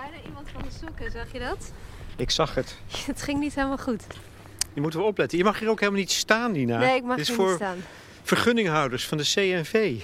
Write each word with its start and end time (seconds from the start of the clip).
bijna 0.00 0.24
iemand 0.26 0.48
van 0.52 0.62
de 0.62 0.86
sokken, 0.86 1.10
zag 1.10 1.32
je 1.32 1.38
dat? 1.38 1.72
Ik 2.16 2.30
zag 2.30 2.54
het. 2.54 2.76
Het 3.06 3.22
ging 3.22 3.40
niet 3.40 3.54
helemaal 3.54 3.78
goed. 3.78 4.04
Je 4.72 4.80
moet 4.80 4.94
wel 4.94 5.04
opletten. 5.04 5.38
Je 5.38 5.44
mag 5.44 5.58
hier 5.58 5.68
ook 5.68 5.80
helemaal 5.80 6.00
niet 6.00 6.10
staan, 6.10 6.52
Nina. 6.52 6.78
Nee, 6.78 6.96
ik 6.96 7.02
mag 7.02 7.16
Dit 7.16 7.28
is 7.28 7.28
hier 7.28 7.36
voor 7.36 7.48
niet 7.48 7.56
staan. 7.56 7.78
vergunninghouders 8.22 9.06
van 9.06 9.18
de 9.18 9.24
CNV. 9.24 10.00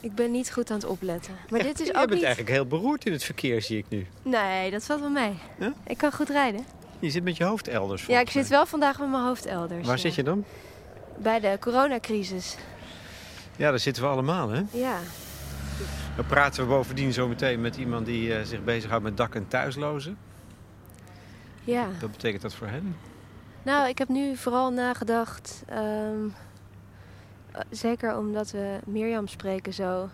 Ik 0.00 0.14
ben 0.14 0.30
niet 0.30 0.52
goed 0.52 0.70
aan 0.70 0.76
het 0.76 0.86
opletten. 0.86 1.36
Maar 1.48 1.62
dit 1.62 1.80
is 1.80 1.86
Je 1.86 1.92
ook 1.92 1.98
bent 1.98 2.12
niet... 2.12 2.22
eigenlijk 2.22 2.54
heel 2.54 2.66
beroerd 2.66 3.06
in 3.06 3.12
het 3.12 3.24
verkeer, 3.24 3.62
zie 3.62 3.78
ik 3.78 3.84
nu. 3.88 4.06
Nee, 4.22 4.70
dat 4.70 4.84
valt 4.84 5.00
wel 5.00 5.10
mee. 5.10 5.38
Ja? 5.58 5.72
Ik 5.86 5.98
kan 5.98 6.12
goed 6.12 6.28
rijden. 6.28 6.64
Je 6.98 7.10
zit 7.10 7.24
met 7.24 7.36
je 7.36 7.44
hoofd 7.44 7.68
elders. 7.68 8.06
Ja, 8.06 8.20
ik 8.20 8.30
zit 8.30 8.48
wel 8.48 8.66
vandaag 8.66 8.98
met 8.98 9.10
mijn 9.10 9.22
hoofd 9.22 9.46
elders. 9.46 9.86
Waar 9.86 9.96
ja. 9.96 10.02
zit 10.02 10.14
je 10.14 10.22
dan? 10.22 10.44
Bij 11.18 11.40
de 11.40 11.56
coronacrisis. 11.60 12.56
Ja, 13.56 13.70
daar 13.70 13.78
zitten 13.78 14.02
we 14.02 14.08
allemaal, 14.08 14.48
hè? 14.48 14.62
Ja. 14.72 14.98
Dan 16.20 16.28
praten 16.28 16.62
we 16.62 16.68
bovendien 16.68 17.12
zo 17.12 17.28
meteen 17.28 17.60
met 17.60 17.76
iemand 17.76 18.06
die 18.06 18.34
eh, 18.34 18.44
zich 18.44 18.64
bezighoudt 18.64 19.04
met 19.04 19.16
dak- 19.16 19.34
en 19.34 19.48
thuislozen. 19.48 20.18
Ja. 21.64 21.88
Wat 22.00 22.10
betekent 22.10 22.42
dat 22.42 22.54
voor 22.54 22.66
hen? 22.66 22.96
Nou, 23.62 23.88
ik 23.88 23.98
heb 23.98 24.08
nu 24.08 24.36
vooral 24.36 24.72
nagedacht. 24.72 25.62
ehm, 25.66 26.28
eh, 27.52 27.60
zeker 27.70 28.16
omdat 28.16 28.50
we 28.50 28.78
Mirjam 28.86 29.26
spreken 29.26 29.72
zo. 29.72 30.08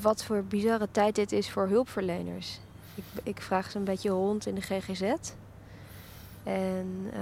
Wat 0.00 0.24
voor 0.24 0.44
bizarre 0.44 0.88
tijd 0.90 1.14
dit 1.14 1.32
is 1.32 1.50
voor 1.50 1.68
hulpverleners. 1.68 2.60
Ik, 2.94 3.04
ik 3.22 3.40
vraag 3.40 3.70
ze 3.70 3.78
een 3.78 3.84
beetje 3.84 4.10
rond 4.10 4.46
in 4.46 4.54
de 4.54 4.60
GGZ. 4.60 5.02
En 6.42 7.10
eh, 7.12 7.20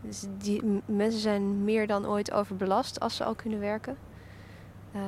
dus 0.00 0.24
die 0.38 0.82
mensen 0.84 1.20
zijn 1.20 1.64
meer 1.64 1.86
dan 1.86 2.06
ooit 2.06 2.32
overbelast 2.32 3.00
als 3.00 3.16
ze 3.16 3.24
al 3.24 3.34
kunnen 3.34 3.60
werken. 3.60 3.96
Eh, 4.94 5.00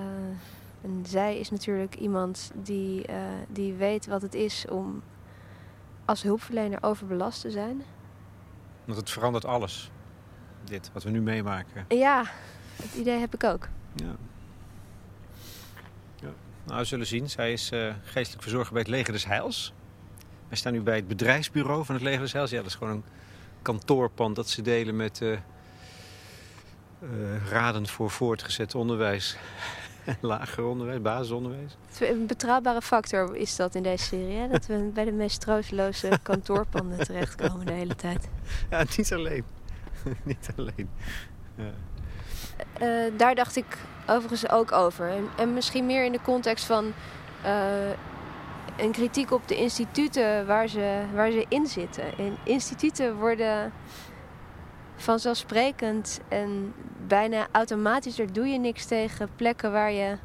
en 0.83 1.05
zij 1.07 1.39
is 1.39 1.51
natuurlijk 1.51 1.95
iemand 1.95 2.51
die, 2.55 3.07
eh, 3.07 3.23
die 3.49 3.73
weet 3.73 4.07
wat 4.07 4.23
het 4.23 4.35
is 4.35 4.67
om 4.69 5.03
als 6.05 6.23
hulpverlener 6.23 6.83
overbelast 6.83 7.41
te 7.41 7.51
zijn. 7.51 7.83
Want 8.85 8.99
het 8.99 9.11
verandert 9.11 9.45
alles. 9.45 9.91
Dit, 10.65 10.91
wat 10.93 11.03
we 11.03 11.11
nu 11.11 11.21
meemaken. 11.21 11.85
Ja, 11.89 12.25
het 12.77 12.95
idee 12.95 13.19
heb 13.19 13.35
ik 13.35 13.45
ook. 13.45 13.69
Ja. 13.95 14.17
ja. 16.17 16.33
Nou, 16.65 16.79
we 16.79 16.85
zullen 16.85 17.07
zien. 17.07 17.31
Zij 17.31 17.53
is 17.53 17.71
eh, 17.71 17.95
geestelijk 18.03 18.43
verzorger 18.43 18.73
bij 18.73 18.83
het 18.83 18.91
Leger 18.91 19.13
des 19.13 19.27
Heils. 19.27 19.73
Wij 20.49 20.57
staan 20.57 20.73
nu 20.73 20.81
bij 20.81 20.97
het 20.97 21.09
bedrijfsbureau 21.09 21.85
van 21.85 21.95
het 21.95 22.05
Leger 22.05 22.21
des 22.21 22.33
Heils. 22.33 22.51
Ja, 22.51 22.57
dat 22.57 22.67
is 22.67 22.75
gewoon 22.75 22.93
een 22.93 23.05
kantoorpand 23.63 24.37
dat 24.37 24.49
ze 24.49 24.63
delen 24.63 24.97
met 24.97 25.23
raden 27.49 27.87
voor 27.87 28.11
voortgezet 28.11 28.75
onderwijs. 28.75 29.37
Lager 30.21 30.65
onderwijs, 30.65 31.01
basisonderwijs. 31.01 31.77
Een 32.01 32.27
betrouwbare 32.27 32.83
factor 32.83 33.37
is 33.37 33.57
dat 33.57 33.75
in 33.75 33.83
deze 33.83 34.05
serie. 34.05 34.37
Hè? 34.37 34.49
Dat 34.49 34.67
we 34.67 34.91
bij 34.95 35.05
de 35.05 35.13
meest 35.13 35.41
troosteloze 35.41 36.19
kantoorpanden 36.23 36.99
terechtkomen 36.99 37.67
de 37.67 37.73
hele 37.73 37.95
tijd. 37.95 38.29
Ja, 38.71 38.85
niet 38.97 39.13
alleen. 39.13 39.45
niet 40.23 40.49
alleen. 40.57 40.89
Ja. 41.55 41.71
Eh, 42.73 43.13
daar 43.17 43.35
dacht 43.35 43.57
ik 43.57 43.79
overigens 44.07 44.51
ook 44.51 44.73
over. 44.73 45.11
En, 45.11 45.29
en 45.37 45.55
misschien 45.55 45.87
meer 45.87 46.05
in 46.05 46.13
de 46.13 46.23
context 46.23 46.65
van 46.65 46.93
eh, 47.43 47.89
een 48.77 48.93
kritiek 48.93 49.31
op 49.31 49.49
de 49.49 49.57
instituten 49.57 50.47
waar 50.47 50.69
ze, 50.69 51.03
waar 51.15 51.31
ze 51.31 51.47
in 51.49 51.67
zitten. 51.67 52.19
En 52.19 52.37
instituten 52.45 53.17
worden 53.17 53.73
vanzelfsprekend 54.97 56.21
en 56.29 56.75
bijna 57.07 57.47
automatisch, 57.53 58.17
daar 58.17 58.33
doe 58.33 58.47
je 58.47 58.59
niks 58.59 58.85
tegen, 58.87 59.29
plekken 59.37 59.73
waar 59.73 59.93
je, 59.93 60.17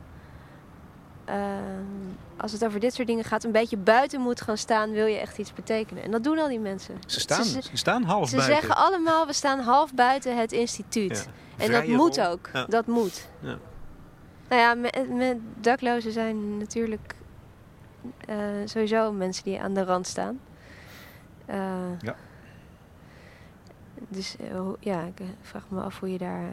eh, 1.26 1.36
als 2.38 2.52
het 2.52 2.66
over 2.66 2.80
dit 2.80 2.94
soort 2.94 3.08
dingen 3.08 3.24
gaat, 3.24 3.44
een 3.44 3.52
beetje 3.52 3.78
buiten 3.78 4.22
moet 4.22 4.42
gaan 4.42 4.58
staan, 4.58 4.92
wil 4.92 5.06
je 5.06 5.18
echt 5.18 5.38
iets 5.38 5.54
betekenen. 5.54 6.04
En 6.04 6.12
dat 6.12 6.24
doen 6.24 6.40
al 6.40 6.48
die 6.48 6.60
mensen. 6.60 6.96
Ze, 7.06 7.20
staan, 7.20 7.44
Ze- 7.44 7.62
ze, 7.62 7.78
staan 7.78 8.04
half 8.04 8.30
Ze 8.30 8.36
buiten. 8.36 8.58
zeggen 8.60 8.76
allemaal, 8.86 9.26
we 9.28 9.34
staan 9.34 9.60
half 9.60 9.94
buiten 9.94 10.38
het 10.38 10.52
instituut. 10.52 11.28
Ja. 11.58 11.64
En 11.66 11.72
dat 11.72 11.86
moet 11.88 12.18
rol. 12.18 12.26
ook. 12.28 12.50
Ja. 12.54 12.66
Dat 12.66 12.88
moet. 12.88 13.28
Ja. 13.40 13.58
Nou 14.50 14.62
ja, 14.62 14.74
met, 14.76 15.10
met 15.16 15.38
daklozen 15.60 16.12
zijn 16.12 16.58
natuurlijk 16.58 17.16
eh, 18.26 18.36
sowieso 18.66 19.12
mensen 19.12 19.44
die 19.44 19.62
aan 19.62 19.74
de 19.74 19.84
rand 19.84 20.08
staan. 20.08 20.40
Eh, 21.46 21.58
Ja. 22.02 22.16
Dus 24.10 24.36
eh, 24.38 24.70
ja, 24.80 25.02
ik 25.04 25.20
eh, 25.20 25.26
vraag 25.42 25.64
me 25.70 25.82
af 25.82 26.00
hoe 26.00 26.12
je 26.12 26.18
daar... 26.18 26.44
eh, 26.44 26.50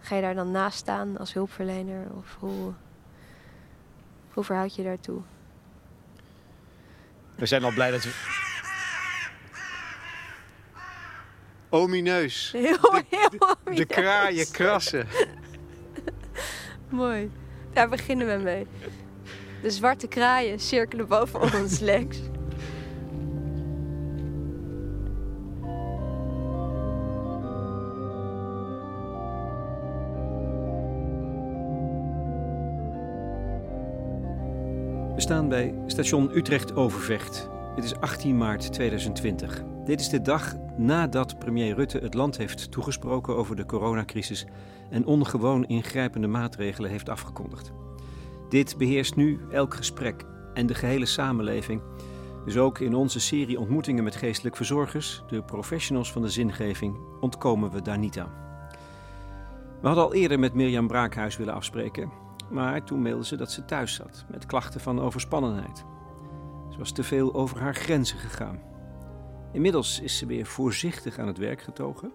ga 0.00 0.14
je 0.16 0.22
daar 0.22 0.34
dan 0.34 0.50
naast 0.50 0.78
staan 0.78 1.18
als 1.18 1.32
hulpverlener? 1.32 2.06
Of 2.16 2.36
hoe, 2.38 2.72
hoe 4.32 4.44
verhoud 4.44 4.74
je 4.74 4.82
daartoe? 4.82 5.20
We 7.34 7.46
zijn 7.46 7.64
al 7.64 7.72
blij 7.72 7.90
dat 7.90 8.02
we... 8.04 8.40
Omineus. 11.68 12.52
Heel, 12.52 12.78
heel 13.10 13.28
De 13.30 13.56
mooi. 13.64 13.84
kraaien 13.86 14.50
krassen. 14.50 15.06
Mooi. 16.88 17.30
Daar 17.72 17.88
beginnen 17.88 18.26
we 18.36 18.42
mee. 18.42 18.66
De 19.62 19.70
zwarte 19.70 20.06
kraaien 20.08 20.58
cirkelen 20.60 21.08
boven 21.08 21.40
ons, 21.60 21.78
Lex. 21.78 22.18
Staan 35.32 35.48
bij 35.48 35.74
station 35.86 36.36
Utrecht-Overvecht. 36.36 37.48
Het 37.74 37.84
is 37.84 37.96
18 37.96 38.36
maart 38.36 38.72
2020. 38.72 39.62
Dit 39.84 40.00
is 40.00 40.08
de 40.08 40.20
dag 40.20 40.54
nadat 40.76 41.38
premier 41.38 41.74
Rutte 41.74 41.98
het 41.98 42.14
land 42.14 42.36
heeft 42.36 42.70
toegesproken 42.70 43.36
over 43.36 43.56
de 43.56 43.66
coronacrisis 43.66 44.46
en 44.90 45.06
ongewoon 45.06 45.64
ingrijpende 45.66 46.26
maatregelen 46.26 46.90
heeft 46.90 47.08
afgekondigd. 47.08 47.72
Dit 48.48 48.78
beheerst 48.78 49.16
nu 49.16 49.40
elk 49.50 49.74
gesprek 49.74 50.24
en 50.54 50.66
de 50.66 50.74
gehele 50.74 51.06
samenleving. 51.06 51.82
Dus 52.44 52.56
ook 52.56 52.78
in 52.78 52.94
onze 52.94 53.20
serie 53.20 53.58
ontmoetingen 53.58 54.04
met 54.04 54.16
geestelijk 54.16 54.56
verzorgers, 54.56 55.22
de 55.28 55.42
professionals 55.42 56.12
van 56.12 56.22
de 56.22 56.30
zingeving, 56.30 56.96
ontkomen 57.20 57.70
we 57.70 57.82
daar 57.82 57.98
niet 57.98 58.18
aan. 58.18 58.32
We 59.80 59.86
hadden 59.86 60.04
al 60.04 60.14
eerder 60.14 60.38
met 60.38 60.54
Mirjam 60.54 60.86
Braakhuis 60.86 61.36
willen 61.36 61.54
afspreken, 61.54 62.21
maar 62.52 62.84
toen 62.84 63.02
mailde 63.02 63.24
ze 63.24 63.36
dat 63.36 63.50
ze 63.50 63.64
thuis 63.64 63.94
zat 63.94 64.24
met 64.30 64.46
klachten 64.46 64.80
van 64.80 65.00
overspannenheid. 65.00 65.84
Ze 66.70 66.78
was 66.78 66.92
te 66.92 67.02
veel 67.02 67.34
over 67.34 67.60
haar 67.60 67.74
grenzen 67.74 68.18
gegaan. 68.18 68.60
Inmiddels 69.52 70.00
is 70.00 70.18
ze 70.18 70.26
weer 70.26 70.46
voorzichtig 70.46 71.18
aan 71.18 71.26
het 71.26 71.38
werk 71.38 71.62
getogen. 71.62 72.12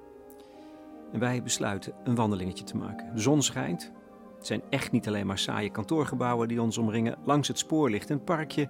En 1.11 1.19
wij 1.19 1.43
besluiten 1.43 1.93
een 2.03 2.15
wandelingetje 2.15 2.63
te 2.63 2.77
maken. 2.77 3.13
De 3.13 3.21
zon 3.21 3.41
schijnt. 3.41 3.91
Het 4.37 4.47
zijn 4.47 4.61
echt 4.69 4.91
niet 4.91 5.07
alleen 5.07 5.27
maar 5.27 5.37
saaie 5.37 5.69
kantoorgebouwen 5.69 6.47
die 6.47 6.61
ons 6.61 6.77
omringen. 6.77 7.17
Langs 7.25 7.47
het 7.47 7.57
spoor 7.57 7.89
ligt 7.89 8.09
een 8.09 8.23
parkje 8.23 8.69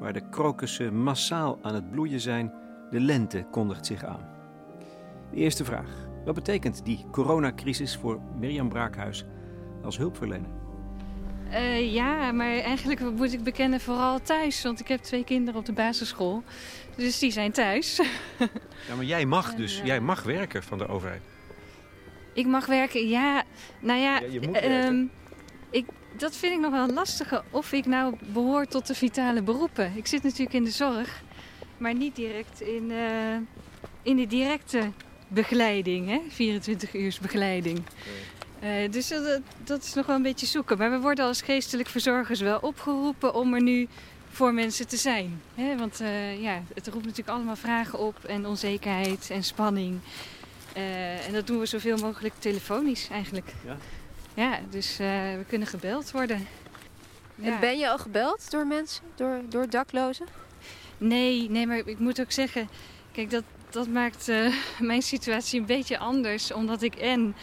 waar 0.00 0.12
de 0.12 0.28
krokussen 0.28 1.02
massaal 1.02 1.58
aan 1.62 1.74
het 1.74 1.90
bloeien 1.90 2.20
zijn. 2.20 2.52
De 2.90 3.00
lente 3.00 3.46
kondigt 3.50 3.86
zich 3.86 4.04
aan. 4.04 4.28
De 5.30 5.36
eerste 5.36 5.64
vraag. 5.64 6.08
Wat 6.24 6.34
betekent 6.34 6.84
die 6.84 7.06
coronacrisis 7.10 7.96
voor 7.96 8.20
Mirjam 8.38 8.68
Braakhuis 8.68 9.24
als 9.82 9.96
hulpverlener? 9.96 10.67
Eh, 11.50 11.92
ja, 11.92 12.32
maar 12.32 12.58
eigenlijk 12.58 13.00
moet 13.00 13.32
ik 13.32 13.42
bekennen 13.42 13.80
vooral 13.80 14.22
thuis. 14.22 14.62
Want 14.62 14.80
ik 14.80 14.88
heb 14.88 15.00
twee 15.00 15.24
kinderen 15.24 15.60
op 15.60 15.66
de 15.66 15.72
basisschool. 15.72 16.42
Dus 16.96 17.18
die 17.18 17.30
zijn 17.30 17.52
thuis. 17.52 18.00
Ja, 18.88 18.94
maar 18.94 19.04
jij 19.04 19.26
mag 19.26 19.54
dus, 19.54 19.80
eh, 19.80 19.86
jij 19.86 20.00
mag 20.00 20.22
werken 20.22 20.62
van 20.62 20.78
de 20.78 20.86
overheid. 20.88 21.22
ik 22.32 22.46
mag 22.46 22.66
werken, 22.66 23.08
ja. 23.08 23.42
Nou 23.80 24.00
ja, 24.00 24.20
Ja, 24.20 24.26
je 24.30 24.40
moet 24.40 24.56
ehm, 24.56 24.68
werken. 24.70 25.10
ik, 25.70 25.86
dat 26.16 26.36
vind 26.36 26.52
ik 26.52 26.60
nog 26.60 26.70
wel 26.72 26.88
lastig. 26.88 27.42
Of 27.50 27.72
ik 27.72 27.86
nou 27.86 28.14
behoor 28.32 28.66
tot 28.66 28.86
de 28.86 28.94
vitale 28.94 29.42
beroepen. 29.42 29.92
Ik 29.94 30.06
zit 30.06 30.22
natuurlijk 30.22 30.52
in 30.52 30.64
de 30.64 30.70
zorg. 30.70 31.22
Maar 31.76 31.94
niet 31.94 32.16
direct 32.16 32.60
in, 32.60 32.90
eh, 32.90 33.36
in 34.02 34.16
de 34.16 34.26
directe 34.26 34.90
begeleiding. 35.28 36.08
Hè? 36.08 36.20
24 36.28 36.94
uur 36.94 37.18
begeleiding. 37.22 37.78
Eh, 38.60 38.90
dus 38.90 39.08
dat, 39.08 39.40
dat 39.64 39.82
is 39.82 39.94
nog 39.94 40.06
wel 40.06 40.16
een 40.16 40.22
beetje 40.22 40.46
zoeken. 40.46 40.78
Maar 40.78 40.90
we 40.90 40.98
worden 40.98 41.24
als 41.24 41.42
geestelijk 41.42 41.88
verzorgers 41.88 42.40
wel 42.40 42.58
opgeroepen 42.58 43.34
om 43.34 43.54
er 43.54 43.62
nu 43.62 43.88
voor 44.30 44.54
mensen 44.54 44.88
te 44.88 44.96
zijn. 44.96 45.42
Hè? 45.54 45.76
Want 45.76 46.00
eh, 46.00 46.42
ja, 46.42 46.62
het 46.74 46.86
roept 46.86 47.04
natuurlijk 47.04 47.36
allemaal 47.36 47.56
vragen 47.56 47.98
op 47.98 48.24
en 48.24 48.46
onzekerheid 48.46 49.30
en 49.30 49.44
spanning. 49.44 50.00
Eh, 50.72 51.26
en 51.26 51.32
dat 51.32 51.46
doen 51.46 51.58
we 51.58 51.66
zoveel 51.66 51.96
mogelijk 51.96 52.34
telefonisch 52.38 53.08
eigenlijk. 53.10 53.52
Ja. 53.64 53.76
Ja, 54.34 54.58
dus 54.70 54.98
eh, 54.98 55.08
we 55.08 55.44
kunnen 55.48 55.68
gebeld 55.68 56.10
worden. 56.10 56.46
En 57.42 57.60
ben 57.60 57.78
je 57.78 57.90
al 57.90 57.98
gebeld 57.98 58.50
door 58.50 58.66
mensen? 58.66 59.04
Door, 59.14 59.40
door 59.48 59.70
daklozen? 59.70 60.26
Nee, 60.98 61.50
nee, 61.50 61.66
maar 61.66 61.76
ik 61.76 61.98
moet 61.98 62.20
ook 62.20 62.32
zeggen, 62.32 62.68
kijk, 63.12 63.30
dat, 63.30 63.42
dat 63.70 63.88
maakt 63.88 64.28
eh, 64.28 64.54
mijn 64.78 65.02
situatie 65.02 65.60
een 65.60 65.66
beetje 65.66 65.98
anders. 65.98 66.52
Omdat 66.52 66.82
ik 66.82 66.94
en 66.94 67.34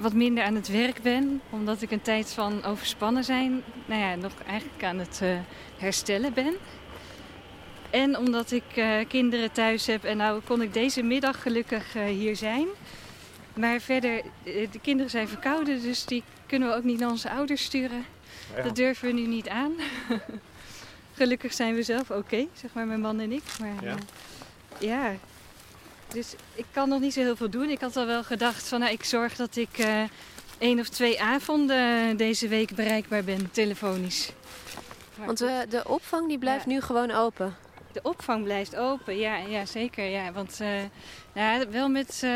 wat 0.00 0.12
minder 0.12 0.44
aan 0.44 0.54
het 0.54 0.68
werk 0.68 1.02
ben, 1.02 1.40
omdat 1.50 1.82
ik 1.82 1.90
een 1.90 2.02
tijd 2.02 2.32
van 2.32 2.64
overspannen 2.64 3.24
zijn, 3.24 3.62
nou 3.86 4.00
ja, 4.00 4.14
nog 4.14 4.32
eigenlijk 4.46 4.84
aan 4.84 4.98
het 4.98 5.20
uh, 5.22 5.38
herstellen 5.76 6.32
ben. 6.32 6.54
En 7.90 8.18
omdat 8.18 8.50
ik 8.50 8.62
uh, 8.76 8.94
kinderen 9.08 9.52
thuis 9.52 9.86
heb 9.86 10.04
en 10.04 10.16
nou 10.16 10.40
kon 10.40 10.62
ik 10.62 10.72
deze 10.72 11.02
middag 11.02 11.42
gelukkig 11.42 11.96
uh, 11.96 12.04
hier 12.04 12.36
zijn. 12.36 12.66
Maar 13.54 13.80
verder, 13.80 14.22
de 14.44 14.80
kinderen 14.82 15.10
zijn 15.10 15.28
verkouden, 15.28 15.82
dus 15.82 16.04
die 16.04 16.22
kunnen 16.46 16.68
we 16.68 16.74
ook 16.74 16.84
niet 16.84 16.98
naar 16.98 17.10
onze 17.10 17.30
ouders 17.30 17.62
sturen. 17.62 18.04
Ja. 18.56 18.62
Dat 18.62 18.76
durven 18.76 19.06
we 19.06 19.14
nu 19.14 19.26
niet 19.26 19.48
aan. 19.48 19.72
gelukkig 21.20 21.52
zijn 21.52 21.74
we 21.74 21.82
zelf 21.82 22.10
oké, 22.10 22.46
zeg 22.52 22.72
maar 22.72 22.86
mijn 22.86 23.00
man 23.00 23.20
en 23.20 23.32
ik. 23.32 23.42
Maar 23.60 23.84
ja. 23.84 23.96
ja. 24.78 25.14
Dus 26.12 26.34
ik 26.54 26.64
kan 26.70 26.88
nog 26.88 27.00
niet 27.00 27.12
zo 27.12 27.20
heel 27.20 27.36
veel 27.36 27.50
doen. 27.50 27.70
Ik 27.70 27.80
had 27.80 27.96
al 27.96 28.06
wel 28.06 28.24
gedacht 28.24 28.68
van, 28.68 28.80
nou, 28.80 28.92
ik 28.92 29.04
zorg 29.04 29.36
dat 29.36 29.56
ik 29.56 29.78
uh, 29.78 30.02
één 30.58 30.78
of 30.78 30.88
twee 30.88 31.20
avonden 31.22 32.16
deze 32.16 32.48
week 32.48 32.74
bereikbaar 32.74 33.24
ben, 33.24 33.50
telefonisch. 33.50 34.32
Maar 35.16 35.26
Want 35.26 35.42
uh, 35.42 35.58
de 35.68 35.88
opvang 35.88 36.28
die 36.28 36.38
blijft 36.38 36.64
ja. 36.64 36.70
nu 36.70 36.80
gewoon 36.80 37.10
open? 37.10 37.56
De 37.92 38.00
opvang 38.02 38.44
blijft 38.44 38.76
open, 38.76 39.18
ja, 39.18 39.36
ja 39.36 39.66
zeker. 39.66 40.04
Ja. 40.04 40.32
Want 40.32 40.58
uh, 40.62 40.68
ja, 41.34 41.68
wel 41.68 41.88
met, 41.88 42.26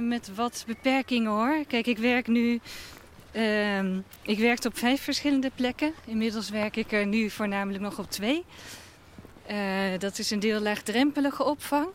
met 0.00 0.34
wat 0.34 0.64
beperkingen 0.66 1.30
hoor. 1.30 1.64
Kijk, 1.66 1.86
ik 1.86 1.98
werk 1.98 2.26
nu. 2.26 2.60
Uh, 3.32 3.84
ik 4.22 4.38
werkte 4.38 4.68
op 4.68 4.78
vijf 4.78 5.02
verschillende 5.02 5.50
plekken. 5.54 5.92
Inmiddels 6.04 6.50
werk 6.50 6.76
ik 6.76 6.92
er 6.92 7.06
nu 7.06 7.30
voornamelijk 7.30 7.82
nog 7.82 7.98
op 7.98 8.10
twee. 8.10 8.44
Uh, 9.50 9.98
dat 9.98 10.18
is 10.18 10.30
een 10.30 10.40
deel 10.40 10.60
laagdrempelige 10.60 11.44
opvang. 11.44 11.86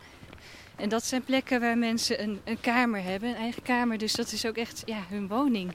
En 0.80 0.90
dat 0.90 1.06
zijn 1.06 1.24
plekken 1.24 1.60
waar 1.60 1.78
mensen 1.78 2.22
een, 2.22 2.42
een 2.44 2.60
kamer 2.62 3.04
hebben, 3.04 3.30
een 3.30 3.36
eigen 3.36 3.62
kamer. 3.62 3.98
Dus 3.98 4.14
dat 4.14 4.32
is 4.32 4.46
ook 4.46 4.58
echt 4.58 4.82
ja, 4.86 5.04
hun 5.10 5.28
woning. 5.28 5.74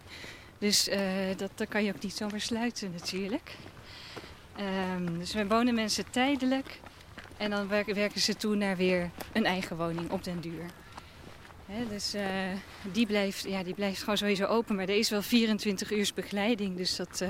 Dus 0.58 0.88
dat, 1.36 1.50
dat 1.54 1.68
kan 1.68 1.84
je 1.84 1.92
ook 1.94 2.02
niet 2.02 2.16
zomaar 2.16 2.40
sluiten 2.40 2.90
natuurlijk. 2.92 3.56
Um, 4.96 5.18
dus 5.18 5.34
wij 5.34 5.46
wonen 5.46 5.74
mensen 5.74 6.10
tijdelijk. 6.10 6.80
En 7.36 7.50
dan 7.50 7.68
werken, 7.68 7.94
werken 7.94 8.20
ze 8.20 8.36
toe 8.36 8.54
naar 8.54 8.76
weer 8.76 9.10
een 9.32 9.44
eigen 9.44 9.76
woning 9.76 10.10
op 10.10 10.24
den 10.24 10.40
duur. 10.40 10.64
He, 11.66 11.88
dus 11.88 12.14
uh, 12.14 12.22
die, 12.92 13.06
blijft, 13.06 13.44
ja, 13.48 13.62
die 13.62 13.74
blijft 13.74 14.00
gewoon 14.00 14.16
sowieso 14.16 14.44
open. 14.44 14.76
Maar 14.76 14.88
er 14.88 14.98
is 14.98 15.10
wel 15.10 15.22
24 15.22 15.92
uur 15.92 16.10
begeleiding. 16.14 16.76
Dus 16.76 16.96
dat, 16.96 17.20
uh, 17.22 17.28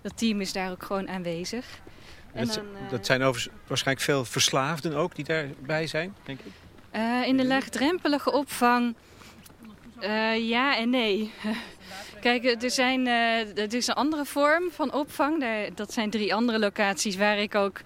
dat 0.00 0.16
team 0.16 0.40
is 0.40 0.52
daar 0.52 0.70
ook 0.70 0.82
gewoon 0.82 1.08
aanwezig. 1.08 1.66
En 2.32 2.46
dat, 2.46 2.54
dan, 2.54 2.64
uh, 2.64 2.90
dat 2.90 3.06
zijn 3.06 3.22
overigens 3.22 3.54
waarschijnlijk 3.66 4.06
veel 4.06 4.24
verslaafden 4.24 4.94
ook 4.94 5.14
die 5.14 5.24
daarbij 5.24 5.86
zijn, 5.86 6.14
denk 6.24 6.40
ik? 6.40 6.52
In 7.24 7.36
de 7.36 7.46
laagdrempelige 7.46 8.32
opvang 8.32 8.94
ja 10.38 10.76
en 10.76 10.90
nee. 10.90 11.30
Kijk, 12.20 12.62
er, 12.62 12.70
zijn, 12.70 13.06
uh, 13.06 13.72
is 13.72 13.86
een 13.86 13.94
andere 13.94 14.24
vorm 14.24 14.70
van 14.70 14.92
opvang. 14.92 15.40
Daar, 15.40 15.68
dat 15.74 15.92
zijn 15.92 16.10
drie 16.10 16.34
andere 16.34 16.58
locaties 16.58 17.16
waar 17.16 17.38
ik 17.38 17.54
ook 17.54 17.80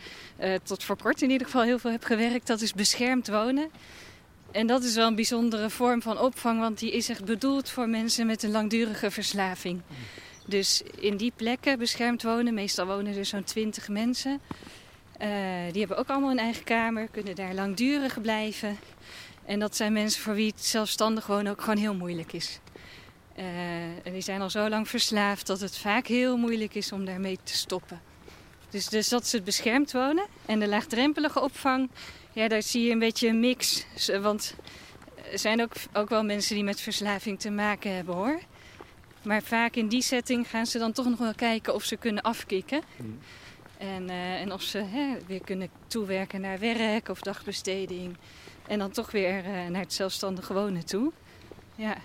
tot 0.63 0.85
voor 0.85 0.97
kort 0.97 1.23
in 1.23 1.31
ieder 1.31 1.47
geval 1.47 1.63
heel 1.63 1.79
veel 1.79 1.91
heb 1.91 2.05
gewerkt. 2.05 2.47
Dat 2.47 2.61
is 2.61 2.73
beschermd 2.73 3.29
wonen. 3.29 3.71
En 4.51 4.67
dat 4.67 4.85
is 4.85 4.95
wel 4.95 5.07
een 5.07 5.15
bijzondere 5.15 5.71
vorm 5.71 6.03
van 6.03 6.19
opvang, 6.19 6.61
want 6.61 6.79
die 6.79 6.93
is 6.93 7.09
echt 7.09 7.25
bedoeld 7.25 7.71
voor 7.71 7.89
mensen 7.89 8.27
met 8.27 8.43
een 8.43 8.51
langdurige 8.51 9.11
verslaving. 9.11 9.81
Dus 10.47 10.83
in 10.99 11.17
die 11.17 11.33
plekken 11.37 11.79
beschermd 11.79 12.23
wonen, 12.23 12.55
meestal 12.55 12.87
wonen 12.87 13.17
er 13.17 13.25
zo'n 13.25 13.45
20 13.45 13.89
mensen. 13.89 14.41
Die 15.71 15.79
hebben 15.79 15.97
ook 15.97 16.09
allemaal 16.09 16.31
een 16.31 16.39
eigen 16.39 16.65
kamer, 16.65 17.09
kunnen 17.11 17.35
daar 17.35 17.55
langdurig 17.55 18.21
blijven. 18.21 18.79
En 19.45 19.59
dat 19.59 19.77
zijn 19.77 19.93
mensen 19.93 20.23
voor 20.23 20.35
wie 20.35 20.51
het 20.51 20.65
zelfstandig 20.65 21.27
wonen 21.27 21.53
ook 21.53 21.61
gewoon 21.61 21.79
heel 21.79 21.95
moeilijk 21.95 22.33
is. 22.33 22.61
Uh, 23.39 23.45
en 24.07 24.13
die 24.13 24.21
zijn 24.21 24.41
al 24.41 24.51
zo 24.51 24.69
lang 24.69 24.89
verslaafd 24.89 25.47
dat 25.47 25.61
het 25.61 25.77
vaak 25.77 26.07
heel 26.07 26.37
moeilijk 26.37 26.75
is 26.75 26.93
om 26.93 27.05
daarmee 27.05 27.39
te 27.43 27.55
stoppen. 27.55 28.01
Dus, 28.71 28.89
dus 28.89 29.09
dat 29.09 29.23
is 29.23 29.33
het 29.33 29.45
beschermd 29.45 29.93
wonen. 29.93 30.27
En 30.47 30.59
de 30.59 30.69
laagdrempelige 30.69 31.41
opvang, 31.41 31.91
ja, 32.33 32.49
daar 32.49 32.63
zie 32.63 32.83
je 32.83 32.91
een 32.91 32.99
beetje 32.99 33.29
een 33.29 33.41
mix. 33.41 33.87
Want 34.21 34.55
er 35.33 35.39
zijn 35.39 35.63
ook, 35.63 35.73
ook 35.93 36.09
wel 36.09 36.25
mensen 36.25 36.55
die 36.55 36.65
met 36.65 36.81
verslaving 36.81 37.41
te 37.41 37.51
maken 37.51 37.95
hebben 37.95 38.15
hoor. 38.15 38.41
Maar 39.23 39.43
vaak 39.43 39.75
in 39.75 39.89
die 39.89 40.03
setting 40.03 40.49
gaan 40.49 40.67
ze 40.67 40.79
dan 40.79 40.93
toch 40.93 41.09
nog 41.09 41.19
wel 41.19 41.35
kijken 41.35 41.75
of 41.75 41.85
ze 41.85 41.97
kunnen 41.97 42.23
afkicken. 42.23 42.83
Mm. 42.97 43.19
En, 43.79 44.09
uh, 44.09 44.41
en 44.41 44.53
of 44.53 44.63
ze 44.63 44.79
hè, 44.79 45.17
weer 45.27 45.41
kunnen 45.41 45.69
toewerken 45.87 46.41
naar 46.41 46.59
werk 46.59 47.09
of 47.09 47.21
dagbesteding. 47.21 48.17
En 48.71 48.79
dan 48.79 48.91
toch 48.91 49.11
weer 49.11 49.45
uh, 49.45 49.67
naar 49.67 49.81
het 49.81 49.93
zelfstandige 49.93 50.55
wonen 50.55 50.87
toe. 50.87 51.13
Ja. 51.75 51.97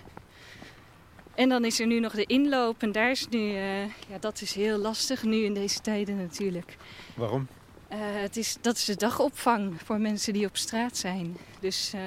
En 1.34 1.48
dan 1.48 1.64
is 1.64 1.80
er 1.80 1.86
nu 1.86 2.00
nog 2.00 2.12
de 2.12 2.24
inloop 2.24 2.82
en 2.82 2.92
daar 2.92 3.10
is 3.10 3.28
nu, 3.28 3.38
uh, 3.38 3.84
ja, 3.84 4.18
dat 4.20 4.40
is 4.40 4.54
heel 4.54 4.78
lastig 4.78 5.22
nu 5.22 5.44
in 5.44 5.54
deze 5.54 5.80
tijden 5.80 6.16
natuurlijk. 6.16 6.76
Waarom? 7.14 7.48
Uh, 7.92 7.98
het 8.00 8.36
is, 8.36 8.56
dat 8.60 8.76
is 8.76 8.84
de 8.84 8.96
dagopvang 8.96 9.80
voor 9.84 10.00
mensen 10.00 10.32
die 10.32 10.46
op 10.46 10.56
straat 10.56 10.96
zijn. 10.96 11.36
Dus 11.60 11.92
uh, 11.94 12.00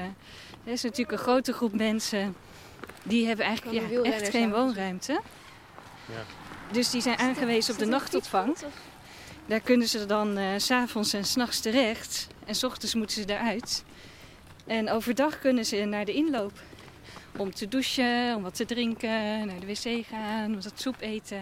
er 0.64 0.72
is 0.72 0.84
natuurlijk 0.84 1.12
een 1.12 1.24
grote 1.24 1.54
groep 1.54 1.74
mensen 1.74 2.36
die 3.04 3.28
hebben 3.28 3.46
eigenlijk 3.46 3.92
ja, 3.92 4.02
echt 4.02 4.30
geen 4.30 4.52
woonruimte. 4.52 5.22
Ja. 6.06 6.24
Dus 6.72 6.90
die 6.90 7.02
zijn 7.02 7.18
aangewezen 7.18 7.74
op 7.74 7.80
de 7.80 7.86
nachtopvang. 7.86 8.58
Daar 9.46 9.62
kunnen 9.62 9.88
ze 9.88 10.06
dan 10.06 10.38
uh, 10.38 10.48
s'avonds 10.58 11.14
en 11.14 11.26
s'nachts 11.26 11.60
terecht. 11.60 12.28
En 12.46 12.56
s 12.56 12.64
ochtends 12.64 12.96
moeten 12.96 13.22
ze 13.22 13.34
eruit. 13.34 13.84
En 14.70 14.90
overdag 14.90 15.40
kunnen 15.40 15.66
ze 15.66 15.76
naar 15.76 16.06
de 16.06 16.14
inloop 16.14 16.52
om 17.38 17.54
te 17.54 17.68
douchen, 17.68 18.36
om 18.36 18.44
wat 18.44 18.56
te 18.56 18.66
drinken, 18.66 19.48
naar 19.48 19.60
de 19.60 19.66
wc 19.66 20.06
gaan, 20.06 20.56
wat 20.56 20.72
soep 20.76 20.96
eten. 21.00 21.42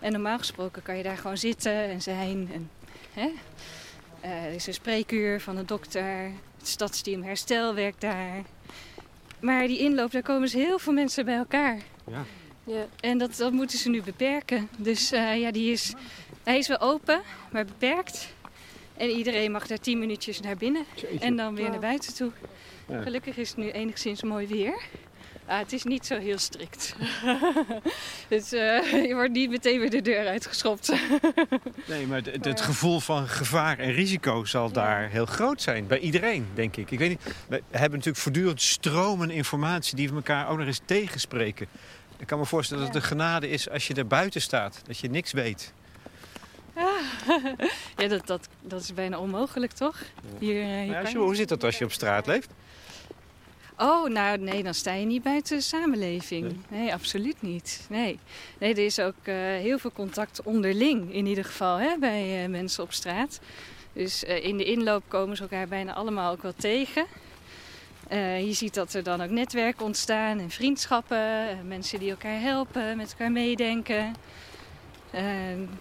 En 0.00 0.12
normaal 0.12 0.38
gesproken 0.38 0.82
kan 0.82 0.96
je 0.96 1.02
daar 1.02 1.16
gewoon 1.16 1.36
zitten 1.36 1.72
en 1.72 2.02
zijn. 2.02 2.50
En, 2.52 2.70
hè? 3.12 3.30
Uh, 4.24 4.44
er 4.44 4.52
is 4.52 4.66
een 4.66 4.74
spreekuur 4.74 5.40
van 5.40 5.56
een 5.56 5.66
dokter. 5.66 6.30
Het 6.58 6.68
stadsteam 6.68 7.22
Herstel 7.22 7.74
werkt 7.74 8.00
daar. 8.00 8.42
Maar 9.40 9.66
die 9.66 9.78
inloop, 9.78 10.10
daar 10.10 10.22
komen 10.22 10.48
ze 10.48 10.58
heel 10.58 10.78
veel 10.78 10.92
mensen 10.92 11.24
bij 11.24 11.36
elkaar. 11.36 11.78
Ja. 12.10 12.24
ja. 12.64 12.86
En 13.00 13.18
dat, 13.18 13.36
dat 13.36 13.52
moeten 13.52 13.78
ze 13.78 13.88
nu 13.88 14.02
beperken. 14.02 14.68
Dus 14.76 15.12
uh, 15.12 15.40
ja, 15.40 15.50
die 15.50 15.72
is, 15.72 15.94
hij 16.42 16.58
is 16.58 16.68
wel 16.68 16.80
open, 16.80 17.20
maar 17.50 17.64
beperkt. 17.64 18.34
En 18.96 19.08
iedereen 19.08 19.52
mag 19.52 19.66
daar 19.66 19.78
tien 19.78 19.98
minuutjes 19.98 20.40
naar 20.40 20.56
binnen. 20.56 20.84
En 21.20 21.36
dan 21.36 21.54
weer 21.54 21.70
naar 21.70 21.80
buiten 21.80 22.14
toe. 22.14 22.30
Ja. 22.88 23.02
Gelukkig 23.02 23.36
is 23.36 23.48
het 23.48 23.58
nu 23.58 23.70
enigszins 23.70 24.22
mooi 24.22 24.46
weer. 24.46 24.82
Ah, 25.46 25.58
het 25.58 25.72
is 25.72 25.84
niet 25.84 26.06
zo 26.06 26.18
heel 26.18 26.38
strikt. 26.38 26.96
dus 28.28 28.52
uh, 28.52 29.06
je 29.06 29.14
wordt 29.14 29.32
niet 29.32 29.50
meteen 29.50 29.80
weer 29.80 29.90
de 29.90 30.02
deur 30.02 30.26
uitgeschopt. 30.26 30.92
nee, 31.88 32.06
maar 32.06 32.22
het, 32.24 32.44
het, 32.44 32.60
gevoel 32.60 33.00
van 33.00 33.28
gevaar 33.28 33.78
en 33.78 33.92
risico 33.92 34.44
zal 34.44 34.72
daar 34.72 35.08
heel 35.08 35.26
groot 35.26 35.62
zijn. 35.62 35.86
Bij 35.86 35.98
iedereen, 35.98 36.46
denk 36.54 36.76
ik. 36.76 36.90
ik 36.90 36.98
weet 36.98 37.08
niet, 37.08 37.22
we 37.48 37.62
hebben 37.70 37.98
natuurlijk 37.98 38.16
voortdurend 38.16 38.62
stromen 38.62 39.30
informatie 39.30 39.96
die 39.96 40.08
we 40.08 40.14
elkaar 40.14 40.48
ook 40.48 40.58
nog 40.58 40.66
eens 40.66 40.80
tegenspreken. 40.84 41.66
Ik 42.18 42.26
kan 42.26 42.38
me 42.38 42.46
voorstellen 42.46 42.84
dat 42.84 42.94
het 42.94 43.02
de 43.02 43.08
genade 43.08 43.48
is 43.48 43.70
als 43.70 43.86
je 43.86 43.94
er 43.94 44.06
buiten 44.06 44.40
staat. 44.40 44.82
Dat 44.86 44.98
je 44.98 45.10
niks 45.10 45.32
weet. 45.32 45.72
Ja, 47.96 48.08
dat, 48.08 48.26
dat, 48.26 48.48
dat 48.60 48.80
is 48.80 48.94
bijna 48.94 49.18
onmogelijk, 49.18 49.72
toch? 49.72 49.98
Hier, 50.38 50.62
uh, 50.62 50.66
hier 50.66 51.10
ja, 51.10 51.14
hoe 51.14 51.34
zit 51.34 51.48
dat 51.48 51.64
als 51.64 51.78
je 51.78 51.84
op 51.84 51.92
straat 51.92 52.26
leeft? 52.26 52.48
Oh, 53.78 54.08
nou 54.08 54.38
nee, 54.38 54.62
dan 54.62 54.74
sta 54.74 54.92
je 54.92 55.06
niet 55.06 55.22
buiten 55.22 55.56
de 55.56 55.62
samenleving. 55.62 56.56
Nee, 56.68 56.92
absoluut 56.92 57.42
niet. 57.42 57.86
Nee. 57.88 58.18
nee, 58.58 58.72
er 58.72 58.84
is 58.84 58.98
ook 58.98 59.14
uh, 59.24 59.34
heel 59.34 59.78
veel 59.78 59.92
contact 59.92 60.42
onderling 60.42 61.14
in 61.14 61.26
ieder 61.26 61.44
geval 61.44 61.76
hè, 61.76 61.98
bij 61.98 62.42
uh, 62.42 62.48
mensen 62.48 62.82
op 62.82 62.92
straat. 62.92 63.40
Dus 63.92 64.24
uh, 64.24 64.44
in 64.44 64.56
de 64.56 64.64
inloop 64.64 65.02
komen 65.08 65.36
ze 65.36 65.42
elkaar 65.42 65.68
bijna 65.68 65.92
allemaal 65.94 66.32
ook 66.32 66.42
wel 66.42 66.54
tegen. 66.56 67.06
je 68.38 68.52
ziet 68.52 68.74
dat 68.74 68.94
er 68.94 69.02
dan 69.02 69.22
ook 69.22 69.30
netwerken 69.30 69.84
ontstaan 69.84 70.38
en 70.38 70.50
vriendschappen. 70.50 71.66
mensen 71.68 71.98
die 71.98 72.10
elkaar 72.10 72.40
helpen, 72.40 72.96
met 72.96 73.10
elkaar 73.10 73.32
meedenken. 73.32 74.14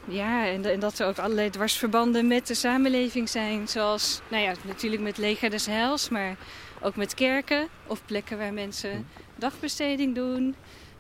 Ja, 0.08 0.46
en, 0.46 0.66
en, 0.66 0.80
dat 0.80 1.00
er 1.00 1.08
ook 1.08 1.18
allerlei 1.18 1.50
dwarsverbanden 1.50 2.28
met 2.28 2.48
de 2.48 2.54
samenleving 2.54 3.30
zijn. 3.30 3.68
Zoals, 3.68 4.22
nou 4.28 4.44
ja, 4.44 4.54
natuurlijk 4.66 5.02
met 5.02 5.18
Leger 5.18 5.50
des 5.50 5.66
Heils, 5.66 6.10
maar 6.10 6.38
ook 6.82 6.96
met 6.96 7.14
kerken 7.14 7.68
of 7.88 8.06
plekken 8.06 8.38
waar 8.38 8.54
mensen 8.54 8.92
hm. 8.92 9.02
dagbesteding 9.36 10.16
doen 10.16 10.56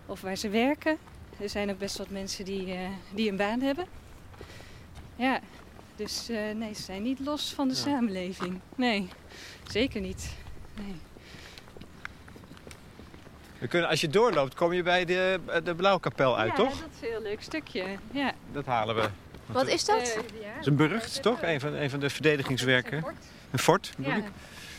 of 0.05 0.21
waar 0.21 0.35
ze 0.35 0.49
werken. 0.49 0.97
Er 1.39 1.49
zijn 1.49 1.69
ook 1.69 1.77
best 1.77 1.97
wat 1.97 2.09
mensen 2.09 2.45
die, 2.45 2.67
uh, 2.67 2.79
die 3.13 3.29
een 3.29 3.37
baan 3.37 3.61
hebben. 3.61 3.85
Ja, 5.15 5.39
dus 5.95 6.29
uh, 6.29 6.51
nee, 6.55 6.73
ze 6.73 6.81
zijn 6.81 7.03
niet 7.03 7.19
los 7.19 7.53
van 7.53 7.67
de 7.67 7.73
ja. 7.73 7.79
samenleving. 7.79 8.59
Nee, 8.75 9.07
zeker 9.67 10.01
niet. 10.01 10.33
Nee. 10.75 10.95
We 13.61 13.67
kunnen, 13.67 13.89
als 13.89 14.01
je 14.01 14.07
doorloopt, 14.07 14.55
kom 14.55 14.73
je 14.73 14.83
bij 14.83 15.05
de, 15.05 15.39
de 15.63 15.75
Blauwkapel 15.75 16.37
uit, 16.37 16.49
ja, 16.49 16.55
toch? 16.55 16.73
Ja, 16.73 16.81
dat 16.81 16.89
is 16.95 17.01
een 17.01 17.13
heel 17.13 17.21
leuk 17.21 17.41
stukje. 17.41 17.85
Ja. 18.11 18.33
Dat 18.51 18.65
halen 18.65 18.95
we. 18.95 19.09
Wat 19.45 19.67
is 19.67 19.85
dat? 19.85 19.99
Uh, 19.99 20.05
ja. 20.05 20.21
Dat 20.21 20.59
is 20.59 20.65
een 20.65 20.75
burcht, 20.75 21.21
toch? 21.21 21.41
Een 21.41 21.59
van, 21.59 21.73
een 21.73 21.89
van 21.89 21.99
de 21.99 22.09
verdedigingswerken. 22.09 22.97
Een 22.97 23.03
fort, 23.03 23.15
een 23.51 23.59
fort 23.59 23.93
ja, 23.97 24.21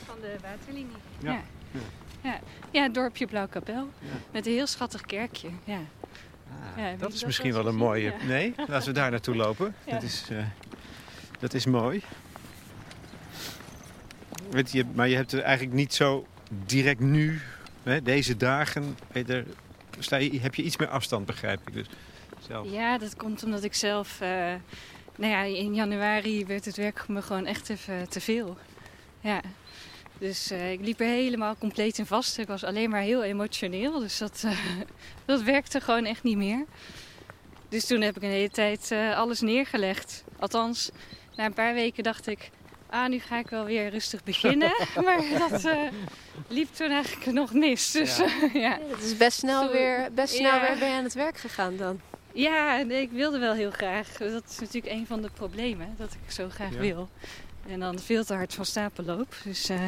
van 0.06 0.16
de 0.20 0.36
waterlinie. 0.42 0.96
Ja. 1.18 1.42
ja. 1.70 1.80
Ja, 2.22 2.40
ja 2.70 2.82
het 2.82 2.94
dorpje 2.94 3.26
Blauwkapel. 3.26 3.88
Ja. 3.98 4.08
Met 4.30 4.46
een 4.46 4.52
heel 4.52 4.66
schattig 4.66 5.00
kerkje. 5.00 5.48
Ja. 5.64 5.78
Ah, 6.76 6.98
dat 6.98 7.12
is 7.12 7.18
dat 7.18 7.26
misschien 7.26 7.52
wel 7.52 7.66
een 7.66 7.76
mooie. 7.76 8.14
Ja. 8.18 8.26
Nee, 8.26 8.54
laten 8.68 8.88
we 8.88 8.92
daar 8.92 9.10
naartoe 9.10 9.36
lopen. 9.36 9.74
Ja. 9.84 9.92
Dat, 9.92 10.02
is, 10.02 10.26
eh, 10.30 10.44
dat 11.38 11.54
is 11.54 11.66
mooi. 11.66 12.02
Weet 14.50 14.72
je, 14.72 14.84
maar 14.94 15.08
je 15.08 15.16
hebt 15.16 15.32
er 15.32 15.40
eigenlijk 15.40 15.76
niet 15.76 15.94
zo 15.94 16.26
direct 16.48 17.00
nu, 17.00 17.40
deze 18.02 18.36
dagen, 18.36 18.98
sta 19.98 20.20
heb 20.20 20.54
je 20.54 20.62
iets 20.62 20.76
meer 20.76 20.88
afstand, 20.88 21.26
begrijp 21.26 21.60
ik. 21.68 21.72
Dus 21.74 21.86
zelf. 22.46 22.70
ja, 22.70 22.98
dat 22.98 23.16
komt 23.16 23.44
omdat 23.44 23.64
ik 23.64 23.74
zelf... 23.74 24.20
eh, 24.20 24.54
nou 25.16 25.32
ja, 25.32 25.42
in 25.42 25.74
januari 25.74 26.46
werd 26.46 26.64
het 26.64 26.76
werk 26.76 27.08
me 27.08 27.22
gewoon 27.22 27.46
echt 27.46 27.68
even 27.68 28.08
te 28.08 28.20
veel. 28.20 28.56
Ja. 29.20 29.40
Dus 30.18 30.50
eh, 30.50 30.72
ik 30.72 30.80
liep 30.80 31.00
er 31.00 31.06
helemaal 31.06 31.56
compleet 31.56 31.98
in 31.98 32.06
vast. 32.06 32.38
Ik 32.38 32.46
was 32.46 32.64
alleen 32.64 32.90
maar 32.90 33.00
heel 33.00 33.22
emotioneel. 33.22 33.98
Dus 33.98 34.18
dat, 34.18 34.42
eh, 34.44 34.58
dat 35.24 35.42
werkte 35.42 35.80
gewoon 35.80 36.04
echt 36.04 36.22
niet 36.22 36.36
meer. 36.36 36.64
Dus 37.68 37.86
toen 37.86 38.00
heb 38.00 38.16
ik 38.16 38.22
een 38.22 38.28
hele 38.28 38.50
tijd 38.50 38.92
alles 39.14 39.40
neergelegd. 39.40 40.24
Althans, 40.38 40.90
na 41.36 41.44
een 41.44 41.52
paar 41.52 41.74
weken 41.74 42.02
dacht 42.02 42.26
ik... 42.26 42.50
Ah, 42.92 43.08
nu 43.08 43.18
ga 43.18 43.38
ik 43.38 43.48
wel 43.48 43.64
weer 43.64 43.90
rustig 43.90 44.24
beginnen. 44.24 44.72
maar 45.04 45.22
dat 45.38 45.64
eh, 45.64 45.78
liep 46.48 46.74
toen 46.74 46.90
eigenlijk 46.90 47.32
nog 47.32 47.52
mis. 47.52 47.90
Dus 47.90 48.16
Ja. 48.20 48.26
ja. 48.54 48.78
Het 48.88 49.02
is 49.02 49.16
best 49.16 49.38
snel, 49.38 49.70
weer, 49.70 50.08
best 50.14 50.34
snel 50.34 50.54
Ja. 50.54 50.60
weer 50.60 50.78
ben 50.78 50.88
je 50.88 50.94
aan 50.94 51.04
het 51.04 51.14
werk 51.14 51.38
gegaan 51.38 51.76
dan. 51.76 52.00
Ja, 52.32 52.76
nee, 52.82 53.02
ik 53.02 53.10
wilde 53.10 53.38
wel 53.38 53.52
heel 53.54 53.70
graag. 53.70 54.08
Dat 54.16 54.42
is 54.50 54.58
natuurlijk 54.58 54.92
een 54.94 55.06
van 55.06 55.22
de 55.22 55.30
problemen, 55.34 55.94
dat 55.98 56.12
ik 56.12 56.30
zo 56.32 56.48
graag 56.48 56.72
Ja. 56.72 56.78
wil. 56.78 57.08
En 57.68 57.80
dan 57.80 57.98
veel 57.98 58.24
te 58.24 58.34
hard 58.34 58.54
van 58.54 58.64
stapel 58.64 59.04
loop. 59.04 59.34
Dus 59.44 59.68
eh, 59.68 59.80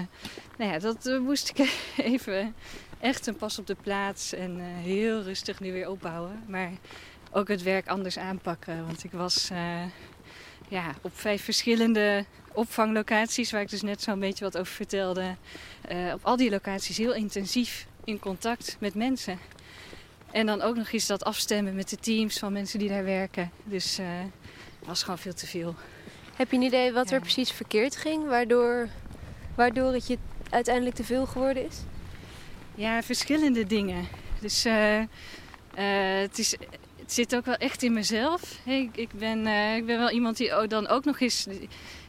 nou 0.58 0.72
ja, 0.72 0.78
dat 0.78 1.06
eh, 1.06 1.18
moest 1.18 1.48
ik 1.48 1.68
even 1.96 2.54
echt 3.00 3.26
een 3.26 3.36
pas 3.36 3.58
op 3.58 3.66
de 3.66 3.76
plaats 3.82 4.32
en 4.32 4.60
eh, 4.60 4.64
heel 4.84 5.22
rustig 5.22 5.60
nu 5.60 5.72
weer 5.72 5.88
opbouwen. 5.88 6.42
Maar 6.46 6.70
ook 7.32 7.48
het 7.48 7.62
werk 7.62 7.88
anders 7.88 8.18
aanpakken. 8.18 8.86
Want 8.86 9.04
ik 9.04 9.12
was 9.12 9.50
eh, 9.50 9.82
ja, 10.68 10.94
op 11.02 11.10
vijf 11.14 11.44
verschillende 11.44 12.24
opvanglocaties, 12.52 13.50
waar 13.50 13.60
ik 13.60 13.70
dus 13.70 13.82
net 13.82 14.02
zo'n 14.02 14.18
beetje 14.20 14.44
wat 14.44 14.58
over 14.58 14.72
vertelde. 14.72 15.36
eh, 15.80 16.12
op 16.12 16.20
al 16.22 16.36
die 16.36 16.50
locaties 16.50 16.96
heel 16.96 17.14
intensief 17.14 17.86
in 18.04 18.18
contact 18.18 18.76
met 18.78 18.94
mensen. 18.94 19.38
En 20.30 20.46
dan 20.46 20.62
ook 20.62 20.76
nog 20.76 20.92
eens 20.92 21.06
dat 21.06 21.24
afstemmen 21.24 21.74
met 21.74 21.88
de 21.88 21.96
teams 21.96 22.38
van 22.38 22.52
mensen 22.52 22.78
die 22.78 22.88
daar 22.88 23.04
werken. 23.04 23.50
Dus 23.64 23.96
het 23.96 24.86
was 24.86 25.02
gewoon 25.02 25.18
veel 25.18 25.34
te 25.34 25.46
veel. 25.46 25.74
Heb 26.36 26.50
je 26.50 26.56
een 26.56 26.62
idee 26.62 26.92
wat 26.92 27.10
er 27.10 27.20
precies 27.20 27.50
verkeerd 27.50 27.96
ging, 27.96 28.26
waardoor, 28.26 28.88
waardoor 29.54 29.92
het 29.92 30.06
je 30.06 30.18
uiteindelijk 30.50 30.96
te 30.96 31.04
veel 31.04 31.26
geworden 31.26 31.66
is? 31.66 31.76
Ja, 32.74 33.02
verschillende 33.02 33.66
dingen. 33.66 34.08
Dus 34.40 34.64
eh, 34.64 35.02
het, 36.20 36.38
is, 36.38 36.56
het 37.04 37.12
zit 37.12 37.36
ook 37.36 37.44
wel 37.44 37.54
echt 37.54 37.82
in 37.82 37.92
mezelf. 37.92 38.58
Ik, 38.94 39.08
ben, 39.12 39.46
eh, 39.46 39.76
ik 39.76 39.86
ben 39.86 39.98
wel 39.98 40.10
iemand 40.10 40.36
die 40.36 40.66
dan 40.66 40.88
ook 40.88 41.04
nog 41.04 41.20
eens... 41.20 41.46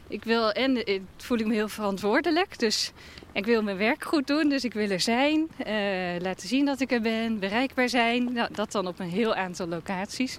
Ik 0.08 0.24
wil 0.24 0.52
en 0.52 0.82
voel 1.16 1.38
ik 1.38 1.46
me 1.46 1.54
heel 1.54 1.68
verantwoordelijk. 1.68 2.58
Dus 2.58 2.92
ik 3.32 3.44
wil 3.44 3.62
mijn 3.62 3.76
werk 3.76 4.04
goed 4.04 4.26
doen. 4.26 4.48
Dus 4.48 4.64
ik 4.64 4.72
wil 4.72 4.90
er 4.90 5.00
zijn. 5.00 5.48
eh, 5.56 5.74
laten 6.18 6.48
zien 6.48 6.64
dat 6.64 6.80
ik 6.80 6.92
er 6.92 7.00
ben. 7.00 7.38
Bereikbaar 7.38 7.88
zijn. 7.88 8.32
Nou, 8.32 8.48
dat 8.52 8.72
dan 8.72 8.86
op 8.86 8.98
een 8.98 9.10
heel 9.10 9.34
aantal 9.34 9.66
locaties. 9.66 10.38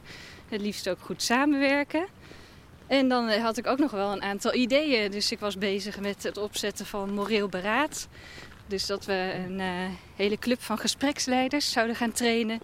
Het 0.50 0.62
liefst 0.62 0.90
ook 0.90 1.00
goed 1.00 1.22
samenwerken. 1.22 2.06
En 2.88 3.10
dan 3.10 3.30
had 3.30 3.58
ik 3.58 3.68
ook 3.68 3.80
nog 3.80 3.92
wel 3.92 4.12
een 4.12 4.24
aantal 4.24 4.54
ideeën. 4.54 5.12
Dus 5.12 5.32
ik 5.32 5.40
was 5.40 5.58
bezig 5.58 6.00
met 6.00 6.24
het 6.24 6.38
opzetten 6.38 6.86
van 6.86 7.14
moreel 7.14 7.48
beraad. 7.48 8.08
Dus 8.68 8.86
dat 8.86 9.06
we 9.06 9.34
een 9.48 9.60
eh, 9.60 9.68
hele 10.16 10.38
club 10.38 10.62
van 10.62 10.78
gespreksleiders 10.78 11.72
zouden 11.72 11.96
gaan 11.96 12.12
trainen. 12.12 12.60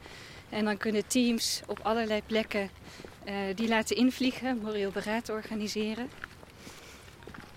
En 0.54 0.66
dan 0.66 0.78
kunnen 0.78 1.08
teams 1.08 1.62
op 1.68 1.80
allerlei 1.82 2.22
plekken 2.26 2.70
eh, 3.24 3.36
die 3.56 3.68
laten 3.68 3.96
invliegen, 3.96 4.58
moreel 4.58 4.92
beraad 4.92 5.30
organiseren. 5.30 6.10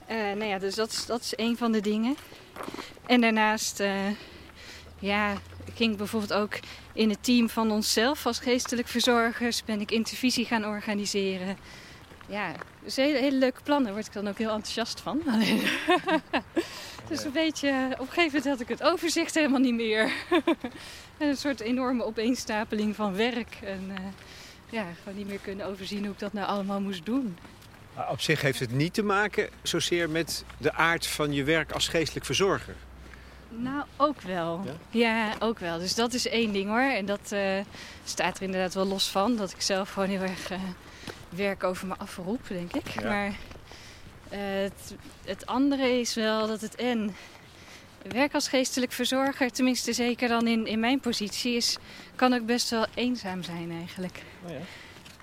Eh, 0.06 0.16
nou 0.16 0.44
ja, 0.44 0.58
dus 0.58 0.74
dat 0.74 0.90
is, 0.90 1.06
dat 1.06 1.20
is 1.20 1.32
een 1.36 1.56
van 1.56 1.72
de 1.72 1.80
dingen. 1.80 2.16
En 3.06 3.20
daarnaast 3.20 3.80
eh, 3.80 4.10
ja, 4.98 5.34
ging 5.74 5.92
ik 5.92 5.98
bijvoorbeeld 5.98 6.32
ook 6.32 6.58
in 6.92 7.10
het 7.10 7.24
team 7.24 7.48
van 7.48 7.70
onszelf 7.70 8.26
als 8.26 8.38
geestelijk 8.38 8.88
verzorgers 8.88 9.64
ben 9.64 9.80
ik 9.80 9.90
intervisie 9.90 10.44
gaan 10.44 10.64
organiseren. 10.64 11.56
Ja, 12.28 12.52
dus 12.84 12.96
hele, 12.96 13.18
hele 13.18 13.36
leuke 13.36 13.62
plannen. 13.62 13.84
Daar 13.84 13.94
word 13.94 14.06
ik 14.06 14.12
dan 14.12 14.28
ook 14.28 14.38
heel 14.38 14.52
enthousiast 14.52 15.00
van. 15.00 15.22
Dus 17.08 17.24
een 17.24 17.32
beetje, 17.32 17.86
op 17.92 18.00
een 18.00 18.06
gegeven 18.06 18.24
moment 18.24 18.44
had 18.44 18.60
ik 18.60 18.68
het 18.68 18.82
overzicht 18.82 19.34
helemaal 19.34 19.60
niet 19.60 19.74
meer. 19.74 20.12
en 21.18 21.28
een 21.28 21.36
soort 21.36 21.60
enorme 21.60 22.04
opeenstapeling 22.04 22.94
van 22.94 23.16
werk. 23.16 23.58
En 23.62 23.90
eh, 23.94 24.04
ja, 24.70 24.84
gewoon 24.98 25.18
niet 25.18 25.28
meer 25.28 25.38
kunnen 25.38 25.66
overzien 25.66 26.04
hoe 26.04 26.12
ik 26.12 26.18
dat 26.18 26.32
nou 26.32 26.46
allemaal 26.46 26.80
moest 26.80 27.06
doen. 27.06 27.36
Maar 27.94 28.10
op 28.10 28.20
zich 28.20 28.40
heeft 28.40 28.60
het 28.60 28.72
niet 28.72 28.94
te 28.94 29.02
maken 29.02 29.48
zozeer 29.62 30.10
met 30.10 30.44
de 30.58 30.72
aard 30.72 31.06
van 31.06 31.32
je 31.32 31.44
werk 31.44 31.72
als 31.72 31.88
geestelijk 31.88 32.26
verzorger. 32.26 32.74
Nou, 33.48 33.84
ook 33.96 34.20
wel. 34.20 34.62
Ja? 34.64 34.72
Ja, 34.90 35.32
ook 35.38 35.58
wel. 35.58 35.78
Dus 35.78 35.94
dat 35.94 36.14
is 36.14 36.28
één 36.28 36.52
ding 36.52 36.68
hoor. 36.68 36.90
En 36.92 37.06
dat 37.06 37.32
eh, 37.32 37.58
staat 38.04 38.36
er 38.36 38.42
inderdaad 38.42 38.74
wel 38.74 38.86
los 38.86 39.08
van. 39.08 39.36
Dat 39.36 39.50
ik 39.50 39.60
zelf 39.60 39.92
gewoon 39.92 40.08
heel 40.08 40.20
erg 40.20 40.50
eh, 40.50 40.60
werk 41.28 41.64
over 41.64 41.86
me 41.86 41.94
afroep, 41.96 42.48
denk 42.48 42.74
ik. 42.74 42.88
Ja. 42.88 43.08
Maar 43.08 43.32
eh, 44.28 44.38
het, 44.40 44.94
het 45.24 45.46
andere 45.46 46.00
is 46.00 46.14
wel 46.14 46.46
dat 46.46 46.60
het 46.60 46.74
en 46.74 47.14
werk 48.02 48.34
als 48.34 48.48
geestelijk 48.48 48.92
verzorger, 48.92 49.50
tenminste 49.50 49.92
zeker 49.92 50.28
dan 50.28 50.46
in, 50.46 50.66
in 50.66 50.80
mijn 50.80 51.00
positie, 51.00 51.56
is, 51.56 51.76
kan 52.14 52.34
ook 52.34 52.46
best 52.46 52.70
wel 52.70 52.86
eenzaam 52.94 53.42
zijn 53.42 53.70
eigenlijk. 53.70 54.22
Oh 54.44 54.50
ja. 54.50 54.58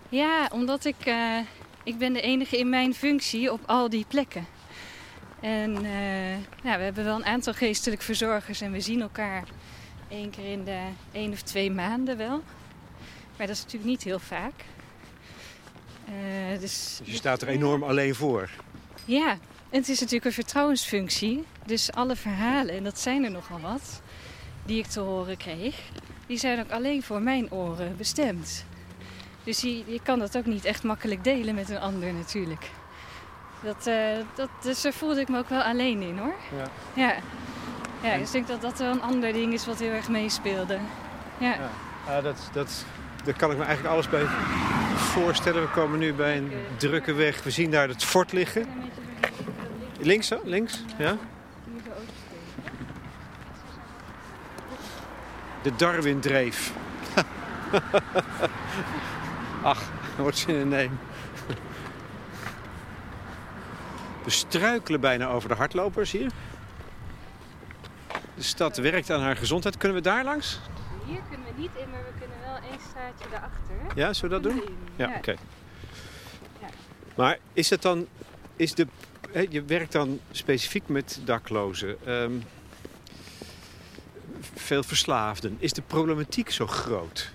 Ja, 0.10 0.50
omdat 0.52 0.86
ik, 0.86 1.06
eh, 1.06 1.40
ik 1.84 1.98
ben 1.98 2.14
de 2.14 2.22
enige 2.22 2.58
in 2.58 2.70
mijn 2.70 2.94
functie 2.94 3.52
op 3.52 3.60
al 3.66 3.90
die 3.90 4.06
plekken. 4.08 4.46
En 5.40 5.76
eh, 5.76 6.64
nou, 6.64 6.78
we 6.78 6.84
hebben 6.84 7.04
wel 7.04 7.16
een 7.16 7.26
aantal 7.26 7.54
geestelijk 7.54 8.02
verzorgers 8.02 8.62
en 8.62 8.72
we 8.72 8.80
zien 8.80 9.02
elkaar 9.02 9.44
één 10.08 10.30
keer 10.30 10.52
in 10.52 10.64
de 10.64 10.80
één 11.12 11.32
of 11.32 11.42
twee 11.42 11.72
maanden 11.72 12.18
wel. 12.18 12.44
Maar 13.38 13.48
dat 13.48 13.56
is 13.56 13.62
natuurlijk 13.64 13.90
niet 13.90 14.04
heel 14.04 14.20
vaak. 14.20 14.54
Eh, 16.06 16.60
dus, 16.60 16.98
Dus 16.98 17.12
je 17.12 17.16
staat 17.16 17.42
er 17.42 17.48
enorm 17.48 17.84
alleen 17.84 18.16
voor. 18.16 18.50
Ja, 19.06 19.30
en 19.70 19.80
het 19.80 19.90
is 19.90 20.00
natuurlijk 20.00 20.26
een 20.26 20.44
vertrouwensfunctie. 20.44 21.46
Dus 21.66 21.92
alle 21.92 22.16
verhalen, 22.16 22.76
en 22.76 22.84
dat 22.84 23.00
zijn 23.00 23.24
er 23.24 23.32
nogal 23.32 23.60
wat, 23.60 24.02
die 24.66 24.80
ik 24.80 24.86
te 24.86 25.00
horen 25.00 25.38
kreeg, 25.38 25.76
die 26.28 26.38
zijn 26.38 26.60
ook 26.60 26.72
alleen 26.72 27.04
voor 27.04 27.22
mijn 27.22 27.52
oren 27.52 27.98
bestemd. 27.98 28.66
Dus 29.44 29.62
je, 29.62 29.84
je 29.88 30.00
kan 30.04 30.20
dat 30.20 30.38
ook 30.38 30.46
niet 30.46 30.66
echt 30.66 30.84
makkelijk 30.84 31.24
delen 31.24 31.56
met 31.56 31.70
een 31.70 31.80
ander 31.80 32.14
natuurlijk. 32.14 32.70
Dat, 33.64 33.88
eh, 33.88 34.18
dat, 34.36 34.50
dus 34.62 34.82
daar 34.82 34.94
voelde 34.94 35.22
ik 35.22 35.30
me 35.30 35.38
ook 35.38 35.50
wel 35.50 35.62
alleen 35.62 36.02
in 36.02 36.18
hoor. 36.18 36.36
Ja. 36.58 36.70
Ja. 36.94 37.16
Ja, 38.04 38.18
dus 38.18 38.28
ik 38.28 38.34
denk 38.34 38.48
dat 38.48 38.62
dat 38.62 38.80
wel 38.80 38.92
een 38.92 39.02
ander 39.02 39.34
ding 39.34 39.54
is 39.54 39.66
wat 39.66 39.80
heel 39.80 39.92
erg 39.92 40.10
meespeelde. 40.10 40.80
Ja. 41.38 41.54
Ja. 41.54 41.70
Ah, 42.08 42.24
dat, 42.24 42.50
dat, 42.54 42.86
daar 43.24 43.34
kan 43.38 43.52
ik 43.52 43.58
me 43.58 43.64
eigenlijk 43.64 43.94
alles 43.94 44.10
bij 44.10 44.26
voorstellen. 44.96 45.62
We 45.62 45.68
komen 45.68 46.00
nu 46.00 46.14
bij 46.14 46.38
een 46.38 46.52
drukke 46.78 47.14
weg. 47.14 47.44
We 47.44 47.52
zien 47.52 47.72
daar 47.72 47.88
het 47.88 48.04
fort 48.04 48.32
liggen. 48.32 48.68
Links, 50.00 50.28
zo? 50.28 50.42
Links? 50.44 50.84
Ja? 50.98 51.18
De 55.62 55.76
Darwin-dreef. 55.76 56.74
Ach, 59.62 59.82
wordt 60.18 60.38
zin 60.38 60.56
in 60.56 60.68
neem. 60.68 61.00
We 64.24 64.30
struikelen 64.30 65.00
bijna 65.00 65.28
over 65.28 65.50
de 65.50 65.56
hardlopers 65.56 66.12
hier. 66.12 66.32
De 68.36 68.44
stad 68.44 68.78
werkt 68.78 69.12
aan 69.12 69.22
haar 69.22 69.36
gezondheid. 69.36 69.78
Kunnen 69.78 69.98
we 69.98 70.04
daar 70.04 70.24
langs? 70.24 70.60
Hier 71.06 71.20
kunnen 71.30 71.48
we 71.56 71.62
niet 71.62 71.72
in, 71.74 71.90
maar 71.90 72.04
we 72.04 72.13
straatje 72.90 73.26
daarachter. 73.32 73.76
Ja, 73.96 74.14
zullen 74.14 74.42
we 74.42 74.44
dat 74.50 74.54
doen? 74.54 74.76
Ja, 74.96 75.10
Ja. 75.10 75.16
oké. 75.18 75.32
Ja. 76.62 76.68
Maar 77.16 77.38
is 77.54 77.70
het 77.70 77.82
dan, 77.82 78.08
is 78.56 78.74
de, 78.74 78.88
hè, 79.32 79.46
je 79.50 79.64
werkt 79.64 79.92
dan 79.92 80.20
specifiek 80.32 80.88
met 80.88 81.20
daklozen, 81.26 81.98
ehm, 82.06 82.32
veel 84.56 84.84
verslaafden. 84.84 85.56
Is 85.60 85.74
de 85.74 85.82
problematiek 85.82 86.50
zo 86.52 86.68
groot? 86.68 87.30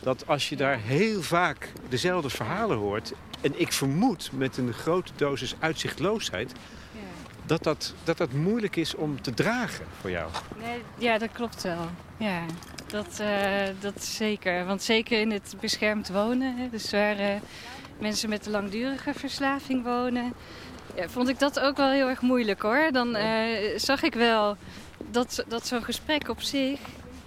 Dat 0.00 0.26
als 0.26 0.48
je 0.48 0.56
daar 0.56 0.78
heel 0.78 1.22
vaak 1.22 1.72
dezelfde 1.88 2.30
verhalen 2.30 2.76
hoort, 2.76 3.12
en 3.40 3.60
ik 3.60 3.72
vermoed 3.72 4.30
met 4.32 4.56
een 4.56 4.72
grote 4.72 5.12
dosis 5.16 5.54
uitzichtloosheid, 5.58 6.52
Ja. 6.92 6.98
dat 7.46 7.62
dat, 7.62 7.94
dat 8.04 8.16
dat 8.16 8.32
moeilijk 8.32 8.76
is 8.76 8.94
om 8.94 9.22
te 9.22 9.34
dragen 9.34 9.84
voor 10.00 10.10
jou. 10.10 10.30
Nee, 10.58 10.82
ja, 10.98 11.18
dat 11.18 11.28
klopt 11.32 11.62
wel. 11.62 11.88
Ja, 12.16 12.42
dat, 12.86 13.18
eh, 13.20 13.28
dat 13.80 14.04
zeker. 14.04 14.66
Want 14.66 14.82
zeker 14.82 15.20
in 15.20 15.30
het 15.30 15.54
beschermd 15.60 16.08
wonen, 16.08 16.56
hè, 16.56 16.68
dus 16.70 16.90
waar 16.90 17.18
eh, 17.18 17.34
mensen 17.98 18.28
met 18.28 18.46
een 18.46 18.52
langdurige 18.52 19.14
verslaving 19.14 19.84
wonen, 19.84 20.32
ja, 20.94 21.08
vond 21.08 21.28
ik 21.28 21.38
dat 21.38 21.60
ook 21.60 21.76
wel 21.76 21.90
heel 21.90 22.08
erg 22.08 22.20
moeilijk 22.20 22.62
hoor. 22.62 22.88
Dan 22.92 23.14
eh, 23.14 23.78
zag 23.78 24.02
ik 24.02 24.14
wel 24.14 24.56
dat, 25.10 25.44
dat 25.48 25.66
zo'n 25.66 25.84
gesprek 25.84 26.28
op 26.28 26.40
zich 26.42 26.80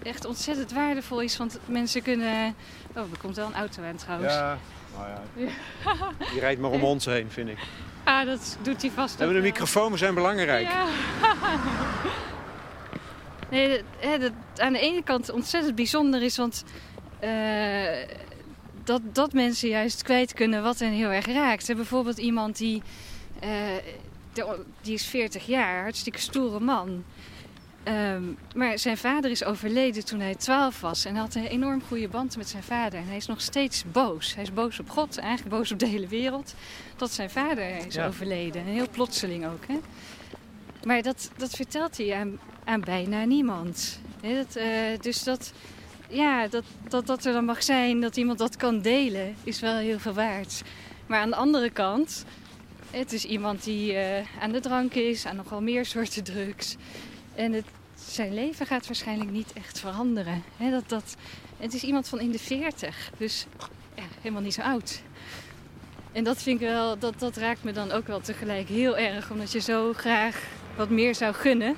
echt 0.04 0.26
ontzettend 0.26 0.72
waardevol 0.74 1.22
is. 1.22 1.38
Want 1.38 1.60
mensen 1.66 2.02
kunnen... 2.02 2.56
Oh, 2.96 3.12
er 3.12 3.18
komt 3.22 3.36
wel 3.36 3.48
een 3.48 3.56
auto 3.56 3.84
aan 3.84 3.96
trouwens. 3.96 4.34
Ja, 4.34 4.58
nou 4.98 5.10
ja. 5.10 5.48
Die 6.32 6.40
rijdt 6.40 6.62
maar 6.62 6.72
om 6.72 6.84
ons 6.84 7.06
heen, 7.06 7.32
vind 7.32 7.50
ik. 7.50 7.58
Ah, 8.04 8.26
dat 8.26 8.58
doet 8.62 8.82
hij 8.82 8.92
vast 8.92 9.16
We 9.16 9.24
hebben 9.24 9.28
ook 9.28 9.34
een 9.36 9.42
wel. 9.42 9.52
microfoon, 9.52 9.92
we 9.92 9.98
zijn 9.98 10.14
belangrijk. 10.14 10.68
Ja. 10.68 10.86
nee, 13.50 13.68
dat, 13.70 13.82
hè, 14.00 14.18
dat 14.20 14.32
aan 14.56 14.74
de 14.74 14.80
ene 14.80 15.04
kant 15.04 15.32
ontzettend 15.32 15.76
bijzonder 15.76 16.22
is, 16.22 16.38
want 16.38 16.64
eh, 17.20 18.08
dat, 18.84 19.02
dat 19.14 19.34
mensen 19.34 19.70
juist 19.70 20.04
kwijt 20.04 20.34
kunnen 20.34 20.64
wat 20.64 20.80
hen 20.80 20.92
heel 20.92 21.10
erg 21.10 21.26
raakt. 21.26 21.68
Hè, 21.68 21.76
bijvoorbeeld 21.76 22.18
iemand 22.18 22.58
die, 22.58 22.82
eh, 23.40 23.50
de- 24.34 24.64
die 24.82 24.94
is 24.94 25.06
40 25.06 25.46
jaar, 25.46 25.82
hartstikke 25.82 26.20
stoere 26.20 26.60
man. 26.60 27.04
Ehm, 27.84 28.24
maar 28.56 28.80
zijn 28.80 28.98
vader 28.98 29.32
is 29.32 29.44
overleden 29.44 30.06
toen 30.06 30.20
hij 30.20 30.36
12 30.36 30.82
was 30.82 31.06
en 31.06 31.16
had 31.16 31.36
een 31.36 31.46
enorm 31.48 31.82
goede 31.88 32.08
band 32.08 32.38
met 32.38 32.50
zijn 32.50 32.64
vader. 32.64 33.00
En 33.00 33.08
hij 33.08 33.16
is 33.16 33.26
nog 33.26 33.42
steeds 33.42 33.84
boos. 33.92 34.34
Hij 34.34 34.44
is 34.44 34.54
boos 34.54 34.80
op 34.80 34.90
God, 34.90 35.18
eigenlijk 35.18 35.56
boos 35.56 35.72
op 35.72 35.80
de 35.80 35.88
hele 35.88 36.08
wereld, 36.08 36.54
dat 36.96 37.12
zijn 37.12 37.30
vader 37.30 37.86
is 37.88 37.94
Ja. 37.94 38.08
overleden. 38.08 38.62
En 38.62 38.68
heel 38.68 38.90
plotseling 38.92 39.46
ook. 39.46 39.66
Hè? 39.68 39.78
Maar 40.84 41.02
dat, 41.02 41.32
dat 41.38 41.50
vertelt 41.50 41.98
hij 41.98 42.14
aan, 42.14 42.40
aan 42.64 42.82
bijna 42.82 43.26
niemand. 43.26 44.00
Eh, 44.22 45.00
dus 45.02 45.24
dat, 45.24 45.54
ja, 46.10 46.48
dat, 46.48 46.64
dat 46.88 47.08
dat 47.08 47.26
er 47.26 47.34
dan 47.34 47.46
mag 47.46 47.64
zijn, 47.64 48.02
dat 48.02 48.18
iemand 48.18 48.38
dat 48.38 48.56
kan 48.56 48.82
delen, 48.82 49.36
is 49.44 49.60
wel 49.60 49.76
heel 49.76 50.00
veel 50.00 50.14
waard. 50.14 50.62
Maar 51.06 51.20
aan 51.20 51.30
de 51.30 51.36
andere 51.36 51.70
kant, 51.70 52.26
het 52.92 53.14
is 53.14 53.26
iemand 53.26 53.64
die 53.64 53.94
eh, 53.94 54.26
aan 54.40 54.52
de 54.52 54.60
drank 54.60 54.94
is, 54.94 55.26
aan 55.26 55.36
nogal 55.36 55.62
meer 55.62 55.86
soorten 55.86 56.24
drugs. 56.24 56.76
En 57.36 57.54
het, 57.54 57.66
zijn 57.96 58.34
leven 58.34 58.66
gaat 58.66 58.88
waarschijnlijk 58.88 59.32
niet 59.32 59.54
echt 59.54 59.80
veranderen. 59.80 60.44
Dat, 60.58 60.90
dat, 60.90 61.16
het 61.58 61.74
is 61.74 61.84
iemand 61.84 62.08
van 62.08 62.20
in 62.20 62.32
de 62.32 62.40
40, 62.40 63.12
dus 63.18 63.46
helemaal 64.22 64.42
niet 64.42 64.54
zo 64.54 64.62
oud. 64.62 65.02
En 66.12 66.24
dat 66.24 66.42
vind 66.42 66.62
ik 66.62 66.68
wel, 66.68 67.00
dat, 67.00 67.20
dat 67.20 67.38
raakt 67.38 67.64
me 67.64 67.72
dan 67.72 67.92
ook 67.92 68.08
wel 68.08 68.20
tegelijk 68.20 68.68
heel 68.68 68.98
erg, 68.98 69.32
omdat 69.32 69.52
je 69.52 69.60
zo 69.60 69.94
graag 69.94 70.44
wat 70.78 70.90
meer 70.90 71.16
zou 71.16 71.34
gunnen. 71.34 71.76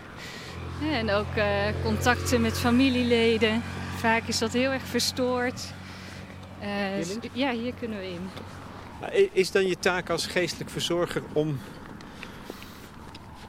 En 0.92 1.10
ook 1.12 1.36
eh, 1.36 1.66
contacten 1.84 2.42
met 2.42 2.58
familieleden. 2.60 3.64
Vaak 3.98 4.28
is 4.28 4.38
dat 4.38 4.54
heel 4.54 4.72
erg 4.72 4.84
verstoord. 4.84 5.62
Eh, 6.60 6.68
Hier 6.96 7.06
s- 7.06 7.10
links? 7.10 7.28
ja, 7.34 7.52
hier 7.52 7.74
kunnen 7.80 8.00
we 8.00 8.08
in. 8.10 8.30
Is 9.34 9.52
dan 9.52 9.68
je 9.68 9.80
taak 9.80 10.10
als 10.10 10.28
geestelijk 10.28 10.70
verzorger 10.70 11.22
om, 11.34 11.60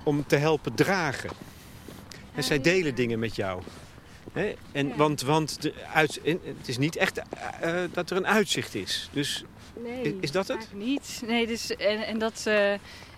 om 0.04 0.26
te 0.26 0.36
helpen 0.36 0.74
dragen? 0.74 1.30
En 2.34 2.42
zij 2.44 2.60
delen 2.60 2.94
dingen 2.94 3.18
met 3.18 3.36
jou. 3.36 3.62
En, 4.72 4.88
Ja. 4.88 4.96
Want, 4.96 5.20
want 5.22 5.62
de 5.62 5.74
uit, 5.94 6.20
het 6.24 6.68
is 6.68 6.78
niet 6.78 6.96
echt 6.96 7.18
eh, 7.60 7.74
dat 7.92 8.10
er 8.10 8.16
een 8.16 8.26
uitzicht 8.26 8.74
is. 8.74 9.08
Dus 9.12 9.44
Nee, 9.84 10.02
Is- 10.02 10.12
is 10.20 10.30
dat 10.30 10.48
het? 10.48 10.68
niet. 10.74 11.22
Nee, 11.26 11.46
dus, 11.46 11.76
en, 11.76 12.06
en 12.06 12.18
dat, 12.18 12.42
eh, 12.46 12.72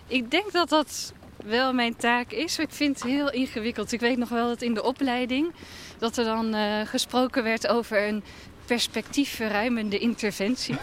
ik 0.06 0.30
denk 0.30 0.52
dat 0.52 0.68
dat 0.68 1.12
wel 1.44 1.72
mijn 1.72 1.96
taak 1.96 2.30
is. 2.30 2.58
Ik 2.58 2.70
vind 2.70 2.94
het 3.00 3.10
heel 3.10 3.30
ingewikkeld. 3.30 3.92
Ik 3.92 4.00
weet 4.00 4.16
nog 4.16 4.28
wel 4.28 4.48
dat 4.48 4.62
in 4.62 4.74
de 4.74 4.82
opleiding 4.82 5.52
dat 5.98 6.16
er 6.16 6.24
dan 6.24 6.54
eh, 6.54 6.80
gesproken 6.86 7.42
werd 7.42 7.68
over 7.68 8.08
een 8.08 8.22
perspectiefverruimende 8.66 9.98
interventie. 9.98 10.74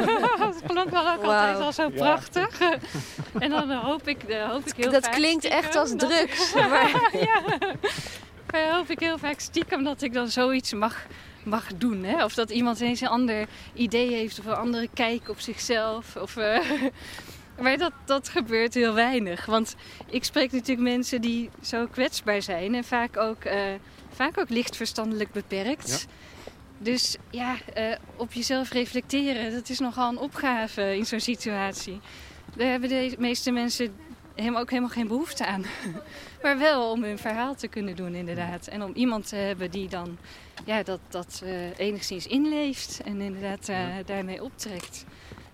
dat 0.38 0.62
klonk 0.66 0.90
wel 0.90 1.10
ook 1.12 1.22
altijd 1.22 1.60
al 1.60 1.72
zo 1.72 1.88
prachtig. 1.88 2.60
en 3.44 3.50
dan 3.50 3.70
eh, 3.70 3.84
hoop 3.84 4.08
ik, 4.08 4.22
eh, 4.22 4.50
hoop 4.50 4.66
ik 4.66 4.74
heel 4.76 4.90
dat 4.90 5.04
vaak 5.04 5.14
klinkt 5.14 5.44
echt 5.44 5.76
als 5.76 5.90
dat- 5.96 6.10
drugs. 6.10 6.54
Maar 6.70 7.10
ja. 7.12 7.58
Maar 8.52 8.70
hoop 8.76 8.90
ik 8.90 9.00
heel 9.00 9.18
vaak 9.18 9.40
stiekem 9.40 9.84
dat 9.84 10.02
ik 10.02 10.12
dan 10.12 10.28
zoiets 10.28 10.72
mag, 10.72 11.06
mag 11.44 11.66
doen. 11.76 12.04
Hè? 12.04 12.24
Of 12.24 12.34
dat 12.34 12.50
iemand 12.50 12.80
eens 12.80 13.00
een 13.00 13.08
ander 13.08 13.46
idee 13.74 14.12
heeft 14.14 14.38
of 14.38 14.44
een 14.46 14.54
andere 14.54 14.88
kijk 14.94 15.28
op 15.28 15.40
zichzelf. 15.40 16.16
Of, 16.16 16.36
eh, 16.36 16.60
maar 17.60 17.78
dat, 17.78 17.92
dat 18.04 18.28
gebeurt 18.28 18.74
heel 18.74 18.94
weinig. 18.94 19.46
Want 19.46 19.76
ik 20.06 20.24
spreek 20.24 20.52
natuurlijk 20.52 20.88
mensen 20.88 21.20
die 21.20 21.50
zo 21.62 21.86
kwetsbaar 21.86 22.42
zijn 22.42 22.74
en 22.74 22.84
vaak 22.84 23.16
ook, 23.16 23.44
eh, 23.44 23.60
vaak 24.10 24.38
ook 24.38 24.48
licht 24.48 24.76
verstandelijk 24.76 25.32
beperkt. 25.32 26.06
Dus 26.78 27.16
ja, 27.30 27.56
eh, 27.74 27.84
op 28.16 28.32
jezelf 28.32 28.70
reflecteren, 28.70 29.52
dat 29.52 29.68
is 29.68 29.78
nogal 29.78 30.10
een 30.10 30.18
opgave 30.18 30.96
in 30.96 31.06
zo'n 31.06 31.20
situatie. 31.20 32.00
Daar 32.56 32.70
hebben 32.70 32.88
de 32.88 33.14
meeste 33.18 33.50
mensen 33.50 33.94
helemaal, 34.34 34.60
ook 34.60 34.70
helemaal 34.70 34.90
geen 34.90 35.08
behoefte 35.08 35.46
aan. 35.46 35.64
Maar 36.42 36.58
wel 36.58 36.90
om 36.90 37.02
hun 37.02 37.18
verhaal 37.18 37.54
te 37.54 37.68
kunnen 37.68 37.96
doen, 37.96 38.14
inderdaad. 38.14 38.66
En 38.66 38.82
om 38.82 38.92
iemand 38.94 39.28
te 39.28 39.36
hebben 39.36 39.70
die 39.70 39.88
dan 39.88 40.18
ja, 40.64 40.82
dat, 40.82 41.00
dat 41.08 41.40
eh, 41.44 41.78
enigszins 41.78 42.26
inleeft 42.26 43.00
en 43.04 43.20
inderdaad 43.20 43.70
daarmee 44.06 44.42
optrekt. 44.42 45.04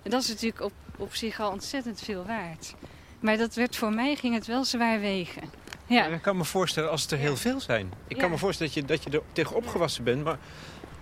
En 0.03 0.11
dat 0.11 0.23
is 0.23 0.29
natuurlijk 0.29 0.63
op, 0.63 0.73
op 0.97 1.15
zich 1.15 1.41
al 1.41 1.51
ontzettend 1.51 2.01
veel 2.01 2.25
waard. 2.27 2.75
Maar 3.21 3.37
dat 3.37 3.55
werd 3.55 3.77
voor 3.77 3.93
mij 3.93 4.17
ging 4.17 4.35
het 4.35 4.47
wel 4.47 4.65
zwaar 4.65 5.01
wegen. 5.01 5.43
Ja, 5.87 6.07
ik 6.07 6.23
kan 6.23 6.37
me 6.37 6.45
voorstellen 6.45 6.91
als 6.91 7.03
het 7.03 7.11
er 7.11 7.19
heel 7.19 7.37
veel 7.37 7.61
zijn. 7.61 7.93
Ik 8.09 8.19
kan 8.19 8.31
me 8.31 8.39
voorstellen 8.39 8.73
dat 8.73 8.83
je, 8.83 8.89
dat 8.89 9.05
je 9.05 9.11
er 9.11 9.23
tegen 9.33 9.57
opgewassen 9.57 10.05
bent. 10.05 10.25
Maar 10.25 10.39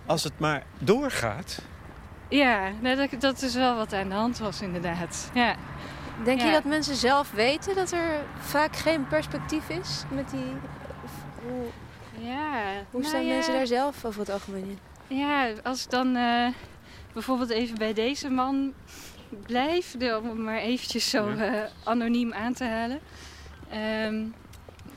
als 0.06 0.24
het 0.24 0.38
maar 0.38 0.64
doorgaat... 0.78 1.62
ja 2.28 2.70
nou, 2.80 2.96
dat, 2.96 3.20
dat 3.20 3.42
is 3.42 3.54
wel 3.54 3.76
wat 3.76 3.92
aan 3.92 4.08
de 4.08 4.14
hand 4.14 4.38
was, 4.38 4.60
inderdaad. 4.60 5.30
Ja. 5.34 5.56
denk 6.24 6.40
je 6.40 6.50
dat 6.50 6.64
mensen 6.64 6.96
zelf 6.96 7.30
weten 7.30 7.74
dat 7.74 7.92
er 7.92 8.24
vaak 8.38 8.76
geen 8.76 9.06
perspectief 9.06 9.68
is 9.68 10.02
met 10.10 10.30
die... 10.30 10.52
Hoe, 11.42 11.66
Ja, 12.18 12.62
hoe 12.90 13.00
nou 13.00 13.04
staan 13.04 13.26
ja. 13.26 13.34
mensen 13.34 13.52
daar 13.52 13.66
zelf 13.66 14.04
over 14.04 14.20
het 14.20 14.30
algemeen 14.30 14.64
in? 14.64 14.78
Ja, 15.18 15.52
als 15.62 15.84
ik 15.84 15.90
dan 15.90 16.16
eh, 16.16 16.46
bijvoorbeeld 17.12 17.50
even 17.50 17.78
bij 17.78 17.92
deze 17.92 18.30
man 18.30 18.72
blijf, 19.46 19.94
om 19.94 20.26
hem 20.26 20.42
maar 20.42 20.58
eventjes 20.58 21.10
zo 21.10 21.28
eh, 21.28 21.52
anoniem 21.84 22.32
aan 22.32 22.52
te 22.52 22.64
halen. 22.64 23.00
Ehm, 23.70 24.24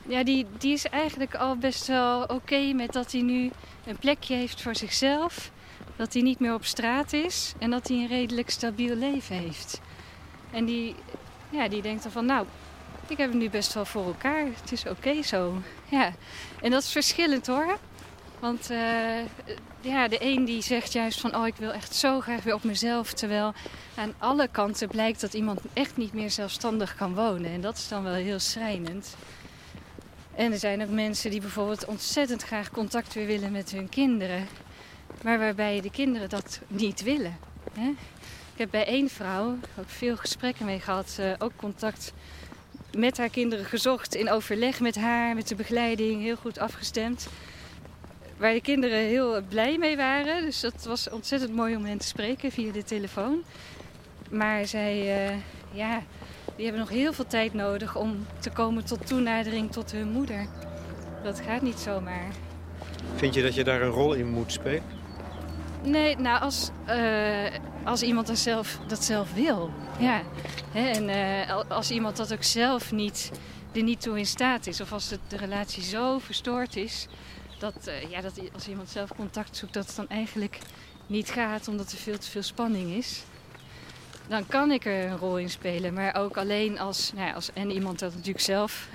ja, 0.08 0.24
die, 0.24 0.46
die 0.58 0.72
is 0.72 0.84
eigenlijk 0.84 1.34
al 1.34 1.56
best 1.56 1.86
wel 1.86 2.22
oké 2.22 2.72
met 2.72 2.92
dat 2.92 3.12
hij 3.12 3.20
nu 3.20 3.50
een 3.86 3.98
plekje 3.98 4.34
heeft 4.34 4.62
voor 4.62 4.76
zichzelf. 4.76 5.50
Dat 5.96 6.12
hij 6.12 6.22
niet 6.22 6.40
meer 6.40 6.54
op 6.54 6.64
straat 6.64 7.12
is 7.12 7.52
en 7.58 7.70
dat 7.70 7.88
hij 7.88 7.96
een 7.96 8.06
redelijk 8.06 8.50
stabiel 8.50 8.94
leven 8.94 9.36
heeft. 9.36 9.80
En 10.50 10.64
die, 10.64 10.94
ja, 11.50 11.68
die 11.68 11.82
denkt 11.82 12.02
dan 12.02 12.12
van, 12.12 12.26
nou, 12.26 12.46
ik 13.06 13.16
heb 13.16 13.30
het 13.30 13.38
nu 13.38 13.50
best 13.50 13.74
wel 13.74 13.84
voor 13.84 14.04
elkaar. 14.04 14.44
Het 14.60 14.72
is 14.72 14.86
oké 14.86 15.22
zo. 15.22 15.62
Ja. 15.88 16.12
En 16.62 16.70
dat 16.70 16.82
is 16.82 16.92
verschillend 16.92 17.46
hoor. 17.46 17.78
Want 18.40 18.70
eh, 18.70 19.18
ja, 19.80 20.08
de 20.08 20.18
een 20.20 20.44
die 20.44 20.62
zegt 20.62 20.92
juist 20.92 21.20
van, 21.20 21.36
oh 21.36 21.46
ik 21.46 21.56
wil 21.56 21.72
echt 21.72 21.94
zo 21.94 22.20
graag 22.20 22.42
weer 22.42 22.54
op 22.54 22.64
mezelf. 22.64 23.12
Terwijl 23.12 23.52
aan 23.94 24.14
alle 24.18 24.48
kanten 24.48 24.88
blijkt 24.88 25.20
dat 25.20 25.34
iemand 25.34 25.60
echt 25.72 25.96
niet 25.96 26.12
meer 26.12 26.30
zelfstandig 26.30 26.96
kan 26.96 27.14
wonen. 27.14 27.50
En 27.50 27.60
dat 27.60 27.76
is 27.76 27.88
dan 27.88 28.02
wel 28.02 28.12
heel 28.12 28.38
schrijnend. 28.38 29.16
En 30.34 30.52
er 30.52 30.58
zijn 30.58 30.82
ook 30.82 30.90
mensen 30.90 31.30
die 31.30 31.40
bijvoorbeeld 31.40 31.84
ontzettend 31.84 32.42
graag 32.42 32.70
contact 32.70 33.14
weer 33.14 33.26
willen 33.26 33.52
met 33.52 33.70
hun 33.70 33.88
kinderen. 33.88 34.48
Maar 35.22 35.38
waarbij 35.38 35.80
de 35.80 35.90
kinderen 35.90 36.28
dat 36.28 36.60
niet 36.66 37.02
willen. 37.02 37.38
Hè? 37.72 37.88
Ik 38.52 38.62
heb 38.62 38.70
bij 38.70 38.86
één 38.86 39.08
vrouw 39.08 39.58
ook 39.78 39.88
veel 39.88 40.16
gesprekken 40.16 40.66
mee 40.66 40.80
gehad. 40.80 41.16
eh, 41.20 41.32
ook 41.38 41.52
contact 41.56 42.12
met 42.96 43.16
haar 43.16 43.28
kinderen 43.28 43.64
gezocht. 43.64 44.14
In 44.14 44.30
overleg 44.30 44.80
met 44.80 44.96
haar, 44.96 45.34
met 45.34 45.48
de 45.48 45.54
begeleiding. 45.54 46.22
Heel 46.22 46.36
goed 46.36 46.58
afgestemd. 46.58 47.28
Waar 48.36 48.52
de 48.52 48.60
kinderen 48.60 48.98
heel 48.98 49.42
blij 49.48 49.78
mee 49.78 49.96
waren. 49.96 50.42
Dus 50.44 50.60
dat 50.60 50.84
was 50.84 51.10
ontzettend 51.10 51.52
mooi 51.54 51.76
om 51.76 51.84
hen 51.84 51.98
te 51.98 52.06
spreken 52.06 52.52
via 52.52 52.72
de 52.72 52.84
telefoon. 52.84 53.42
Maar 54.30 54.66
zij, 54.66 55.26
eh, 55.28 55.34
ja, 55.72 56.02
die 56.56 56.64
hebben 56.64 56.80
nog 56.82 56.90
heel 56.90 57.12
veel 57.12 57.26
tijd 57.26 57.54
nodig 57.54 57.96
om 57.96 58.26
te 58.38 58.50
komen 58.50 58.84
tot 58.84 59.06
toenadering 59.06 59.72
tot 59.72 59.92
hun 59.92 60.08
moeder. 60.10 60.46
Dat 61.22 61.40
gaat 61.40 61.62
niet 61.62 61.78
zomaar. 61.78 62.26
Vind 63.14 63.34
je 63.34 63.42
dat 63.42 63.54
je 63.54 63.64
daar 63.64 63.80
een 63.82 63.88
rol 63.90 64.12
in 64.14 64.26
moet 64.30 64.52
spelen? 64.52 64.82
Nee, 65.82 66.16
nou 66.16 66.40
als, 66.40 66.70
eh, 66.84 67.44
als 67.84 68.02
iemand 68.02 68.26
dat 68.26 68.38
zelf, 68.38 68.78
dat 68.86 69.04
zelf 69.04 69.32
wil. 69.34 69.70
Ja. 69.98 70.22
Hè, 70.72 70.88
en 70.90 71.08
eh, 71.08 71.50
al- 71.54 71.64
als 71.64 71.90
iemand 71.90 72.16
dat 72.16 72.32
ook 72.32 72.42
zelf 72.42 72.92
niet, 72.92 73.30
er 73.72 73.82
niet 73.82 74.00
toe 74.00 74.18
in 74.18 74.26
staat 74.26 74.66
is. 74.66 74.80
Of 74.80 74.92
als 74.92 75.08
de 75.08 75.36
relatie 75.36 75.82
zo 75.82 76.18
verstoord 76.18 76.76
is. 76.76 77.06
Dat, 77.58 77.86
eh, 77.86 78.10
ja, 78.10 78.20
dat 78.20 78.40
als 78.52 78.68
iemand 78.68 78.88
zelf 78.88 79.10
contact 79.16 79.56
zoekt, 79.56 79.74
dat 79.74 79.86
het 79.86 79.96
dan 79.96 80.08
eigenlijk 80.08 80.58
niet 81.06 81.30
gaat. 81.30 81.68
Omdat 81.68 81.92
er 81.92 81.98
veel 81.98 82.18
te 82.18 82.30
veel 82.30 82.42
spanning 82.42 82.90
is. 82.90 83.22
Dan 84.28 84.46
kan 84.46 84.70
ik 84.70 84.84
er 84.84 85.04
een 85.04 85.18
rol 85.18 85.38
in 85.38 85.50
spelen. 85.50 85.94
Maar 85.94 86.14
ook 86.14 86.36
alleen 86.36 86.78
als, 86.78 87.12
nou 87.12 87.26
ja, 87.26 87.32
als 87.32 87.52
en 87.52 87.70
iemand 87.70 87.98
dat 87.98 88.14
natuurlijk 88.14 88.44
zelf, 88.44 88.88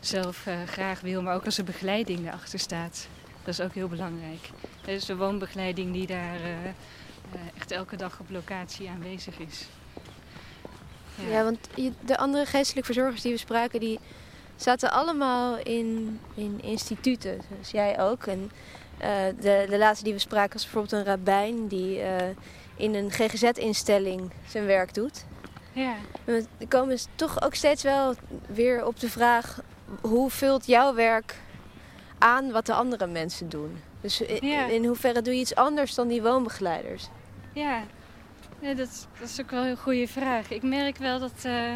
zelf 0.00 0.46
eh, 0.46 0.62
graag 0.66 1.00
wil. 1.00 1.22
Maar 1.22 1.34
ook 1.34 1.44
als 1.44 1.58
er 1.58 1.64
begeleiding 1.64 2.26
erachter 2.26 2.58
staat. 2.58 3.08
Dat 3.44 3.54
is 3.58 3.60
ook 3.60 3.74
heel 3.74 3.88
belangrijk. 3.88 4.50
Dus 4.84 5.04
de 5.04 5.16
woonbegeleiding 5.16 5.92
die 5.92 6.06
daar 6.06 6.40
eh, 6.40 7.40
echt 7.56 7.70
elke 7.70 7.96
dag 7.96 8.20
op 8.20 8.30
locatie 8.30 8.88
aanwezig 8.88 9.38
is. 9.38 9.66
Ja, 11.30 11.44
want 11.44 11.68
de 12.04 12.16
andere 12.16 12.46
geestelijke 12.46 12.92
verzorgers 12.92 13.22
die 13.22 13.32
we 13.32 13.38
spraken, 13.38 13.80
die 13.80 13.98
zaten 14.56 14.90
allemaal 14.92 15.56
in, 15.58 16.20
in 16.34 16.60
instituten. 16.62 17.40
Dus 17.58 17.70
jij 17.70 18.00
ook. 18.00 18.26
En 18.26 18.50
eh, 18.98 19.10
de, 19.40 19.66
de 19.68 19.78
laatste 19.78 20.04
die 20.04 20.12
we 20.12 20.18
spraken 20.18 20.52
was 20.52 20.62
bijvoorbeeld 20.62 20.92
een 20.92 21.04
rabbijn 21.04 21.68
die 21.68 22.00
eh, 22.00 22.26
in 22.76 22.94
een 22.94 23.10
GGZ-instelling 23.10 24.30
zijn 24.48 24.66
werk 24.66 24.94
doet. 24.94 25.24
Ja. 25.72 25.94
We 26.24 26.44
komen 26.68 26.98
toch 27.14 27.42
ook 27.42 27.54
steeds 27.54 27.82
wel 27.82 28.14
weer 28.48 28.86
op 28.86 29.00
de 29.00 29.10
vraag: 29.10 29.60
hoe 30.00 30.30
vult 30.30 30.66
jouw 30.66 30.94
werk 30.94 31.34
aan 32.18 32.50
wat 32.50 32.66
de 32.66 32.74
andere 32.74 33.06
mensen 33.06 33.48
doen? 33.48 33.80
Dus 34.00 34.20
in, 34.20 34.48
Ja. 34.48 34.66
in 34.66 34.84
hoeverre 34.84 35.22
doe 35.22 35.34
je 35.34 35.40
iets 35.40 35.54
anders 35.54 35.94
dan 35.94 36.08
die 36.08 36.22
woonbegeleiders? 36.22 37.08
Ja, 37.52 37.82
ja 38.60 38.74
dat, 38.74 39.06
dat 39.20 39.28
is 39.28 39.40
ook 39.40 39.50
wel 39.50 39.64
een 39.64 39.76
goede 39.76 40.08
vraag. 40.08 40.50
Ik 40.50 40.62
merk 40.62 40.96
wel 40.96 41.18
dat. 41.18 41.32
eh, 41.42 41.74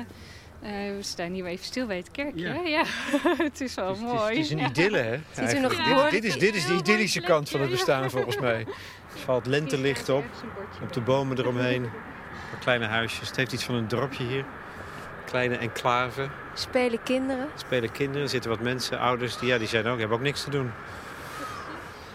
eh, 0.62 0.70
we 0.70 0.98
staan 1.00 1.32
hier 1.32 1.44
even 1.46 1.64
stil 1.64 1.86
bij 1.86 1.96
het 1.96 2.10
kerkje. 2.10 2.60
Ja. 2.64 2.82
het 3.48 3.60
is 3.60 3.74
wel 3.74 3.86
Het 3.88 3.96
is, 3.96 4.02
het 4.02 4.12
is- 4.12 4.18
mooi. 4.18 4.28
het 4.36 4.44
is 4.44 4.50
een 4.50 4.58
idylle, 4.58 4.96
hè? 4.98 5.42
er 5.46 5.60
nog 5.60 5.74
dit, 5.76 6.10
dit 6.10 6.24
is, 6.24 6.38
dit 6.38 6.54
is 6.54 6.66
de 6.66 6.74
idyllische 6.74 7.20
kant 7.20 7.50
van 7.50 7.60
het 7.60 7.70
bestaan, 7.70 8.10
volgens 8.10 8.38
mij. 8.38 8.66
Er 9.14 9.18
valt 9.18 9.46
lentelicht 9.46 10.08
op, 10.08 10.24
op 10.82 10.92
de 10.92 11.00
bomen 11.00 11.38
eromheen. 11.38 11.90
Kleine 12.60 12.86
huisjes. 12.86 13.28
Het 13.28 13.36
heeft 13.36 13.52
iets 13.52 13.64
van 13.64 13.74
een 13.74 13.88
dorpje 13.88 14.24
hier. 14.24 14.44
Kleine 15.24 15.56
enclave. 15.56 16.28
Spelen 16.54 17.02
kinderen? 17.02 17.42
Er 17.44 17.48
spelen 17.58 17.92
kinderen, 17.92 18.22
er 18.22 18.28
zitten 18.28 18.50
wat 18.50 18.60
mensen, 18.60 18.98
ouders. 18.98 19.38
Die, 19.38 19.48
ja, 19.48 19.58
die 19.58 19.68
zijn 19.68 19.86
ook, 19.86 19.98
hebben 19.98 20.16
ook 20.16 20.22
niks 20.22 20.44
te 20.44 20.50
doen. 20.50 20.70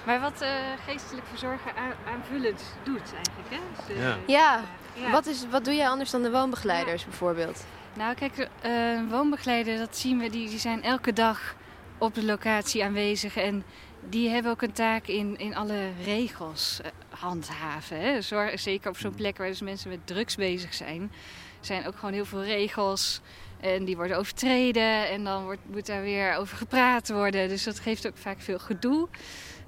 Maar 0.05 0.19
wat 0.19 0.41
eh, 0.41 0.49
geestelijk 0.87 1.27
verzorger 1.29 1.71
aan- 1.77 2.13
aanvullend 2.13 2.63
doet 2.83 3.13
eigenlijk, 3.15 3.49
hè? 3.49 3.57
Dus, 3.87 3.95
eh, 3.95 4.03
Ja. 4.03 4.17
Ja. 4.27 4.61
ja. 4.93 5.11
Wat, 5.11 5.25
is, 5.25 5.45
wat 5.51 5.65
doe 5.65 5.75
jij 5.75 5.87
anders 5.89 6.09
dan 6.11 6.21
de 6.21 6.31
woonbegeleiders 6.31 7.03
bijvoorbeeld? 7.05 7.65
Nou, 7.97 8.15
kijk, 8.15 8.49
eh 8.61 8.99
woonbegeleider, 9.09 9.77
dat 9.77 9.97
zien 9.97 10.19
we, 10.19 10.29
die, 10.29 10.49
die 10.49 10.59
zijn 10.59 10.83
elke 10.83 11.13
dag 11.13 11.55
op 11.97 12.15
de 12.15 12.23
locatie 12.23 12.83
aanwezig. 12.83 13.37
En 13.37 13.63
die 14.09 14.29
hebben 14.29 14.51
ook 14.51 14.61
een 14.61 14.71
taak 14.71 15.07
in, 15.07 15.37
in 15.37 15.55
alle 15.55 15.89
regels 16.03 16.79
eh, 16.81 16.91
handhaven. 17.09 17.99
Hè? 17.99 18.21
Zorg, 18.21 18.59
zeker 18.59 18.89
op 18.89 18.97
zo'n 18.97 19.15
plek 19.15 19.37
waar 19.37 19.47
dus 19.47 19.61
mensen 19.61 19.89
met 19.89 20.07
drugs 20.07 20.35
bezig 20.35 20.73
zijn. 20.73 21.11
zijn 21.59 21.87
ook 21.87 21.95
gewoon 21.95 22.13
heel 22.13 22.25
veel 22.25 22.43
regels. 22.43 23.21
En 23.59 23.85
die 23.85 23.95
worden 23.95 24.17
overtreden 24.17 25.09
en 25.09 25.23
dan 25.23 25.43
wordt, 25.43 25.61
moet 25.71 25.85
daar 25.85 26.01
weer 26.01 26.35
over 26.35 26.57
gepraat 26.57 27.09
worden. 27.09 27.49
Dus 27.49 27.63
dat 27.63 27.79
geeft 27.79 28.07
ook 28.07 28.17
vaak 28.17 28.41
veel 28.41 28.59
gedoe. 28.59 29.07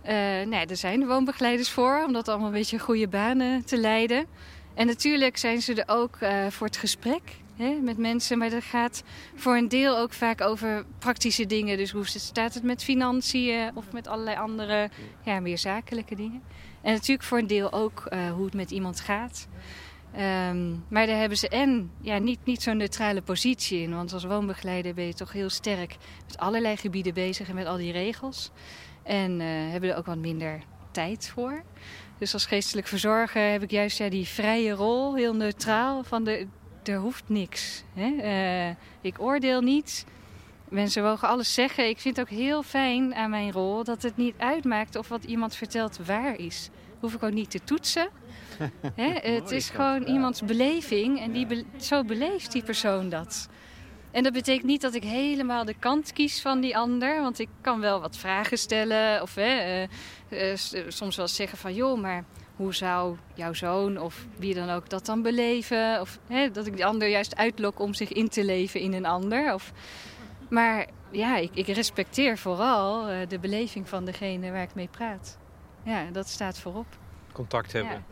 Eh 0.01 0.13
nou 0.23 0.49
ja, 0.49 0.65
er 0.65 0.77
zijn 0.77 0.99
de 0.99 1.05
woonbegeleiders 1.05 1.69
voor 1.69 2.03
om 2.05 2.13
dat 2.13 2.27
allemaal 2.27 2.47
een 2.47 2.53
beetje 2.53 2.79
goede 2.79 3.07
banen 3.07 3.65
te 3.65 3.77
leiden. 3.77 4.25
En 4.73 4.87
natuurlijk 4.87 5.37
zijn 5.37 5.61
ze 5.61 5.73
er 5.73 5.95
ook 5.95 6.17
voor 6.49 6.67
het 6.67 6.77
gesprek 6.77 7.21
met 7.81 7.97
mensen. 7.97 8.37
Maar 8.37 8.49
dat 8.49 8.63
gaat 8.63 9.03
voor 9.35 9.57
een 9.57 9.69
deel 9.69 9.97
ook 9.97 10.13
vaak 10.13 10.41
over 10.41 10.85
praktische 10.99 11.45
dingen. 11.45 11.77
Dus 11.77 11.91
hoe 11.91 12.05
staat 12.05 12.53
het 12.53 12.63
met 12.63 12.83
financiën 12.83 13.71
of 13.73 13.91
met 13.91 14.07
allerlei 14.07 14.37
andere 14.37 14.89
ja, 15.23 15.39
meer 15.39 15.57
zakelijke 15.57 16.15
dingen. 16.15 16.41
En 16.81 16.93
natuurlijk 16.93 17.23
voor 17.23 17.37
een 17.37 17.47
deel 17.47 17.73
ook 17.73 18.05
eh, 18.05 18.31
hoe 18.31 18.45
het 18.45 18.53
met 18.53 18.71
iemand 18.71 18.99
gaat. 18.99 19.47
Ehm, 20.13 20.69
maar 20.87 21.07
daar 21.07 21.19
hebben 21.19 21.37
ze 21.37 21.49
en 21.49 21.91
ja, 22.01 22.17
niet, 22.17 22.39
niet 22.43 22.61
zo'n 22.61 22.77
neutrale 22.77 23.21
positie 23.21 23.81
in. 23.81 23.95
Want 23.95 24.13
als 24.13 24.23
woonbegeleider 24.23 24.93
ben 24.93 25.05
je 25.05 25.13
toch 25.13 25.31
heel 25.31 25.49
sterk 25.49 25.95
met 26.27 26.37
allerlei 26.37 26.77
gebieden 26.77 27.13
bezig 27.13 27.49
en 27.49 27.55
met 27.55 27.65
al 27.65 27.77
die 27.77 27.91
regels. 27.91 28.51
En 29.03 29.41
eh, 29.41 29.47
hebben 29.47 29.89
er 29.89 29.97
ook 29.97 30.05
wat 30.05 30.17
minder 30.17 30.63
tijd 30.91 31.29
voor. 31.33 31.63
Dus 32.17 32.33
als 32.33 32.45
geestelijk 32.45 32.87
verzorger 32.87 33.51
heb 33.51 33.63
ik 33.63 33.71
juist 33.71 33.97
ja, 33.97 34.09
die 34.09 34.27
vrije 34.27 34.71
rol, 34.71 35.15
heel 35.15 35.33
neutraal. 35.33 36.03
Van 36.03 36.23
de, 36.23 36.47
er 36.87 36.97
hoeft 36.97 37.23
niks. 37.27 37.83
Hè? 37.93 38.15
Eh, 38.21 38.75
ik 39.01 39.21
oordeel 39.21 39.61
niet. 39.61 40.05
Mensen 40.69 41.03
mogen 41.03 41.27
alles 41.27 41.53
zeggen. 41.53 41.89
Ik 41.89 41.99
vind 41.99 42.17
het 42.17 42.29
ook 42.29 42.37
heel 42.37 42.63
fijn 42.63 43.15
aan 43.15 43.29
mijn 43.29 43.51
rol 43.51 43.83
dat 43.83 44.01
het 44.01 44.17
niet 44.17 44.35
uitmaakt 44.37 44.95
of 44.95 45.07
wat 45.07 45.23
iemand 45.23 45.55
vertelt 45.55 45.99
waar 46.05 46.39
is. 46.39 46.69
Hoef 46.99 47.13
ik 47.13 47.23
ook 47.23 47.31
niet 47.31 47.51
te 47.51 47.63
toetsen. 47.63 48.09
Hè? 48.95 49.31
Het 49.31 49.51
is 49.51 49.69
gewoon 49.69 50.03
iemands 50.03 50.41
beleving 50.41 51.19
en 51.19 51.31
die 51.31 51.45
be- 51.45 51.65
zo 51.77 52.03
beleeft 52.03 52.51
die 52.51 52.63
persoon 52.63 53.09
dat. 53.09 53.49
En 54.11 54.23
dat 54.23 54.33
betekent 54.33 54.65
niet 54.65 54.81
dat 54.81 54.93
ik 54.93 55.03
helemaal 55.03 55.65
de 55.65 55.75
kant 55.79 56.13
kies 56.13 56.41
van 56.41 56.59
die 56.59 56.77
ander. 56.77 57.21
Want 57.21 57.39
ik 57.39 57.49
kan 57.61 57.79
wel 57.79 57.99
wat 57.99 58.17
vragen 58.17 58.57
stellen. 58.57 59.21
Of 59.21 59.35
hè, 59.35 59.87
eh, 60.29 60.51
eh, 60.51 60.57
soms 60.87 61.15
wel 61.15 61.27
zeggen 61.27 61.57
van... 61.57 61.73
joh, 61.73 61.99
maar 62.01 62.23
hoe 62.57 62.73
zou 62.73 63.17
jouw 63.33 63.53
zoon 63.53 63.97
of 63.99 64.25
wie 64.37 64.53
dan 64.53 64.69
ook 64.69 64.89
dat 64.89 65.05
dan 65.05 65.21
beleven? 65.21 66.01
Of 66.01 66.19
hè, 66.27 66.51
dat 66.51 66.65
ik 66.65 66.75
die 66.75 66.85
ander 66.85 67.07
juist 67.07 67.35
uitlok 67.35 67.79
om 67.79 67.93
zich 67.93 68.11
in 68.13 68.29
te 68.29 68.45
leven 68.45 68.79
in 68.79 68.93
een 68.93 69.05
ander. 69.05 69.53
Of, 69.53 69.71
maar 70.49 70.85
ja, 71.11 71.37
ik, 71.37 71.51
ik 71.53 71.67
respecteer 71.67 72.37
vooral 72.37 73.07
eh, 73.07 73.27
de 73.27 73.39
beleving 73.39 73.89
van 73.89 74.05
degene 74.05 74.51
waar 74.51 74.61
ik 74.61 74.75
mee 74.75 74.87
praat. 74.91 75.37
Ja, 75.83 76.05
dat 76.11 76.27
staat 76.27 76.59
voorop. 76.59 76.87
Contact 77.31 77.71
hebben. 77.71 78.03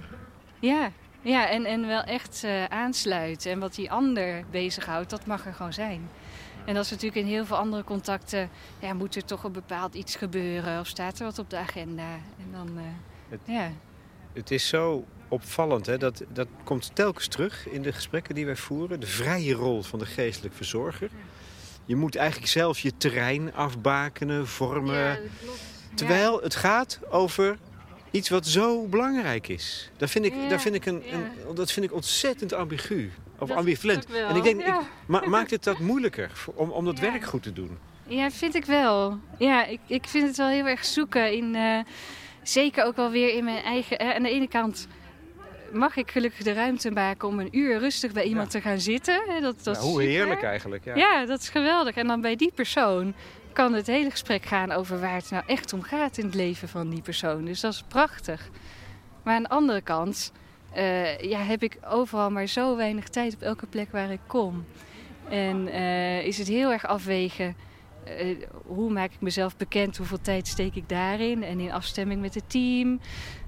Ja, 0.60 0.70
ja, 0.70 0.92
ja 1.22 1.50
en, 1.50 1.66
en 1.66 1.88
wel 1.88 2.02
echt 2.04 2.44
eh, 2.44 2.64
aansluiten. 2.66 3.52
En 3.52 3.60
wat 3.60 3.76
die 3.76 3.92
ander 3.92 4.44
bezighoudt, 4.52 5.10
dat 5.10 5.26
mag 5.26 5.46
er 5.46 5.54
gewoon 5.54 5.74
zijn. 5.74 6.10
En 6.66 6.74
dat 6.74 6.84
is 6.84 6.90
natuurlijk 6.92 7.22
in 7.22 7.26
heel 7.28 7.46
veel 7.46 7.58
andere 7.58 7.84
contacten... 7.84 8.50
Ja, 8.80 8.94
moet 8.94 9.16
er 9.16 9.26
toch 9.26 9.44
een 9.44 9.52
bepaald 9.52 9.94
iets 9.96 10.16
gebeuren? 10.16 10.80
Of 10.80 10.88
staat 10.88 11.20
er 11.20 11.26
wat 11.26 11.40
op 11.40 11.50
de 11.50 11.58
agenda? 11.58 12.14
En 12.14 12.52
dan, 12.52 12.78
eh, 12.78 12.84
Het- 13.30 13.40
ja. 13.44 13.70
Het 14.36 14.52
is 14.52 14.68
zo 14.68 15.06
opvallend, 15.28 15.86
hè? 15.86 15.98
Dat, 15.98 16.24
dat 16.34 16.48
komt 16.64 16.92
telkens 16.96 17.28
terug 17.28 17.68
in 17.70 17.82
de 17.82 17.92
gesprekken 17.94 18.36
die 18.36 18.46
wij 18.46 18.56
voeren. 18.56 19.00
De 19.00 19.08
vrije 19.08 19.54
rol 19.54 19.82
van 19.84 20.00
de 20.00 20.06
geestelijk 20.06 20.56
verzorger. 20.56 21.10
Je 21.86 21.96
moet 21.96 22.16
eigenlijk 22.16 22.52
zelf 22.52 22.80
je 22.80 22.92
terrein 22.98 23.54
afbakenen, 23.54 24.48
vormen. 24.48 25.20
Terwijl 25.96 26.42
het 26.42 26.56
gaat 26.56 27.00
over 27.10 27.58
iets 28.12 28.30
wat 28.30 28.48
zo 28.48 28.88
belangrijk 28.88 29.48
is. 29.48 29.92
Dat 29.98 30.10
vind 30.10 30.26
ik, 30.26 30.34
Ja, 30.34 30.48
dat 30.50 30.62
vind 30.62 30.76
ik, 30.76 30.86
een, 30.86 31.04
een- 31.14 31.56
dat 31.56 31.72
vind 31.72 31.86
ik 31.86 31.94
ontzettend 31.94 32.54
ambigu. 32.54 33.12
Of 33.40 33.48
Dat 33.48 33.58
ambivalent. 33.58 34.06
En 34.30 34.36
ik 34.36 34.44
denk, 34.44 34.62
ja. 34.62 34.80
ik, 34.80 34.86
ma- 35.08 35.28
maakt 35.38 35.52
het 35.52 35.64
dat 35.64 35.80
moeilijker 35.80 36.32
om, 36.54 36.70
om 36.70 36.86
dat 36.86 37.00
werk 37.00 37.24
goed 37.24 37.44
te 37.44 37.54
doen? 37.54 37.78
Ja, 38.08 38.32
vind 38.32 38.56
ik 38.56 38.66
wel. 38.66 39.20
Ja, 39.38 39.66
ik, 39.66 39.80
ik 39.88 40.06
vind 40.08 40.28
het 40.28 40.38
wel 40.38 40.48
heel 40.48 40.66
erg 40.68 40.86
zoeken 40.86 41.34
in... 41.34 41.56
eh, 41.56 41.80
zeker 42.50 42.84
ook 42.86 42.96
wel 42.96 43.12
weer 43.12 43.34
in 43.36 43.44
mijn 43.44 43.64
eigen... 43.64 43.98
eh, 44.00 44.16
aan 44.16 44.24
de 44.24 44.30
ene 44.30 44.48
kant 44.48 44.88
mag 45.74 45.96
ik 45.96 46.12
gelukkig 46.12 46.44
de 46.44 46.54
ruimte 46.54 46.92
maken 46.92 47.28
om 47.28 47.40
een 47.40 47.58
uur 47.58 47.80
rustig 47.80 48.12
bij 48.12 48.24
iemand 48.24 48.50
te 48.52 48.62
gaan 48.62 48.80
zitten. 48.80 49.22
hè, 49.28 49.40
Dat, 49.42 49.64
dat 49.64 49.78
hoe 49.78 49.92
super. 50.02 50.08
heerlijk 50.08 50.44
eigenlijk. 50.44 50.86
Ja. 50.86 50.96
Ja. 50.96 51.26
dat 51.26 51.40
is 51.40 51.50
geweldig. 51.50 51.96
En 51.96 52.08
dan 52.08 52.22
bij 52.22 52.36
die 52.36 52.52
persoon 52.56 53.14
kan 53.54 53.74
het 53.74 53.88
hele 53.88 54.10
gesprek 54.12 54.46
gaan 54.46 54.72
over 54.72 55.00
waar 55.00 55.16
het 55.16 55.30
nou 55.32 55.44
echt 55.48 55.74
om 55.74 55.82
gaat 55.82 56.18
in 56.18 56.26
het 56.26 56.36
leven 56.36 56.68
van 56.70 56.90
die 56.90 57.02
persoon. 57.02 57.46
Dus 57.46 57.60
dat 57.60 57.74
is 57.74 57.84
prachtig. 57.88 58.50
Maar 59.24 59.36
aan 59.36 59.44
de 59.44 59.50
andere 59.50 59.82
kant 59.82 60.32
eh, 60.74 61.20
ja, 61.20 61.40
heb 61.40 61.64
ik 61.64 61.78
overal 61.90 62.32
maar 62.32 62.48
zo 62.48 62.76
weinig 62.76 63.08
tijd 63.08 63.34
op 63.34 63.42
elke 63.42 63.66
plek 63.66 63.92
waar 63.92 64.12
ik 64.12 64.20
kom. 64.28 64.66
En 65.30 65.68
eh, 65.68 66.26
is 66.26 66.38
het 66.38 66.48
heel 66.48 66.72
erg 66.72 66.86
afwegen. 66.88 67.56
Eh, 68.06 68.38
hoe 68.66 68.92
maak 68.92 69.12
ik 69.12 69.22
mezelf 69.22 69.58
bekend? 69.58 69.98
Hoeveel 69.98 70.22
tijd 70.22 70.48
steek 70.48 70.76
ik 70.76 70.90
daarin? 70.90 71.44
En 71.44 71.60
in 71.60 71.72
afstemming 71.72 72.22
met 72.22 72.34
het 72.34 72.50
team. 72.50 73.00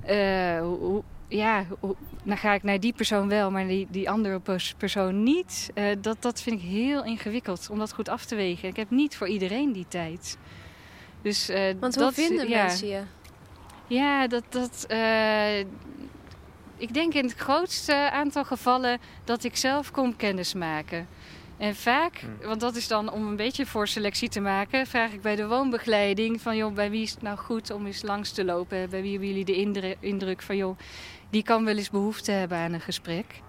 Eh, 0.05 0.59
hoe- 0.59 1.03
ja, 1.27 1.65
hoe- 1.79 1.95
dan 2.23 2.37
ga 2.37 2.53
ik 2.53 2.63
naar 2.63 2.79
die 2.79 2.93
persoon 2.93 3.27
wel, 3.27 3.51
maar 3.51 3.67
die, 3.67 3.87
die 3.89 4.09
andere 4.09 4.39
pers- 4.39 4.73
persoon 4.77 5.23
niet. 5.23 5.71
Eh, 5.73 5.85
dat, 6.01 6.21
dat 6.21 6.41
vind 6.41 6.61
ik 6.61 6.67
heel 6.67 7.03
ingewikkeld 7.03 7.67
om 7.71 7.79
dat 7.79 7.93
goed 7.93 8.09
af 8.09 8.25
te 8.25 8.35
wegen. 8.35 8.69
Ik 8.69 8.75
heb 8.75 8.89
niet 8.89 9.15
voor 9.17 9.27
iedereen 9.27 9.71
die 9.71 9.85
tijd. 9.87 10.37
Dus, 11.21 11.47
Want 11.79 11.95
hoe 11.95 12.03
dat, 12.03 12.13
vinden 12.13 12.49
ja, 12.49 12.63
mensen 12.65 12.87
je? 12.87 13.01
Ja, 13.87 14.27
dat. 14.27 14.43
dat 14.49 14.85
ik 16.77 16.93
denk 16.93 17.13
in 17.13 17.23
het 17.23 17.33
grootste 17.35 18.11
aantal 18.11 18.45
gevallen 18.45 18.99
dat 19.23 19.43
ik 19.43 19.55
zelf 19.55 19.91
kom 19.91 20.15
kennismaken. 20.15 21.07
En 21.57 21.75
vaak, 21.75 22.23
want 22.41 22.59
dat 22.59 22.75
is 22.75 22.87
dan 22.87 23.11
om 23.11 23.27
een 23.27 23.35
beetje 23.35 23.65
voorselectie 23.65 24.29
te 24.29 24.39
maken, 24.39 24.87
vraag 24.87 25.11
ik 25.11 25.21
bij 25.21 25.35
de 25.35 25.47
woonbegeleiding 25.47 26.41
van 26.41 26.57
joh, 26.57 26.73
bij 26.73 26.89
wie 26.89 27.01
is 27.01 27.11
het 27.11 27.21
nou 27.21 27.37
goed 27.37 27.71
om 27.71 27.85
eens 27.85 28.01
langs 28.01 28.31
te 28.31 28.45
lopen? 28.45 28.89
Bij 28.89 29.01
wie 29.01 29.11
hebben 29.11 29.27
jullie 29.27 29.45
de 29.45 29.55
indru- 29.55 29.95
indruk 29.99 30.41
van 30.41 30.57
joh, 30.57 30.77
die 31.29 31.43
kan 31.43 31.65
wel 31.65 31.77
eens 31.77 31.89
behoefte 31.89 32.31
hebben 32.31 32.57
aan 32.57 32.73
een 32.73 32.81
gesprek. 32.81 33.41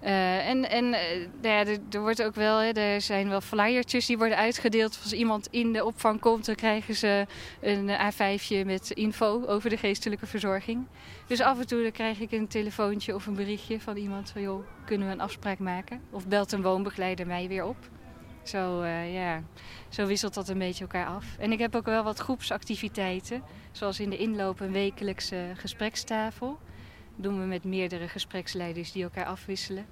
Eh, 0.00 0.48
en 0.48 0.70
en 0.70 0.94
eh, 0.94 1.16
nou 1.42 1.54
ja, 1.54 1.66
er, 1.66 1.78
er 1.90 2.00
wordt 2.00 2.22
ook 2.22 2.34
wel, 2.34 2.58
hè, 2.58 2.70
er 2.70 3.00
zijn 3.00 3.28
wel 3.28 3.40
flyertjes 3.40 4.06
die 4.06 4.18
worden 4.18 4.36
uitgedeeld. 4.36 4.98
Als 5.02 5.12
iemand 5.12 5.48
in 5.50 5.72
de 5.72 5.84
opvang 5.84 6.20
komt, 6.20 6.46
dan 6.46 6.54
krijgen 6.54 6.94
ze 6.94 7.26
een 7.60 7.88
A5'tje 7.88 8.66
met 8.66 8.90
info 8.90 9.44
over 9.46 9.70
de 9.70 9.76
geestelijke 9.76 10.26
verzorging. 10.26 10.86
Dus 11.30 11.40
af 11.40 11.58
en 11.58 11.66
toe 11.66 11.82
dan 11.82 11.92
krijg 11.92 12.20
ik 12.20 12.32
een 12.32 12.48
telefoontje 12.48 13.14
of 13.14 13.26
een 13.26 13.34
berichtje 13.34 13.80
van 13.80 13.96
iemand 13.96 14.30
van 14.30 14.42
joh, 14.42 14.64
kunnen 14.84 15.06
we 15.06 15.12
een 15.12 15.20
afspraak 15.20 15.58
maken? 15.58 16.00
Of 16.10 16.26
belt 16.26 16.52
een 16.52 16.62
woonbegeleider 16.62 17.26
mij 17.26 17.48
weer 17.48 17.64
op. 17.64 17.76
Zo, 18.42 18.80
eh, 18.80 19.14
ja, 19.14 19.42
zo 19.88 20.06
wisselt 20.06 20.34
dat 20.34 20.48
een 20.48 20.58
beetje 20.58 20.84
elkaar 20.84 21.06
af. 21.06 21.36
En 21.38 21.52
ik 21.52 21.58
heb 21.58 21.74
ook 21.74 21.84
wel 21.84 22.02
wat 22.02 22.18
groepsactiviteiten, 22.18 23.42
zoals 23.72 24.00
in 24.00 24.10
de 24.10 24.16
inloop 24.16 24.60
een 24.60 24.72
wekelijkse 24.72 25.52
gesprekstafel. 25.56 26.58
Dat 27.14 27.24
doen 27.24 27.40
we 27.40 27.46
met 27.46 27.64
meerdere 27.64 28.08
gespreksleiders 28.08 28.92
die 28.92 29.02
elkaar 29.02 29.26
afwisselen. 29.26 29.86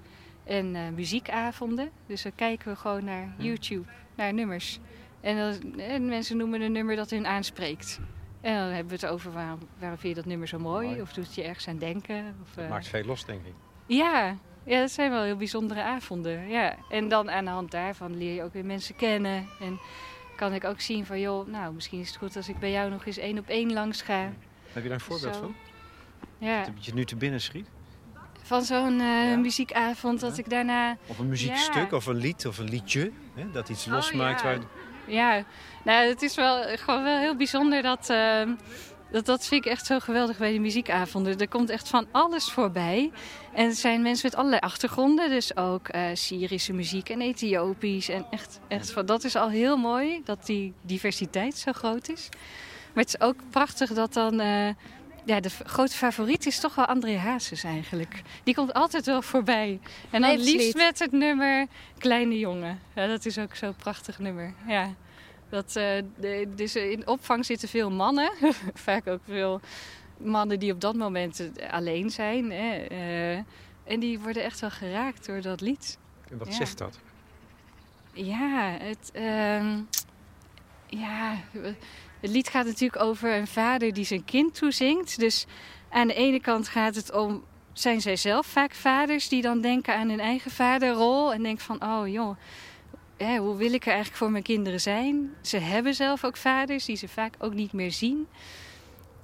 En 0.45 0.75
eh, 0.75 0.83
muziekavonden. 0.95 1.91
Dus 2.07 2.23
dan 2.23 2.35
kijken 2.35 2.73
we 2.73 2.77
gewoon 2.77 3.05
naar 3.05 3.35
YouTube, 3.37 3.89
naar 4.15 4.35
nummers. 4.35 4.79
En, 5.21 5.61
en 5.79 6.07
mensen 6.07 6.37
noemen 6.37 6.61
een 6.61 6.73
nummer 6.73 6.97
dat 6.97 7.11
hun 7.11 7.27
aanspreekt. 7.27 8.01
En 8.41 8.55
dan 8.55 8.67
hebben 8.69 8.99
we 8.99 9.07
het 9.07 9.07
over 9.13 9.33
waarom, 9.33 9.59
waarom 9.79 9.99
vind 9.99 10.15
je 10.15 10.21
dat 10.21 10.31
nummer 10.31 10.49
zo 10.49 10.59
mooi? 10.59 10.87
Mooi. 10.89 11.01
Of 11.01 11.13
doet 11.13 11.25
het 11.27 11.35
je 11.35 11.43
ergens 11.43 11.69
aan 11.69 11.79
denken? 11.79 12.37
Of, 12.43 12.55
Dat 12.55 12.65
eh, 12.65 12.71
maakt 12.71 12.89
veel 12.89 13.05
los, 13.05 13.25
denk 13.25 13.47
ik. 13.47 13.53
ja, 13.87 14.37
ja, 14.65 14.81
dat 14.81 14.91
zijn 14.91 15.11
wel 15.11 15.23
heel 15.23 15.37
bijzondere 15.37 15.83
avonden. 15.83 16.49
Ja. 16.49 16.75
En 16.91 17.09
dan 17.09 17.31
aan 17.31 17.45
de 17.45 17.51
hand 17.51 17.71
daarvan 17.71 18.17
leer 18.19 18.35
je 18.35 18.43
ook 18.43 18.53
weer 18.53 18.65
mensen 18.65 18.97
kennen. 18.97 19.47
En 19.61 19.79
kan 20.37 20.55
ik 20.55 20.65
ook 20.65 20.81
zien 20.81 21.07
van, 21.07 21.21
joh, 21.21 21.47
nou, 21.49 21.75
misschien 21.75 22.01
is 22.01 22.09
het 22.09 22.17
goed 22.17 22.37
als 22.37 22.49
ik 22.49 22.59
bij 22.59 22.71
jou 22.71 22.91
nog 22.91 23.07
eens 23.07 23.17
één 23.17 23.39
op 23.39 23.49
één 23.49 23.73
langs 23.73 24.03
ga. 24.03 24.33
Heb 24.73 24.83
je 24.83 24.89
daar 24.89 24.99
een 24.99 25.01
voorbeeld 25.01 25.35
Zo. 25.35 25.41
van? 25.41 25.55
Ja, 26.39 26.65
Dat 26.65 26.85
je 26.85 26.95
nu 26.95 27.05
te 27.05 27.17
binnen 27.17 27.41
schiet? 27.41 27.69
van 28.43 28.63
zo'n 28.63 29.01
eh, 29.01 29.31
Ja. 29.31 29.37
muziekavond 29.37 30.21
dat 30.21 30.39
ik 30.39 30.51
daarna... 30.51 30.97
Of 31.07 31.19
een 31.19 31.29
muziekstuk 31.29 31.93
of 31.93 32.07
een 32.07 32.17
lied 32.17 32.47
of 32.47 32.59
een 32.59 32.69
liedje. 32.69 33.11
Hè? 33.35 33.51
Dat 33.51 33.69
iets 33.69 33.87
Oh, 33.87 33.93
losmaakt. 33.93 34.43
Waar... 34.43 34.59
Ja, 35.09 35.45
nou, 35.85 36.09
het 36.09 36.23
is 36.23 36.35
wel 36.35 36.63
gewoon 36.77 37.03
wel 37.03 37.19
heel 37.19 37.37
bijzonder 37.37 37.83
dat... 37.83 38.11
ehm, 38.11 38.55
dat, 39.11 39.27
dat 39.27 39.47
vind 39.47 39.65
ik 39.65 39.71
echt 39.71 39.87
zo 39.87 39.99
geweldig 39.99 40.39
bij 40.39 40.51
die 40.51 40.61
muziekavonden. 40.61 41.39
Er 41.39 41.49
komt 41.49 41.71
echt 41.71 41.89
van 41.89 42.07
alles 42.13 42.51
voorbij. 42.51 43.11
En 43.53 43.65
er 43.67 43.75
zijn 43.75 44.03
mensen 44.03 44.29
met 44.31 44.39
allerlei 44.39 44.61
achtergronden. 44.61 45.31
Dus 45.31 45.57
ook 45.57 45.89
eh, 45.89 46.03
Syrische 46.13 46.73
muziek 46.73 47.09
en 47.09 47.21
Ethiopisch. 47.21 48.09
En 48.09 48.27
echt, 48.31 48.61
echt 48.69 48.91
van, 48.91 49.07
dat 49.07 49.25
is 49.25 49.37
al 49.37 49.49
heel 49.49 49.77
mooi 49.77 50.21
dat 50.25 50.47
die 50.47 50.75
diversiteit 50.83 51.57
zo 51.57 51.73
groot 51.73 52.09
is. 52.09 52.29
Maar 52.95 53.05
het 53.05 53.15
is 53.15 53.21
ook 53.21 53.37
prachtig 53.51 53.93
dat 53.93 54.13
dan... 54.13 54.41
eh, 54.41 54.69
ja, 55.29 55.41
de 55.41 55.51
grote 55.51 55.95
favoriet 55.95 56.47
is 56.47 56.61
toch 56.61 56.75
wel 56.75 56.85
André 56.87 57.17
Hazes 57.17 57.65
eigenlijk. 57.65 58.23
Die 58.45 58.55
komt 58.55 58.73
altijd 58.73 59.07
wel 59.07 59.23
voorbij. 59.23 59.81
En 60.11 60.21
dan 60.23 60.37
liefst 60.39 60.75
met 60.77 60.99
het 60.99 61.13
nummer 61.13 61.67
Kleine 61.99 62.39
Jongen. 62.39 62.81
Ja, 62.95 63.07
dat 63.07 63.25
is 63.27 63.39
ook 63.39 63.55
zo'n 63.55 63.75
prachtig 63.75 64.19
nummer. 64.19 64.55
Ja. 64.67 64.95
Dat, 65.49 65.77
eh, 65.77 66.03
de, 66.21 66.49
dus 66.57 66.77
in 66.77 67.07
opvang 67.07 67.45
zitten 67.47 67.69
veel 67.69 67.91
mannen. 67.91 68.31
Vaak 68.75 69.07
ook 69.07 69.21
veel 69.29 69.61
mannen 70.17 70.59
die 70.59 70.73
op 70.73 70.81
dat 70.81 70.95
moment 70.95 71.51
eh, 71.57 71.73
alleen 71.73 72.11
zijn. 72.11 72.51
Hè. 72.53 72.77
eh, 72.77 73.37
en 73.85 74.01
die 74.01 74.19
worden 74.19 74.43
echt 74.45 74.61
wel 74.61 74.71
geraakt 74.71 75.27
door 75.27 75.41
dat 75.41 75.61
lied. 75.61 75.99
En 76.31 76.39
wat 76.39 76.49
Ja. 76.49 76.53
zegt 76.55 76.79
dat? 76.79 76.99
Ja, 78.13 78.77
het, 78.81 79.11
ehm, 79.13 79.79
ja, 80.87 81.35
het 82.21 82.31
lied 82.31 82.49
gaat 82.49 82.67
natuurlijk 82.67 83.03
over 83.03 83.37
een 83.37 83.47
vader 83.47 83.93
die 83.93 84.05
zijn 84.05 84.25
kind 84.25 84.55
toezingt. 84.55 85.19
Dus 85.19 85.47
aan 85.91 86.09
de 86.09 86.15
ene 86.15 86.41
kant 86.41 86.69
gaat 86.69 86.95
het 86.95 87.13
om, 87.13 87.45
zijn 87.73 88.01
zij 88.01 88.17
zelf 88.17 88.47
vaak 88.47 88.75
vaders 88.75 89.29
die 89.29 89.43
dan 89.43 89.61
denken 89.61 89.95
aan 89.95 90.09
hun 90.09 90.21
eigen 90.21 90.51
vaderrol. 90.51 91.33
En 91.33 91.43
denken 91.43 91.65
van, 91.65 91.83
oh 91.83 92.09
joh, 92.09 92.37
hoe 93.19 93.57
wil 93.57 93.73
ik 93.73 93.83
er 93.83 93.93
eigenlijk 93.93 94.17
voor 94.17 94.31
mijn 94.31 94.43
kinderen 94.43 94.81
zijn? 94.81 95.35
Ze 95.43 95.59
hebben 95.59 95.95
zelf 95.95 96.25
ook 96.25 96.37
vaders 96.37 96.85
die 96.85 96.97
ze 96.97 97.09
vaak 97.09 97.35
ook 97.39 97.55
niet 97.55 97.73
meer 97.73 97.93
zien. 97.93 98.27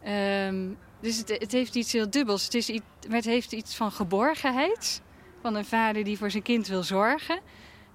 Ehm, 0.03 0.69
dus 1.01 1.17
het, 1.17 1.29
het 1.29 1.53
heeft 1.53 1.75
iets 1.75 1.93
heel 1.93 2.11
dubbels. 2.11 2.45
Het, 2.45 2.55
is 2.55 2.81
het 3.09 3.25
heeft 3.25 3.53
iets 3.53 3.77
van 3.77 3.93
geborgenheid. 3.93 5.03
Van 5.43 5.55
een 5.55 5.65
vader 5.65 6.05
die 6.05 6.19
voor 6.19 6.31
zijn 6.31 6.43
kind 6.43 6.67
wil 6.67 6.83
zorgen. 6.83 7.41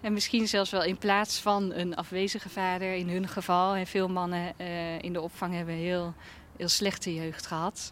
En 0.01 0.13
misschien 0.13 0.47
zelfs 0.47 0.71
wel 0.71 0.83
in 0.83 0.97
plaats 0.97 1.39
van 1.39 1.73
een 1.73 1.95
afwezige 1.95 2.49
vader 2.49 2.93
in 2.93 3.09
hun 3.09 3.27
geval. 3.27 3.75
En 3.75 3.87
veel 3.87 4.07
mannen 4.07 4.53
eh, 4.57 5.01
in 5.01 5.13
de 5.13 5.21
opvang 5.21 5.53
hebben 5.53 5.73
heel, 5.73 6.13
heel 6.57 6.67
slechte 6.67 7.13
jeugd 7.15 7.47
gehad. 7.47 7.91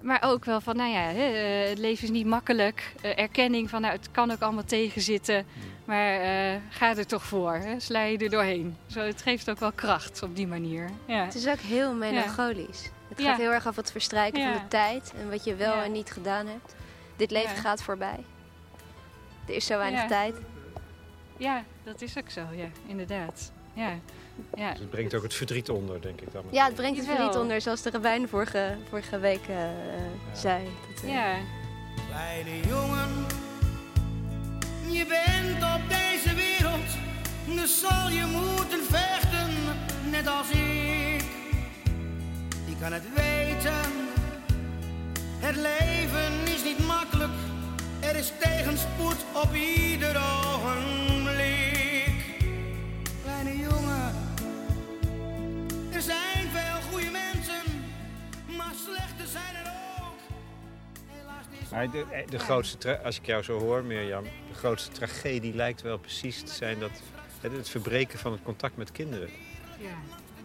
Maar 0.00 0.22
ook 0.22 0.44
wel 0.44 0.60
van, 0.60 0.76
nou 0.76 0.90
ja, 0.90 1.10
eh, 1.10 1.68
het 1.68 1.78
leven 1.78 2.04
is 2.04 2.10
niet 2.10 2.26
makkelijk. 2.26 2.92
Eh, 3.02 3.18
erkenning 3.18 3.70
van, 3.70 3.80
nou, 3.80 3.92
het 3.94 4.10
kan 4.10 4.30
ook 4.30 4.40
allemaal 4.40 4.64
tegenzitten. 4.64 5.46
Maar 5.84 6.20
ga 6.70 6.96
er 6.96 7.06
toch 7.06 7.22
voor. 7.24 7.52
Hè? 7.54 7.80
Sla 7.80 8.02
je 8.02 8.18
er 8.18 8.30
doorheen. 8.30 8.76
Zo, 8.86 9.00
het 9.00 9.22
geeft 9.22 9.50
ook 9.50 9.58
wel 9.58 9.72
kracht 9.72 10.22
op 10.22 10.36
die 10.36 10.46
manier. 10.46 10.90
Ja. 11.06 11.24
Het 11.24 11.34
is 11.34 11.48
ook 11.48 11.58
heel 11.58 11.94
melancholisch. 11.94 12.90
Het 13.08 13.18
Ja. 13.20 13.28
gaat 13.28 13.38
heel 13.38 13.52
erg 13.52 13.66
over 13.66 13.82
het 13.82 13.90
verstrijken 13.92 14.42
van 14.42 14.52
de 14.52 14.68
tijd 14.68 15.12
en 15.18 15.30
wat 15.30 15.44
je 15.44 15.54
wel 15.54 15.74
en 15.74 15.92
niet 15.92 16.10
gedaan 16.10 16.46
hebt. 16.46 16.74
Dit 17.16 17.30
leven 17.30 17.56
gaat 17.56 17.82
voorbij. 17.82 18.24
Er 19.46 19.54
is 19.54 19.66
zo 19.66 19.78
weinig 19.78 20.06
tijd. 20.06 20.36
Ja, 21.36 21.64
dat 21.84 22.02
is 22.02 22.18
ook 22.18 22.30
zo. 22.30 22.40
Ja, 22.56 22.68
inderdaad. 22.86 23.52
Ja. 23.72 23.98
Ja. 24.54 24.70
Dus 24.70 24.78
het 24.80 24.90
brengt 24.90 25.14
ook 25.14 25.22
het 25.22 25.34
verdriet 25.34 25.68
onder, 25.70 26.00
denk 26.00 26.20
ik 26.20 26.32
dan. 26.32 26.44
Ja, 26.50 26.64
het 26.64 26.74
brengt 26.74 26.96
het 26.96 27.06
verdriet 27.06 27.36
onder, 27.36 27.60
zoals 27.60 27.82
de 27.82 27.90
rabbijn 27.90 28.28
vorige, 28.28 28.76
vorige 28.88 29.18
week 29.18 29.48
eh, 29.48 29.56
zei. 30.32 30.64
Dat, 30.64 31.04
eh, 31.04 31.10
ja. 31.10 31.36
Kleine 32.08 32.68
jongen, 32.68 33.26
je 34.90 35.06
bent 35.06 35.74
op 35.74 35.88
deze 35.88 36.34
wereld, 36.34 36.90
dus 37.46 37.80
zal 37.80 38.08
je 38.08 38.24
moeten 38.24 38.84
vechten, 38.84 39.50
net 40.10 40.26
als 40.26 40.50
ik. 40.50 41.24
Je 42.66 42.76
kan 42.80 42.92
het 42.92 43.14
weten, 43.14 43.92
het 45.38 45.56
leven 45.56 46.54
is 46.54 46.64
niet 46.64 46.86
makkelijk, 46.86 47.32
er 48.00 48.16
is 48.16 48.32
tegenspoed 48.38 49.24
op 49.34 49.54
ieder 49.54 50.16
ogenblik. 50.16 51.15
Maar 61.70 61.90
de, 61.90 62.04
eh, 62.10 62.28
de 62.28 62.38
grootste, 62.38 63.00
als 63.02 63.18
ik 63.18 63.26
jou 63.26 63.42
zo 63.42 63.58
hoor, 63.58 63.84
Mirjam, 63.84 64.22
de 64.24 64.54
grootste 64.54 64.90
tragedie 64.92 65.54
lijkt 65.54 65.82
wel 65.82 65.98
precies 65.98 66.40
te 66.42 66.52
zijn 66.52 66.78
dat 66.78 66.90
het, 67.40 67.52
het 67.52 67.68
verbreken 67.68 68.18
van 68.18 68.32
het 68.32 68.42
contact 68.42 68.76
met 68.76 68.92
kinderen. 68.92 69.28
ja. 69.80 69.94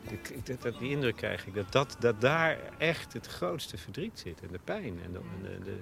Ik- 0.10 0.45
dat, 0.45 0.62
dat, 0.62 0.80
die 0.80 0.89
indruk 0.89 1.15
krijg 1.15 1.45
ik, 1.47 1.54
dat, 1.54 1.71
dat, 1.71 1.95
dat 2.00 2.21
daar 2.21 2.58
echt 2.78 3.13
het 3.13 3.28
grootste 3.28 3.78
verdriet 3.78 4.19
zit 4.19 4.41
en 4.41 4.47
de 4.52 4.60
pijn. 4.63 5.00
En 5.04 5.12
de, 5.12 5.19
en 5.58 5.63
de. 5.63 5.78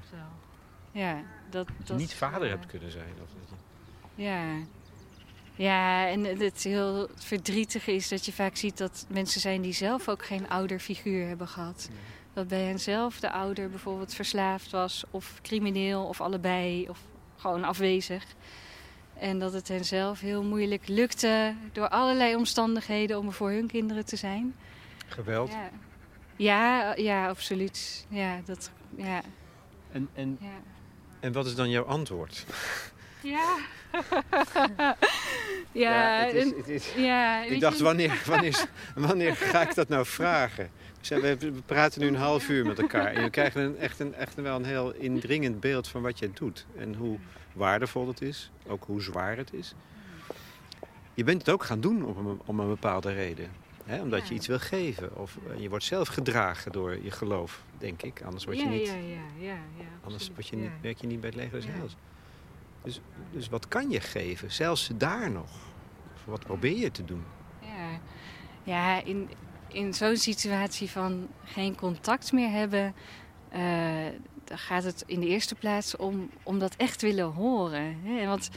Ja, 0.92 1.22
dat, 1.50 1.68
dat 1.78 1.88
je 1.88 1.94
niet 1.94 2.13
vader 2.13 2.44
eh, 2.44 2.50
hebt 2.50 2.65
kunnen 2.65 2.92
zijn. 2.92 3.13
Of 3.24 3.30
dat 3.30 3.58
je, 4.15 4.24
Ja. 4.24 4.46
Ja, 5.56 6.08
en 6.08 6.24
het 6.24 6.63
heel 6.63 7.10
verdrietige 7.15 7.92
is 7.92 8.08
dat 8.08 8.26
je 8.26 8.34
vaak 8.34 8.56
ziet 8.56 8.78
dat 8.78 9.06
mensen 9.10 9.42
zijn 9.42 9.62
die 9.62 9.74
zelf 9.74 10.10
ook 10.10 10.26
geen 10.26 10.50
ouderfiguur 10.50 11.28
hebben 11.28 11.48
gehad. 11.48 11.88
Nee. 11.92 12.00
Dat 12.34 12.48
bij 12.48 12.63
hen 12.63 12.80
zelf 12.80 13.20
de 13.20 13.32
ouder 13.32 13.70
bijvoorbeeld 13.70 14.13
verslaafd 14.13 14.72
was, 14.72 15.04
of 15.12 15.39
crimineel, 15.42 16.04
of 16.04 16.22
allebei, 16.22 16.89
of 16.89 17.00
gewoon 17.36 17.63
afwezig. 17.63 18.24
En 19.13 19.39
dat 19.39 19.54
het 19.54 19.68
hen 19.68 19.86
zelf 19.86 20.20
heel 20.20 20.44
moeilijk 20.44 20.88
lukte 20.88 21.56
door 21.72 21.89
allerlei 21.89 22.36
omstandigheden 22.36 23.18
om 23.18 23.28
er 23.28 23.34
voor 23.34 23.50
hun 23.50 23.68
kinderen 23.68 24.06
te 24.06 24.15
zijn. 24.15 24.56
geweld. 25.08 25.52
Ja, 25.52 25.70
ja, 26.36 26.96
ja 26.96 27.28
absoluut. 27.28 28.06
Ja, 28.10 28.42
dat, 28.46 28.72
ja, 28.96 29.22
En, 29.92 30.10
en, 30.13 30.38
ja. 30.42 30.62
en 31.20 31.32
wat 31.32 31.46
is 31.46 31.56
dan 31.56 31.70
jouw 31.70 31.86
antwoord? 31.86 32.46
Ja. 33.34 33.58
ja, 35.72 36.20
het 36.26 36.34
is, 36.34 36.44
en- 36.52 36.58
het 36.58 36.68
is, 36.68 36.94
ja, 36.98 37.44
ik 37.44 37.60
dacht, 37.60 37.78
je- 37.78 37.84
wanneer, 37.84 38.22
wanneer, 38.26 38.66
wanneer 38.96 39.36
ga 39.36 39.62
ik 39.62 39.76
dat 39.76 39.88
nou 39.88 40.06
vragen? 40.06 40.70
We 41.10 41.52
praten 41.66 42.02
nu 42.02 42.08
een 42.08 42.16
half 42.16 42.50
uur 42.50 42.66
met 42.66 42.80
elkaar. 42.80 43.14
En 43.14 43.24
we 43.24 43.30
krijgen 43.30 43.62
een, 43.62 43.78
echt, 43.78 44.00
een, 44.00 44.14
echt 44.14 44.36
wel 44.36 44.56
een 44.56 44.66
heel 44.66 44.94
indringend 44.94 45.60
beeld 45.60 45.88
van 45.88 46.02
wat 46.02 46.20
je 46.20 46.32
doet. 46.34 46.66
En 46.78 46.96
hoe 46.96 47.18
waardevol 47.54 48.08
het 48.08 48.22
is. 48.22 48.52
Ook 48.68 48.84
hoe 48.86 49.02
zwaar 49.02 49.38
het 49.38 49.54
is. 49.54 49.74
Je 51.14 51.24
bent 51.24 51.38
het 51.42 51.50
ook 51.50 51.64
gaan 51.64 51.80
doen 51.80 52.06
om 52.06 52.28
een, 52.28 52.42
om 52.46 52.60
een 52.60 52.68
bepaalde 52.68 53.14
reden. 53.14 53.50
Omdat 54.02 54.28
je 54.28 54.34
iets 54.34 54.48
wil 54.48 54.60
geven. 54.60 55.18
Of 55.18 55.38
eh, 55.54 55.62
je 55.62 55.70
wordt 55.70 55.84
zelf 55.86 56.08
gedragen 56.08 56.72
door 56.72 57.04
je 57.04 57.12
geloof, 57.12 57.62
denk 57.78 58.02
ik. 58.02 58.22
Anders 58.26 58.46
word 58.46 58.58
je 58.58 58.64
ja, 58.64 58.70
niet, 58.70 58.88
Ja, 58.88 58.94
ja, 58.94 59.00
ja, 59.38 59.54
ja, 59.78 59.86
anders 60.04 60.30
word 60.34 60.48
je 60.48 60.56
niet, 60.56 60.72
werk 60.82 61.02
je 61.02 61.08
niet 61.08 61.20
bij 61.22 61.30
het 61.30 61.38
leger 61.40 61.60
des. 61.62 61.96
Dus, 62.84 63.00
dus 63.32 63.50
wat 63.50 63.68
kan 63.68 63.89
je 63.89 64.00
geven? 64.00 64.52
Zelfs 64.52 64.89
daar 64.94 65.32
nog. 65.32 65.50
Wat 66.26 66.39
probeer 66.39 66.78
je 66.78 66.92
te 66.92 67.06
doen? 67.06 67.24
Ja, 67.62 68.00
ja 68.63 69.04
in, 69.04 69.30
in 69.68 69.94
zo'n 69.94 70.18
situatie 70.18 70.89
van 70.89 71.28
geen 71.44 71.76
contact 71.76 72.32
meer 72.32 72.50
hebben, 72.50 72.94
eh, 73.50 74.06
gaat 74.46 74.84
het 74.84 75.04
in 75.06 75.20
de 75.20 75.28
eerste 75.28 75.56
plaats 75.56 75.96
om, 75.96 76.30
om 76.44 76.60
dat 76.60 76.76
echt 76.76 77.02
willen 77.02 77.32
horen. 77.32 77.98
Hè? 78.04 78.26
Want 78.26 78.50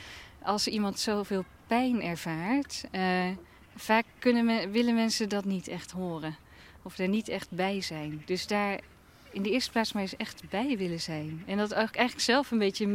als 0.43 0.67
iemand 0.67 0.99
zoveel 0.99 1.45
pijn 1.67 2.03
ervaart, 2.03 2.85
eh, 2.91 3.29
vaak 3.75 4.05
kunnen 4.19 4.71
willen 4.71 4.95
mensen 4.95 5.29
dat 5.29 5.45
niet 5.45 5.69
echt 5.69 5.91
horen. 5.91 6.37
Of 6.83 6.99
er 6.99 7.09
niet 7.09 7.29
echt 7.29 7.51
bij 7.51 7.81
zijn. 7.81 8.23
Dus 8.25 8.47
daar 8.47 8.81
in 9.31 9.43
de 9.43 9.51
eerste 9.51 9.71
plaats 9.71 9.93
maar 9.93 10.03
eens 10.03 10.17
echt 10.17 10.43
bij 10.51 10.77
willen 10.77 11.01
zijn. 11.01 11.43
En 11.47 11.57
dat 11.57 11.75
ook 11.75 11.95
eigenlijk 11.95 12.21
zelf 12.21 12.51
een 12.51 12.59
beetje 12.59 12.87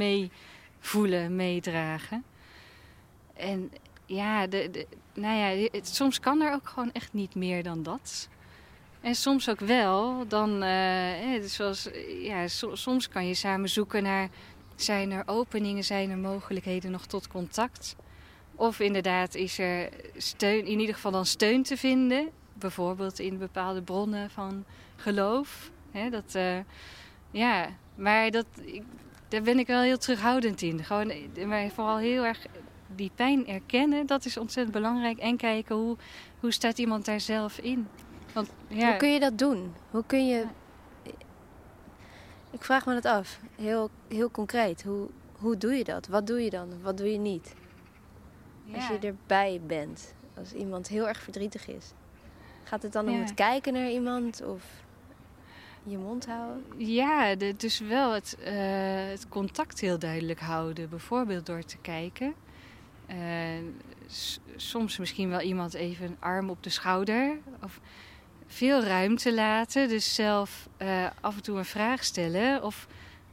meevoelen, 0.79 1.35
meedragen. 1.35 2.23
En 3.33 3.71
ja, 4.05 4.47
de, 4.47 4.87
nou 5.13 5.37
ja, 5.37 5.69
soms 5.81 6.19
kan 6.19 6.41
er 6.41 6.53
ook 6.53 6.67
gewoon 6.69 6.91
echt 6.91 7.13
niet 7.13 7.35
meer 7.35 7.63
dan 7.63 7.83
dat. 7.83 8.29
En 9.01 9.15
soms 9.15 9.49
ook 9.49 9.59
wel. 9.59 10.27
Dan, 10.27 10.63
eh, 10.63 11.35
eh, 11.35 11.43
zoals, 11.43 11.89
ja, 12.21 12.47
so- 12.47 12.75
soms 12.75 13.09
kan 13.09 13.27
je 13.27 13.33
samen 13.33 13.69
zoeken 13.69 14.03
naar... 14.03 14.29
zijn 14.75 15.11
er 15.11 15.23
openingen, 15.25 15.83
zijn 15.83 16.09
er 16.09 16.17
mogelijkheden 16.17 16.91
nog 16.91 17.05
tot 17.05 17.27
contact? 17.27 17.95
Of 18.55 18.79
inderdaad 18.79 19.35
is 19.35 19.59
er 19.59 19.89
steun, 20.17 20.65
in 20.65 20.79
ieder 20.79 20.95
geval 20.95 21.11
dan 21.11 21.25
steun 21.25 21.63
te 21.63 21.77
vinden. 21.77 22.29
Bijvoorbeeld 22.53 23.19
in 23.19 23.37
bepaalde 23.37 23.81
bronnen 23.81 24.29
van 24.29 24.65
geloof. 24.95 25.71
Hè, 25.91 26.09
dat, 26.09 26.35
eh, 26.35 26.57
ja, 27.31 27.69
maar 27.95 28.31
dat, 28.31 28.45
ik, 28.65 28.83
daar 29.27 29.41
ben 29.41 29.59
ik 29.59 29.67
wel 29.67 29.81
heel 29.81 29.97
terughoudend 29.97 30.61
in. 30.61 30.83
Gewoon, 30.83 31.09
eh, 31.09 31.45
maar 31.45 31.69
vooral 31.69 31.97
heel 31.97 32.25
erg 32.25 32.45
die 32.95 33.11
pijn 33.15 33.47
erkennen, 33.47 34.05
dat 34.05 34.25
is 34.25 34.37
ontzettend 34.37 34.75
belangrijk. 34.75 35.17
En 35.17 35.37
kijken 35.37 35.75
hoe, 35.75 35.97
hoe 36.39 36.51
staat 36.51 36.77
iemand 36.77 37.05
daar 37.05 37.19
zelf 37.19 37.57
in. 37.57 37.87
Want, 38.33 38.49
ja, 38.67 38.87
Hoe 38.89 38.97
kun 38.97 39.13
je 39.13 39.19
dat 39.19 39.37
doen? 39.37 39.73
Hoe 39.91 40.03
kun 40.05 40.27
je... 40.27 40.45
Ik 42.51 42.63
vraag 42.63 42.85
me 42.85 42.93
dat 42.93 43.05
af. 43.05 43.39
Heel, 43.55 43.89
heel 44.07 44.31
concreet. 44.31 44.83
Hoe, 44.83 45.09
hoe 45.31 45.57
doe 45.57 45.73
je 45.73 45.83
dat? 45.83 46.07
Wat 46.07 46.27
doe 46.27 46.43
je 46.43 46.49
dan? 46.49 46.69
Wat 46.81 46.97
doe 46.97 47.11
je 47.11 47.17
niet? 47.17 47.53
Als 48.75 48.87
je 48.87 48.99
erbij 48.99 49.61
bent. 49.67 50.13
Als 50.37 50.53
iemand 50.53 50.87
heel 50.87 51.07
erg 51.07 51.19
verdrietig 51.19 51.67
is. 51.67 51.93
Gaat 52.63 52.83
het 52.83 52.93
dan 52.93 53.07
om 53.07 53.19
het 53.19 53.33
kijken 53.33 53.73
naar 53.73 53.89
iemand? 53.89 54.43
Of 54.45 54.63
je 55.83 55.97
mond 55.97 56.25
houden? 56.25 56.63
Ja, 56.77 57.35
dus 57.57 57.79
wel 57.79 58.13
het, 58.13 58.37
eh, 58.43 58.53
het 59.09 59.27
contact 59.29 59.79
heel 59.79 59.99
duidelijk 59.99 60.39
houden. 60.39 60.89
Bijvoorbeeld 60.89 61.45
door 61.45 61.63
te 61.63 61.77
kijken. 61.77 62.33
Eh, 63.05 63.17
soms 64.55 64.97
misschien 64.97 65.29
wel 65.29 65.41
iemand 65.41 65.73
even 65.73 66.05
een 66.05 66.17
arm 66.19 66.49
op 66.49 66.63
de 66.63 66.69
schouder. 66.69 67.37
Of 67.63 67.79
veel 68.47 68.83
ruimte 68.83 69.33
laten. 69.33 69.87
Dus 69.87 70.15
zelf 70.15 70.67
eh, 70.77 71.05
af 71.21 71.35
en 71.35 71.41
toe 71.41 71.57
een 71.57 71.65
vraag 71.65 72.03
stellen. 72.03 72.63
Of 72.63 72.87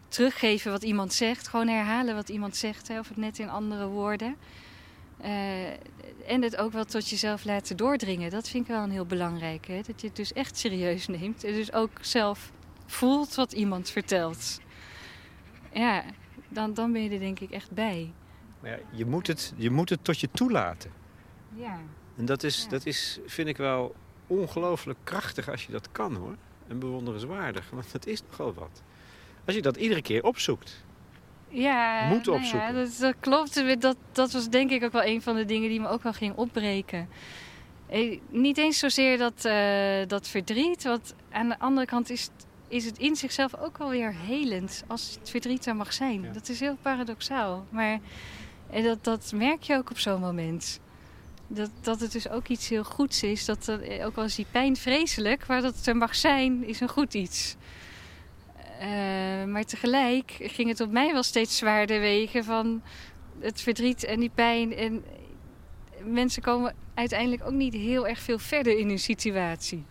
teruggeven 0.09 0.71
wat 0.71 0.83
iemand 0.83 1.13
zegt. 1.13 1.49
Gewoon 1.49 1.69
herhalen 1.69 2.15
wat 2.15 2.29
iemand 2.29 2.57
zegt. 2.57 2.89
Hè, 2.89 2.99
of 2.99 3.09
het 3.09 3.17
net 3.17 3.39
in 3.39 3.51
andere 3.51 3.87
woorden. 3.87 4.37
Eh, 5.25 5.71
en 6.27 6.43
het 6.43 6.57
ook 6.57 6.73
wel 6.73 6.85
tot 6.85 7.09
jezelf 7.09 7.45
laten 7.45 7.77
doordringen. 7.77 8.31
Dat 8.31 8.49
vind 8.49 8.65
ik 8.65 8.71
wel 8.71 8.83
een 8.83 8.91
heel 8.91 9.07
belangrijk. 9.07 9.67
Hè? 9.67 9.81
Dat 9.87 10.01
je 10.01 10.07
het 10.07 10.17
dus 10.17 10.33
echt 10.33 10.57
serieus 10.59 11.07
neemt. 11.19 11.45
En 11.45 11.53
dus 11.53 11.73
ook 11.73 11.91
zelf 12.01 12.53
voelt 12.87 13.35
wat 13.35 13.53
iemand 13.53 13.91
vertelt. 13.91 14.61
Ja, 15.73 16.05
dan, 16.49 16.75
dan 16.75 16.93
ben 16.93 17.03
je 17.03 17.11
er 17.11 17.19
denk 17.19 17.41
ik 17.41 17.51
echt 17.51 17.71
bij. 17.71 18.13
Ja, 18.63 18.79
je, 18.91 19.07
moet 19.07 19.27
het, 19.27 19.53
je 19.57 19.71
moet 19.71 19.89
het 19.89 20.05
tot 20.05 20.21
je 20.21 20.29
toelaten. 20.33 20.91
Ja. 21.55 21.81
En 22.17 22.25
dat 22.25 22.43
is, 22.43 22.63
Ja. 22.63 22.69
dat 22.69 22.87
is, 22.87 23.19
vind 23.27 23.49
ik 23.49 23.57
wel 23.57 23.95
ongelooflijk 24.27 24.99
krachtig 25.05 25.49
als 25.49 25.67
je 25.67 25.73
dat 25.73 25.93
kan 25.93 26.15
hoor. 26.15 26.37
En 26.69 26.79
bewonderenswaardig, 26.79 27.71
want 27.71 27.93
dat 27.93 28.07
is 28.07 28.23
nogal 28.31 28.55
wat. 28.55 28.83
Als 29.45 29.55
je 29.55 29.63
dat 29.63 29.77
iedere 29.77 30.03
keer 30.03 30.23
opzoekt. 30.25 30.85
Ja, 31.55 32.09
Moet 32.09 32.25
nou 32.27 32.39
opzoeken. 32.39 32.69
Ja, 32.69 32.73
dat, 32.73 32.97
dat 33.01 33.15
klopt. 33.21 33.81
Dat, 33.81 33.97
dat 34.13 34.33
was 34.33 34.49
denk 34.49 34.71
ik 34.71 34.85
ook 34.85 34.93
wel 34.93 35.05
een 35.05 35.23
van 35.23 35.37
de 35.37 35.45
dingen 35.45 35.69
die 35.69 35.81
me 35.81 35.89
ook 35.89 36.03
wel 36.03 36.13
ging 36.13 36.35
opbreken. 36.37 37.09
Eh, 37.89 38.19
niet 38.31 38.59
eens 38.59 38.79
zozeer 38.79 39.19
dat, 39.19 39.45
eh, 39.45 40.07
dat 40.07 40.29
verdriet. 40.29 40.83
Want 40.85 41.15
aan 41.31 41.49
de 41.49 41.59
andere 41.59 41.87
kant 41.87 42.11
is 42.11 42.23
het, 42.23 42.47
is 42.69 42.85
het 42.85 42.99
in 42.99 43.17
zichzelf 43.17 43.55
ook 43.57 43.79
wel 43.79 43.89
weer 43.89 44.15
helend. 44.27 44.85
Als 44.87 45.17
het 45.21 45.31
verdriet 45.31 45.67
er 45.67 45.77
mag 45.77 45.93
zijn. 45.93 46.23
Ja. 46.23 46.33
Dat 46.33 46.49
is 46.49 46.61
heel 46.61 46.77
paradoxaal. 46.83 47.67
Maar 47.69 47.99
en 48.71 48.83
dat, 48.85 49.05
dat 49.05 49.33
merk 49.35 49.63
je 49.63 49.77
ook 49.77 49.91
op 49.91 49.99
zo'n 49.99 50.21
moment. 50.21 50.81
Dat, 51.47 51.71
dat 51.81 52.01
het 52.01 52.13
dus 52.13 52.29
ook 52.29 52.49
iets 52.49 52.69
heel 52.69 52.85
goeds 52.85 53.23
is. 53.23 53.45
Dat, 53.45 53.67
er- 53.67 54.05
ook 54.05 54.17
al 54.17 54.25
is 54.25 54.35
die 54.35 54.47
pijn 54.51 54.77
vreselijk, 54.77 55.47
maar 55.47 55.63
dat 55.63 55.77
het 55.77 55.87
er 55.87 55.97
mag 55.97 56.15
zijn, 56.15 56.65
is 56.65 56.81
een 56.81 56.89
goed 56.89 57.15
iets. 57.15 57.57
Eh, 58.79 59.45
maar 59.45 59.65
tegelijk 59.65 60.37
ging 60.41 60.69
het 60.69 60.81
op 60.81 60.91
mij 60.91 61.13
wel 61.13 61.23
steeds 61.23 61.57
zwaarder 61.57 62.01
wegen 62.01 62.45
van 62.45 62.83
het 63.39 63.61
verdriet 63.61 64.05
en 64.05 64.21
die 64.21 64.31
pijn. 64.35 64.75
En 64.77 65.05
mensen 66.05 66.43
komen 66.43 66.75
uiteindelijk 66.95 67.45
ook 67.45 67.53
niet 67.53 67.75
heel 67.75 68.09
erg 68.09 68.19
veel 68.19 68.39
verder 68.39 68.79
in 68.79 68.89
hun 68.89 68.99
situatie. 68.99 69.85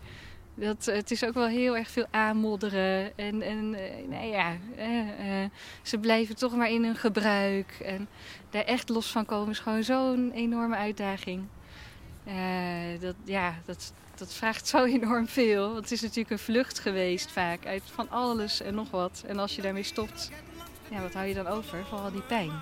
Dat, 0.54 0.84
het 0.84 1.10
is 1.10 1.24
ook 1.24 1.34
wel 1.34 1.46
heel 1.46 1.76
erg 1.76 1.90
veel 1.90 2.06
aanmodderen. 2.10 3.18
En, 3.18 3.42
en 3.42 3.74
eh, 3.74 4.08
nou 4.08 4.26
ja, 4.26 4.56
eh, 4.76 5.44
ze 5.82 5.98
blijven 5.98 6.36
toch 6.36 6.56
maar 6.56 6.70
in 6.70 6.84
hun 6.84 6.96
gebruik. 6.96 7.78
En 7.84 8.08
daar 8.50 8.64
echt 8.64 8.88
los 8.88 9.10
van 9.10 9.24
komen 9.24 9.50
is 9.50 9.58
gewoon 9.58 9.82
zo'n 9.82 10.32
enorme 10.34 10.76
uitdaging. 10.76 11.46
Eh, 12.24 13.00
dat, 13.00 13.14
ja, 13.24 13.54
dat, 13.64 13.92
dat 14.16 14.32
vraagt 14.32 14.68
zo 14.68 14.84
enorm 14.98 15.28
veel. 15.28 15.64
Want 15.66 15.82
het 15.82 15.92
is 15.92 16.00
natuurlijk 16.00 16.30
een 16.30 16.38
vlucht 16.38 16.78
geweest 16.78 17.32
vaak 17.32 17.66
uit 17.66 17.82
van 17.84 18.10
alles 18.10 18.60
en 18.60 18.74
nog 18.74 18.90
wat. 18.90 19.24
En 19.26 19.38
als 19.38 19.56
je 19.56 19.62
daarmee 19.62 19.82
stopt, 19.82 20.30
ja, 20.90 21.00
wat 21.00 21.12
hou 21.12 21.26
je 21.26 21.34
dan 21.34 21.46
over? 21.46 21.84
Vooral 21.84 22.10
die 22.10 22.22
pijn. 22.22 22.52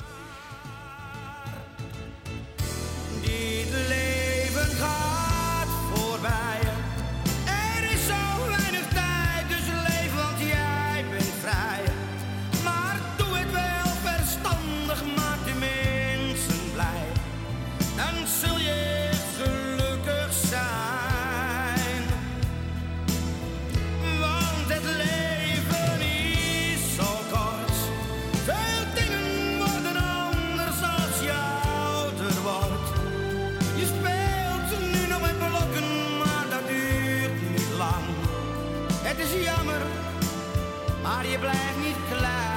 Je 41.32 41.38
blijft 41.38 41.76
niet 41.76 41.96
klein. 42.08 42.50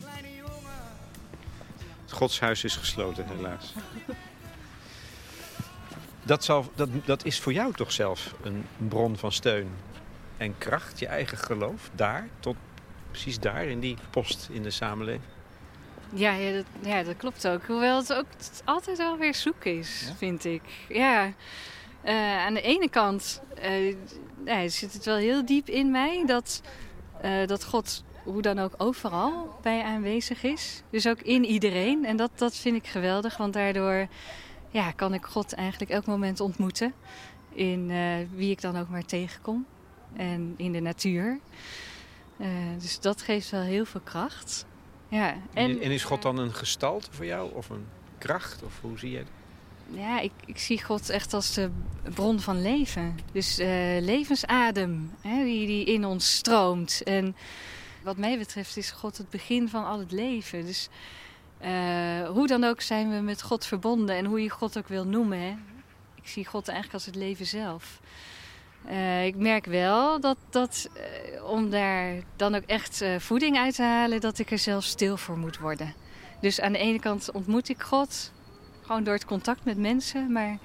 Kleine 0.00 0.36
jongen. 0.36 0.52
Het 2.02 2.12
godshuis 2.12 2.64
is 2.64 2.76
gesloten, 2.76 3.26
helaas. 3.28 3.72
Dat, 6.22 6.44
zal, 6.44 6.72
dat, 6.74 6.88
dat 7.04 7.24
is 7.24 7.40
voor 7.40 7.52
jou 7.52 7.72
toch 7.72 7.92
zelf 7.92 8.34
een 8.42 8.66
bron 8.76 9.16
van 9.16 9.32
steun 9.32 9.70
en 10.36 10.58
kracht, 10.58 10.98
je 10.98 11.06
eigen 11.06 11.38
geloof, 11.38 11.90
daar, 11.94 12.28
tot 12.40 12.56
precies 13.10 13.38
daar, 13.38 13.64
in 13.64 13.80
die 13.80 13.96
post 14.10 14.48
in 14.52 14.62
de 14.62 14.70
samenleving. 14.70 15.37
Ja, 16.12 16.32
ja, 16.32 16.52
dat, 16.52 16.64
ja, 16.80 17.02
dat 17.02 17.16
klopt 17.16 17.48
ook. 17.48 17.64
Hoewel 17.66 17.96
het 17.98 18.12
ook 18.14 18.26
altijd 18.64 18.98
wel 18.98 19.16
weer 19.16 19.34
zoeken 19.34 19.78
is, 19.78 20.04
Ja? 20.06 20.14
vind 20.14 20.44
ik. 20.44 20.62
Ja, 20.88 21.32
Eh, 22.02 22.38
aan 22.46 22.54
de 22.54 22.60
ene 22.60 22.88
kant 22.88 23.42
eh, 23.54 23.88
ja, 24.44 24.68
zit 24.68 24.92
het 24.92 25.04
wel 25.04 25.16
heel 25.16 25.44
diep 25.46 25.68
in 25.68 25.90
mij 25.90 26.22
dat, 26.26 26.62
eh, 27.20 27.46
dat 27.46 27.64
God 27.64 28.04
hoe 28.24 28.42
dan 28.42 28.58
ook 28.58 28.74
overal 28.76 29.58
bij 29.62 29.82
aanwezig 29.82 30.42
is. 30.42 30.82
Dus 30.90 31.06
ook 31.06 31.20
in 31.20 31.44
iedereen. 31.44 32.04
En 32.04 32.16
dat, 32.16 32.30
dat 32.34 32.56
vind 32.56 32.76
ik 32.76 32.86
geweldig, 32.86 33.36
want 33.36 33.52
daardoor 33.52 34.06
ja, 34.70 34.90
kan 34.90 35.14
ik 35.14 35.24
God 35.24 35.52
eigenlijk 35.52 35.90
elk 35.90 36.06
moment 36.06 36.40
ontmoeten. 36.40 36.92
In 37.52 37.92
wie 38.34 38.50
ik 38.50 38.60
dan 38.60 38.76
ook 38.78 38.88
maar 38.88 39.04
tegenkom. 39.04 39.66
En 40.16 40.54
in 40.56 40.72
de 40.72 40.80
natuur. 40.80 41.38
Dus 42.78 43.00
dat 43.00 43.22
geeft 43.22 43.50
wel 43.50 43.62
heel 43.62 43.84
veel 43.84 44.00
kracht. 44.04 44.66
Ja, 45.08 45.36
En, 45.52 45.80
en 45.80 45.90
is 45.90 46.04
God 46.04 46.22
dan 46.22 46.38
een 46.38 46.54
gestalte 46.54 47.08
voor 47.10 47.24
jou 47.26 47.54
of 47.54 47.68
een 47.68 47.86
kracht? 48.18 48.62
Of 48.62 48.80
hoe 48.80 48.98
zie 48.98 49.10
jij 49.10 49.20
dat? 49.20 49.30
Ja, 49.90 50.20
ik, 50.20 50.32
ik 50.46 50.58
zie 50.58 50.84
God 50.84 51.08
echt 51.08 51.34
als 51.34 51.54
de 51.54 51.70
bron 52.14 52.40
van 52.40 52.62
leven. 52.62 53.18
Dus 53.32 53.58
eh, 53.58 54.00
levensadem 54.00 55.12
hè, 55.20 55.44
die, 55.44 55.66
die 55.66 55.84
in 55.84 56.04
ons 56.04 56.36
stroomt. 56.36 57.02
En 57.02 57.36
wat 58.02 58.16
mij 58.16 58.38
betreft 58.38 58.76
is 58.76 58.90
God 58.90 59.16
het 59.16 59.30
begin 59.30 59.68
van 59.68 59.84
al 59.84 59.98
het 59.98 60.12
leven. 60.12 60.66
Dus 60.66 60.88
eh, 61.58 62.28
hoe 62.28 62.46
dan 62.46 62.64
ook 62.64 62.80
zijn 62.80 63.10
we 63.10 63.20
met 63.20 63.42
God 63.42 63.66
verbonden. 63.66 64.16
En 64.16 64.24
hoe 64.24 64.42
je 64.42 64.50
God 64.50 64.78
ook 64.78 64.88
wil 64.88 65.04
noemen. 65.04 65.38
Hè. 65.38 65.54
Ik 66.14 66.28
zie 66.28 66.46
God 66.46 66.68
eigenlijk 66.68 66.94
als 66.94 67.06
het 67.06 67.14
leven 67.14 67.46
zelf. 67.46 68.00
Eh, 68.88 69.26
ik 69.26 69.36
merk 69.36 69.64
wel 69.64 70.20
dat, 70.20 70.36
dat 70.50 70.88
eh, 70.94 71.44
om 71.44 71.70
daar 71.70 72.14
dan 72.36 72.54
ook 72.54 72.62
echt 72.66 73.00
eh, 73.00 73.18
voeding 73.18 73.58
uit 73.58 73.74
te 73.74 73.82
halen, 73.82 74.20
dat 74.20 74.38
ik 74.38 74.50
er 74.50 74.58
zelf 74.58 74.84
stil 74.84 75.16
voor 75.16 75.38
moet 75.38 75.58
worden. 75.58 75.94
Dus 76.40 76.60
aan 76.60 76.72
de 76.72 76.78
ene 76.78 77.00
kant 77.00 77.30
ontmoet 77.32 77.68
ik 77.68 77.82
God, 77.82 78.32
gewoon 78.82 79.04
door 79.04 79.14
het 79.14 79.24
contact 79.24 79.64
met 79.64 79.78
mensen. 79.78 80.32
Maar 80.32 80.58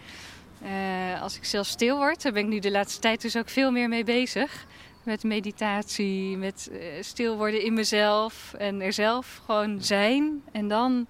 als 1.21 1.35
ik 1.37 1.45
zelf 1.45 1.67
stil 1.67 1.97
word, 1.97 2.21
daar 2.21 2.31
ben 2.31 2.43
ik 2.43 2.49
nu 2.49 2.59
de 2.59 2.71
laatste 2.71 2.99
tijd 2.99 3.21
dus 3.21 3.37
ook 3.37 3.49
veel 3.49 3.71
meer 3.71 3.89
mee 3.89 4.03
bezig. 4.03 4.65
Met 5.03 5.23
meditatie, 5.23 6.37
met 6.37 6.71
stil 6.99 7.37
worden 7.37 7.63
in 7.63 7.73
mezelf 7.73 8.53
en 8.53 8.81
er 8.81 8.93
zelf 8.93 9.41
gewoon 9.45 9.81
zijn. 9.81 10.41
En 10.51 10.67
dan 10.67 11.07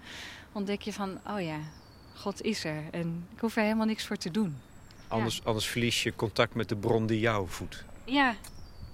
ontdek 0.51 0.81
je 0.81 0.93
van, 0.93 1.19
oh 1.27 1.41
ja, 1.41 1.59
God 2.13 2.41
is 2.41 2.63
er. 2.63 2.83
En 2.91 3.27
ik 3.33 3.39
hoef 3.39 3.55
er 3.55 3.63
helemaal 3.63 3.85
niks 3.85 4.05
voor 4.05 4.17
te 4.17 4.31
doen. 4.31 4.57
Anders, 5.13 5.43
anders 5.43 5.67
verlies 5.67 6.03
je 6.03 6.15
contact 6.15 6.55
met 6.55 6.69
de 6.69 6.75
bron 6.75 7.05
die 7.05 7.19
jou 7.19 7.45
voedt. 7.49 7.83
Ja, 8.05 8.35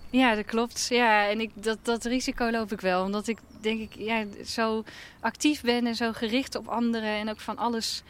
Ja, 0.09 0.36
dat 0.36 0.45
klopt. 0.45 0.88
Ja, 0.89 1.30
en 1.30 1.39
ik, 1.39 1.51
dat, 1.53 1.78
dat 1.82 2.05
risico 2.05 2.51
loop 2.51 2.72
ik 2.72 2.82
wel. 2.82 3.03
Omdat 3.03 3.28
ik 3.28 3.38
denk 3.61 3.80
ik 3.80 3.95
ja, 3.97 4.26
zo 4.45 4.84
actief 5.20 5.61
ben 5.61 5.88
en 5.88 5.95
zo 5.95 6.13
gericht 6.13 6.55
op 6.55 6.67
anderen. 6.67 7.09
En 7.09 7.30
ook 7.30 7.39
van 7.39 7.57
alles 7.57 8.03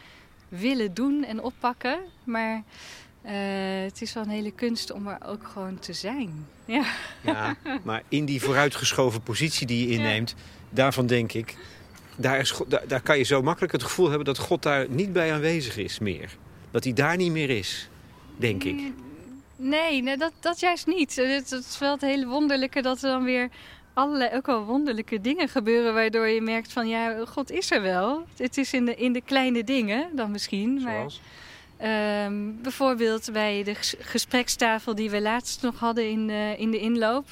willen 0.48 0.94
doen 0.94 1.24
en 1.24 1.42
oppakken. 1.42 1.98
Maar 2.24 2.62
eh, 3.22 3.34
het 3.82 4.02
is 4.02 4.12
wel 4.12 4.22
een 4.22 4.30
hele 4.30 4.52
kunst 4.52 4.92
om 4.92 5.08
er 5.08 5.18
ook 5.26 5.46
gewoon 5.52 5.78
te 5.78 5.92
zijn. 5.92 6.46
Ja, 6.64 6.84
Ja, 7.20 7.56
maar 7.82 8.02
in 8.08 8.24
die 8.24 8.42
vooruitgeschoven 8.42 9.22
positie 9.22 9.66
die 9.66 9.88
je 9.88 9.94
inneemt, 9.94 10.34
daarvan 10.70 11.06
denk 11.06 11.32
ik, 11.32 11.56
daar, 12.16 12.38
is, 12.38 12.60
daar 12.86 13.00
kan 13.00 13.18
je 13.18 13.24
zo 13.24 13.42
makkelijk 13.42 13.72
het 13.72 13.82
gevoel 13.82 14.08
hebben 14.08 14.24
dat 14.26 14.38
God 14.38 14.62
daar 14.62 14.86
niet 14.88 15.12
bij 15.12 15.32
aanwezig 15.32 15.76
is 15.76 15.98
meer. 15.98 16.36
Dat 16.70 16.84
hij 16.84 16.92
daar 16.92 17.16
niet 17.16 17.32
meer 17.32 17.50
is, 17.50 17.89
denk 18.40 18.64
ik. 18.64 18.92
Nee, 19.56 20.02
nee 20.02 20.16
dat, 20.16 20.32
dat 20.40 20.60
juist 20.60 20.86
niet. 20.86 21.16
Het, 21.16 21.50
het 21.50 21.66
is 21.70 21.78
wel 21.78 21.92
het 21.92 22.00
hele 22.00 22.26
wonderlijke 22.26 22.82
dat 22.82 23.02
er 23.02 23.10
dan 23.10 23.24
weer 23.24 23.48
allerlei 23.94 24.30
ook 24.36 24.46
wel 24.46 24.64
wonderlijke 24.64 25.20
dingen 25.20 25.48
gebeuren. 25.48 25.94
Waardoor 25.94 26.26
je 26.28 26.40
merkt 26.40 26.72
van 26.72 26.88
ja, 26.88 27.24
God 27.26 27.50
is 27.50 27.70
er 27.70 27.82
wel. 27.82 28.24
Het 28.36 28.56
is 28.56 28.72
in 28.72 28.84
de, 28.84 28.94
in 28.94 29.12
de 29.12 29.20
kleine 29.20 29.64
dingen 29.64 30.08
dan 30.12 30.30
misschien. 30.30 30.82
Maar, 30.82 30.92
Zoals? 30.94 31.20
Ehm, 31.76 32.62
bijvoorbeeld 32.62 33.28
bij 33.32 33.62
de 33.64 33.74
ges- 33.74 33.94
gesprekstafel 33.98 34.94
die 34.94 35.10
we 35.10 35.20
laatst 35.20 35.62
nog 35.62 35.78
hadden 35.78 36.10
in, 36.10 36.30
eh, 36.30 36.58
in 36.60 36.70
de 36.70 36.78
inloop. 36.78 37.26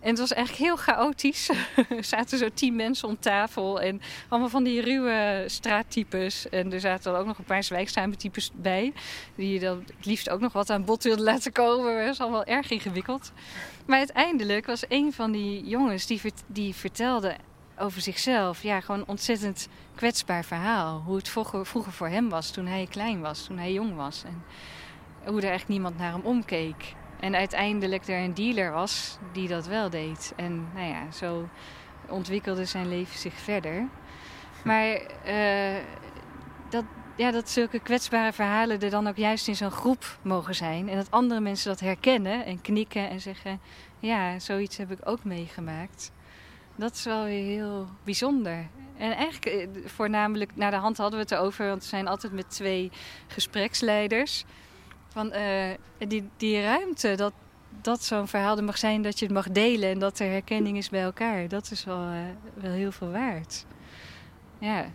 En 0.00 0.08
het 0.08 0.18
was 0.18 0.32
eigenlijk 0.32 0.66
heel 0.66 0.76
chaotisch. 0.76 1.50
er 1.98 2.04
zaten 2.04 2.38
zo 2.38 2.48
tien 2.54 2.76
mensen 2.76 3.08
om 3.08 3.18
tafel 3.18 3.80
en 3.80 4.00
allemaal 4.28 4.48
van 4.48 4.64
die 4.64 4.80
ruwe 4.80 5.44
straattypes. 5.46 6.48
En 6.48 6.72
er 6.72 6.80
zaten 6.80 7.12
dan 7.12 7.20
ook 7.20 7.26
nog 7.26 7.38
een 7.38 7.44
paar 7.44 7.64
zwijgzame 7.64 8.16
types 8.16 8.50
bij. 8.54 8.92
Die 9.34 9.52
je 9.52 9.60
dan 9.60 9.84
het 9.96 10.06
liefst 10.06 10.30
ook 10.30 10.40
nog 10.40 10.52
wat 10.52 10.70
aan 10.70 10.84
bod 10.84 11.02
wilden 11.02 11.24
laten 11.24 11.52
komen. 11.52 12.04
Dat 12.04 12.14
is 12.14 12.20
allemaal 12.20 12.44
erg 12.44 12.70
ingewikkeld. 12.70 13.32
Maar 13.86 13.98
uiteindelijk 13.98 14.66
was 14.66 14.84
een 14.88 15.12
van 15.12 15.32
die 15.32 15.64
jongens 15.64 16.06
die, 16.06 16.20
die 16.46 16.74
vertelde 16.74 17.36
over 17.78 18.00
zichzelf. 18.00 18.62
Ja, 18.62 18.80
gewoon 18.80 19.00
een 19.00 19.08
ontzettend 19.08 19.68
kwetsbaar 19.94 20.44
verhaal. 20.44 21.02
Hoe 21.06 21.16
het 21.16 21.28
vroeger, 21.28 21.66
vroeger 21.66 21.92
voor 21.92 22.08
hem 22.08 22.28
was 22.28 22.50
toen 22.50 22.66
hij 22.66 22.86
klein 22.90 23.20
was, 23.20 23.44
toen 23.44 23.58
hij 23.58 23.72
jong 23.72 23.96
was. 23.96 24.24
En 24.24 24.42
hoe 25.24 25.36
er 25.36 25.48
eigenlijk 25.48 25.68
niemand 25.68 25.98
naar 25.98 26.12
hem 26.12 26.22
omkeek. 26.22 26.94
En 27.20 27.36
uiteindelijk 27.36 28.06
er 28.06 28.24
een 28.24 28.34
dealer 28.34 28.72
was 28.72 29.18
die 29.32 29.48
dat 29.48 29.66
wel 29.66 29.90
deed. 29.90 30.32
En 30.36 30.68
nou 30.74 30.86
ja, 30.86 31.10
zo 31.12 31.48
ontwikkelde 32.08 32.64
zijn 32.64 32.88
leven 32.88 33.18
zich 33.18 33.34
verder. 33.34 33.88
Maar 34.64 34.92
eh, 35.24 35.82
dat, 36.68 36.84
ja, 37.16 37.30
dat 37.30 37.50
zulke 37.50 37.78
kwetsbare 37.78 38.32
verhalen 38.32 38.80
er 38.80 38.90
dan 38.90 39.08
ook 39.08 39.16
juist 39.16 39.48
in 39.48 39.56
zo'n 39.56 39.70
groep 39.70 40.18
mogen 40.22 40.54
zijn. 40.54 40.88
En 40.88 40.96
dat 40.96 41.10
andere 41.10 41.40
mensen 41.40 41.70
dat 41.70 41.80
herkennen 41.80 42.44
en 42.44 42.60
knikken 42.60 43.08
en 43.08 43.20
zeggen... 43.20 43.60
ja, 43.98 44.38
zoiets 44.38 44.76
heb 44.76 44.90
ik 44.90 44.98
ook 45.04 45.24
meegemaakt. 45.24 46.12
Dat 46.76 46.94
is 46.94 47.04
wel 47.04 47.24
weer 47.24 47.44
heel 47.44 47.88
bijzonder. 48.04 48.68
En 48.96 49.12
eigenlijk, 49.12 49.44
eh, 49.44 49.68
voornamelijk, 49.84 50.56
naar 50.56 50.70
de 50.70 50.76
hand 50.76 50.96
hadden 50.96 51.18
we 51.18 51.24
het 51.24 51.32
erover... 51.32 51.66
want 51.66 51.82
we 51.82 51.88
zijn 51.88 52.08
altijd 52.08 52.32
met 52.32 52.50
twee 52.50 52.90
gespreksleiders... 53.26 54.44
Van, 55.12 55.32
eh, 55.32 55.70
die, 55.98 56.28
die 56.36 56.62
ruimte, 56.62 57.14
dat, 57.14 57.32
dat 57.80 58.02
zo'n 58.02 58.28
verhaal 58.28 58.56
er 58.56 58.64
mag 58.64 58.78
zijn 58.78 59.02
dat 59.02 59.18
je 59.18 59.24
het 59.24 59.34
mag 59.34 59.50
delen... 59.50 59.90
en 59.90 59.98
dat 59.98 60.18
er 60.18 60.30
herkenning 60.30 60.76
is 60.76 60.88
bij 60.88 61.02
elkaar. 61.02 61.48
Dat 61.48 61.70
is 61.70 61.84
wel, 61.84 62.02
eh, 62.02 62.18
wel 62.54 62.72
heel 62.72 62.92
veel 62.92 63.10
waard. 63.10 63.66
Ja. 64.58 64.90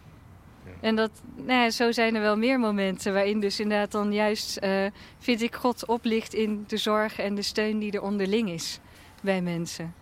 En 0.82 0.96
dat, 0.96 1.12
nou 1.36 1.62
ja, 1.62 1.70
zo 1.70 1.92
zijn 1.92 2.16
er 2.16 2.22
wel 2.22 2.38
meer 2.38 2.60
momenten 2.60 3.14
waarin 3.14 3.40
dus 3.40 3.60
inderdaad 3.60 3.92
dan 3.92 4.14
juist, 4.14 4.58
eh, 4.58 4.86
vind 5.20 5.42
ik, 5.42 5.56
God 5.56 5.86
oplicht 5.86 6.34
in 6.34 6.64
de 6.68 6.78
zorg 6.78 7.20
en 7.20 7.36
de 7.36 7.42
steun 7.42 7.80
die 7.80 7.92
er 7.92 8.02
onderling 8.02 8.50
is 8.50 8.80
bij 9.22 9.42
mensen. 9.42 9.94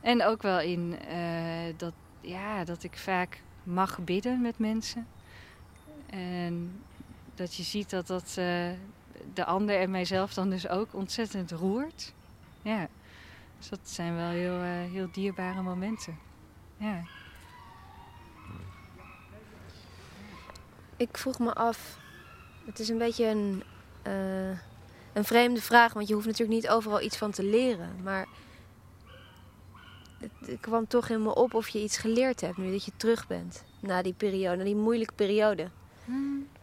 En 0.00 0.24
ook 0.24 0.42
wel 0.42 0.60
in 0.60 0.96
dat, 1.76 1.92
ja, 2.20 2.64
dat 2.64 2.82
ik 2.82 2.96
vaak 2.96 3.42
mag 3.62 3.98
bidden 3.98 4.40
met 4.40 4.58
mensen. 4.58 5.06
En 6.10 6.82
dat 7.34 7.54
je 7.54 7.62
ziet 7.62 7.90
dat 7.90 8.06
dat 8.06 8.38
de 9.34 9.44
ander 9.44 9.80
en 9.80 9.90
mijzelf 9.90 10.34
dan 10.34 10.50
dus 10.50 10.68
ook 10.68 10.94
ontzettend 10.94 11.50
roert. 11.50 12.12
Ja, 12.62 12.88
dus 13.58 13.68
dat 13.68 13.80
zijn 13.82 14.16
wel 14.16 14.28
heel, 14.28 14.60
eh, 14.60 14.92
heel 14.92 15.08
dierbare 15.12 15.62
momenten. 15.62 16.18
Ja. 16.76 17.02
Ik 20.96 21.16
vroeg 21.16 21.38
me 21.38 21.54
af, 21.54 21.98
het 22.64 22.78
is 22.78 22.88
een 22.88 22.98
beetje 22.98 23.26
een, 23.26 23.62
eh, 24.02 24.50
een 25.12 25.24
vreemde 25.24 25.62
vraag, 25.62 25.92
want 25.92 26.08
je 26.08 26.14
hoeft 26.14 26.26
natuurlijk 26.26 26.60
niet 26.60 26.68
overal 26.70 27.00
iets 27.00 27.16
van 27.16 27.30
te 27.30 27.42
leren. 27.42 28.02
Maar 28.02 28.26
het, 30.18 30.60
kwam 30.60 30.86
toch 30.86 31.08
in 31.08 31.22
me 31.22 31.34
op 31.34 31.54
of 31.54 31.68
je 31.68 31.82
iets 31.82 31.96
geleerd 31.96 32.40
hebt 32.40 32.56
nu 32.56 32.70
dat 32.70 32.84
je 32.84 32.92
terug 32.96 33.26
bent 33.26 33.64
na 33.80 34.02
die 34.02 34.12
periode, 34.12 34.56
na 34.56 34.64
die 34.64 34.76
moeilijke 34.76 35.14
periode. 35.14 35.68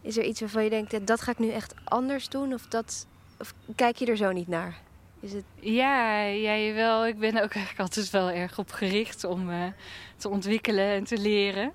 Is 0.08 0.16
er 0.16 0.24
iets 0.24 0.40
waarvan 0.40 0.64
je 0.64 0.70
denkt, 0.70 0.92
ja, 0.92 0.98
dat 0.98 1.20
ga 1.20 1.30
ik 1.30 1.38
nu 1.38 1.50
echt 1.50 1.74
anders 1.84 2.28
doen? 2.28 2.52
Of, 2.52 2.66
dat, 2.66 3.06
of 3.38 3.54
kijk 3.74 3.96
je 3.96 4.06
er 4.06 4.16
zo 4.16 4.32
niet 4.32 4.48
naar? 4.48 4.80
Is 5.20 5.32
het, 5.32 5.44
Ja, 5.60 6.28
jij 6.28 6.74
wel. 6.74 7.06
Ik 7.06 7.18
ben 7.18 7.30
ook 7.30 7.54
eigenlijk 7.54 7.78
altijd 7.78 8.10
wel 8.10 8.30
erg 8.30 8.58
op 8.58 8.70
gericht 8.70 9.24
om 9.24 9.50
eh, 9.50 9.64
te 10.16 10.28
ontwikkelen 10.28 10.84
en 10.84 11.04
te 11.04 11.18
leren. 11.18 11.72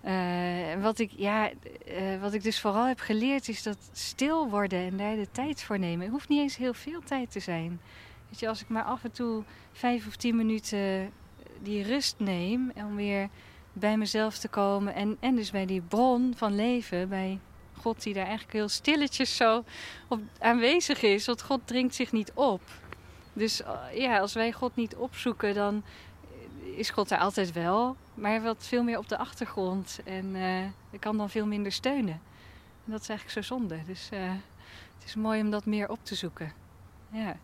Eh, 0.00 0.82
wat 0.82 0.98
ik, 0.98 1.10
ja, 1.16 1.50
eh, 1.86 2.20
wat 2.20 2.32
ik 2.32 2.42
dus 2.42 2.60
vooral 2.60 2.86
heb 2.86 3.00
geleerd 3.00 3.48
is 3.48 3.62
dat 3.62 3.78
stil 3.92 4.50
worden 4.50 4.78
en 4.78 4.96
daar 4.96 5.16
de 5.16 5.30
tijd 5.32 5.62
voor 5.62 5.78
nemen. 5.78 6.00
Het 6.00 6.10
hoeft 6.10 6.28
niet 6.28 6.40
eens 6.40 6.56
heel 6.56 6.74
veel 6.74 7.00
tijd 7.00 7.30
te 7.30 7.40
zijn. 7.40 7.80
Weet 8.28 8.40
je, 8.40 8.48
als 8.48 8.60
ik 8.60 8.68
maar 8.68 8.84
af 8.84 9.04
en 9.04 9.12
toe 9.12 9.42
vijf 9.72 10.06
of 10.06 10.16
tien 10.16 10.36
minuten 10.36 11.12
die 11.62 11.82
rust 11.82 12.14
neem 12.18 12.72
om 12.74 12.96
weer 12.96 13.28
bij 13.72 13.96
mezelf 13.96 14.38
te 14.38 14.48
komen. 14.48 14.94
En, 14.94 15.16
en 15.20 15.34
dus 15.34 15.50
bij 15.50 15.66
die 15.66 15.80
bron 15.80 16.32
van 16.36 16.54
leven, 16.54 17.08
bij 17.08 17.38
God 17.78 18.02
die 18.02 18.14
daar 18.14 18.26
eigenlijk 18.26 18.52
heel 18.52 18.68
stilletjes 18.68 19.36
zo 19.36 19.64
op 20.08 20.20
aanwezig 20.38 21.02
is. 21.02 21.26
Want 21.26 21.42
God 21.42 21.60
dringt 21.64 21.94
zich 21.94 22.12
niet 22.12 22.32
op. 22.34 22.62
Dus 23.32 23.62
eh, 23.62 23.72
ja, 23.94 24.18
als 24.18 24.34
wij 24.34 24.52
God 24.52 24.76
niet 24.76 24.96
opzoeken, 24.96 25.54
dan 25.54 25.82
is 26.76 26.90
God 26.90 27.08
daar 27.08 27.18
altijd 27.18 27.52
wel. 27.52 27.96
Maar 28.14 28.42
wat 28.42 28.66
veel 28.66 28.82
meer 28.82 28.98
op 28.98 29.08
de 29.08 29.18
achtergrond. 29.18 29.98
En 30.04 30.36
eh 30.36 30.64
kan 30.98 31.16
dan 31.16 31.30
veel 31.30 31.46
minder 31.46 31.72
steunen. 31.72 32.20
En 32.84 32.92
dat 32.92 33.00
is 33.00 33.08
eigenlijk 33.08 33.46
zo 33.46 33.54
zonde. 33.54 33.80
Dus 33.86 34.08
eh, 34.12 34.30
het 34.98 35.04
is 35.06 35.14
mooi 35.14 35.40
om 35.40 35.50
dat 35.50 35.64
meer 35.66 35.88
op 35.88 35.98
te 36.02 36.14
zoeken. 36.14 36.52
Ja. 37.10 37.36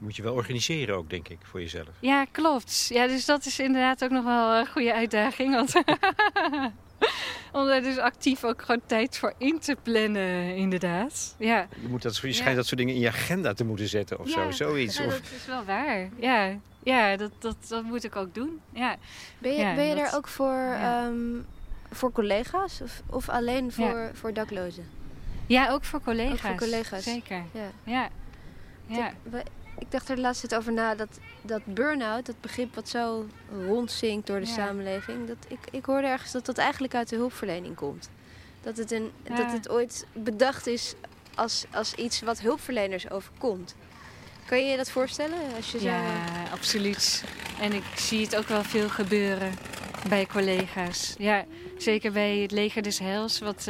Moet 0.00 0.16
je 0.16 0.22
wel 0.22 0.34
organiseren 0.34 0.96
ook, 0.96 1.10
denk 1.10 1.28
ik, 1.28 1.38
voor 1.42 1.60
jezelf. 1.60 1.88
Ja, 2.00 2.24
klopt. 2.24 2.86
Ja, 2.88 3.06
dus 3.06 3.24
dat 3.24 3.46
is 3.46 3.58
inderdaad 3.58 4.04
ook 4.04 4.10
nog 4.10 4.24
wel 4.24 4.54
een 4.54 4.66
goede 4.66 4.94
uitdaging. 4.94 5.54
Want 5.54 5.72
om 7.52 7.66
daar 7.66 7.82
dus 7.82 7.98
actief 7.98 8.44
ook 8.44 8.60
gewoon 8.62 8.80
tijd 8.86 9.18
voor 9.18 9.32
in 9.38 9.58
te 9.58 9.76
plannen, 9.82 10.56
inderdaad. 10.56 11.34
Ja, 11.38 11.66
Je, 11.82 11.88
moet 11.88 12.02
dat, 12.02 12.16
je 12.16 12.26
Ja. 12.26 12.32
schijnt 12.34 12.56
dat 12.56 12.66
soort 12.66 12.78
dingen 12.78 12.94
in 12.94 13.00
je 13.00 13.08
agenda 13.08 13.52
te 13.52 13.64
moeten 13.64 13.88
zetten 13.88 14.18
of 14.20 14.28
Ja. 14.28 14.32
zo. 14.34 14.50
Zoiets. 14.50 14.96
ja 14.96 15.04
Of, 15.06 15.12
dat 15.12 15.22
is 15.36 15.46
wel 15.46 15.64
waar. 15.64 16.08
Ja, 16.20 16.56
ja 16.82 17.16
dat, 17.16 17.30
dat, 17.38 17.56
dat 17.68 17.82
moet 17.82 18.04
ik 18.04 18.16
ook 18.16 18.34
doen. 18.34 18.60
Ja. 18.72 18.96
ben 19.38 19.52
je, 19.52 19.58
Ja, 19.58 19.74
ben 19.74 19.84
je 19.84 19.94
dat- 19.94 20.04
daar 20.04 20.16
ook 20.16 20.28
voor, 20.28 20.52
ja. 20.54 21.04
ehm, 21.06 21.16
voor 21.90 22.12
collega's 22.12 22.80
of, 22.80 23.02
of 23.10 23.28
alleen 23.28 23.72
voor, 23.72 24.10
voor 24.12 24.32
daklozen? 24.32 24.88
ja, 25.46 25.70
ook 25.70 25.84
voor 25.84 26.00
collega's. 26.02 26.32
Ook 26.32 26.38
voor 26.40 26.56
collega's. 26.56 27.02
Zeker. 27.04 27.42
Ja. 27.52 27.70
Ja. 27.84 28.08
Ja. 28.86 29.12
Ik, 29.78 29.90
dacht 29.90 30.08
er 30.08 30.18
laatst 30.18 30.54
over 30.54 30.72
na 30.72 30.94
dat, 30.94 31.08
dat 31.42 31.60
burn-out, 31.64 32.26
dat 32.26 32.40
begrip 32.40 32.74
wat 32.74 32.88
zo 32.88 33.26
rondzinkt 33.66 34.26
door 34.26 34.40
de 34.40 34.46
Ja. 34.46 34.52
samenleving, 34.52 35.26
dat 35.26 35.36
ik, 35.48 35.58
ik 35.70 35.84
hoorde 35.84 36.06
ergens 36.06 36.32
dat 36.32 36.46
dat 36.46 36.58
eigenlijk 36.58 36.94
uit 36.94 37.08
de 37.08 37.16
hulpverlening 37.16 37.74
komt. 37.74 38.08
Dat 38.62 38.76
het, 38.76 38.90
een, 38.90 39.10
dat 39.22 39.52
het 39.52 39.68
ooit 39.68 40.06
bedacht 40.12 40.66
is 40.66 40.94
als, 41.34 41.64
als 41.72 41.94
iets 41.94 42.20
wat 42.20 42.40
hulpverleners 42.40 43.10
overkomt. 43.10 43.74
Kan 44.46 44.58
je 44.58 44.70
je 44.70 44.76
dat 44.76 44.90
voorstellen? 44.90 45.38
Als 45.56 45.72
je 45.72 45.78
zo... 45.78 45.84
Ja, 45.86 46.02
absoluut. 46.52 47.24
En 47.60 47.72
ik 47.72 47.84
zie 47.96 48.24
het 48.24 48.36
ook 48.36 48.48
wel 48.48 48.62
veel 48.64 48.88
gebeuren 48.88 49.52
bij 50.08 50.26
collega's. 50.26 51.14
Ja, 51.18 51.44
zeker 51.78 52.12
bij 52.12 52.36
het 52.38 52.50
Leger 52.50 52.82
des 52.82 52.98
Heils. 52.98 53.38
Wat, 53.38 53.66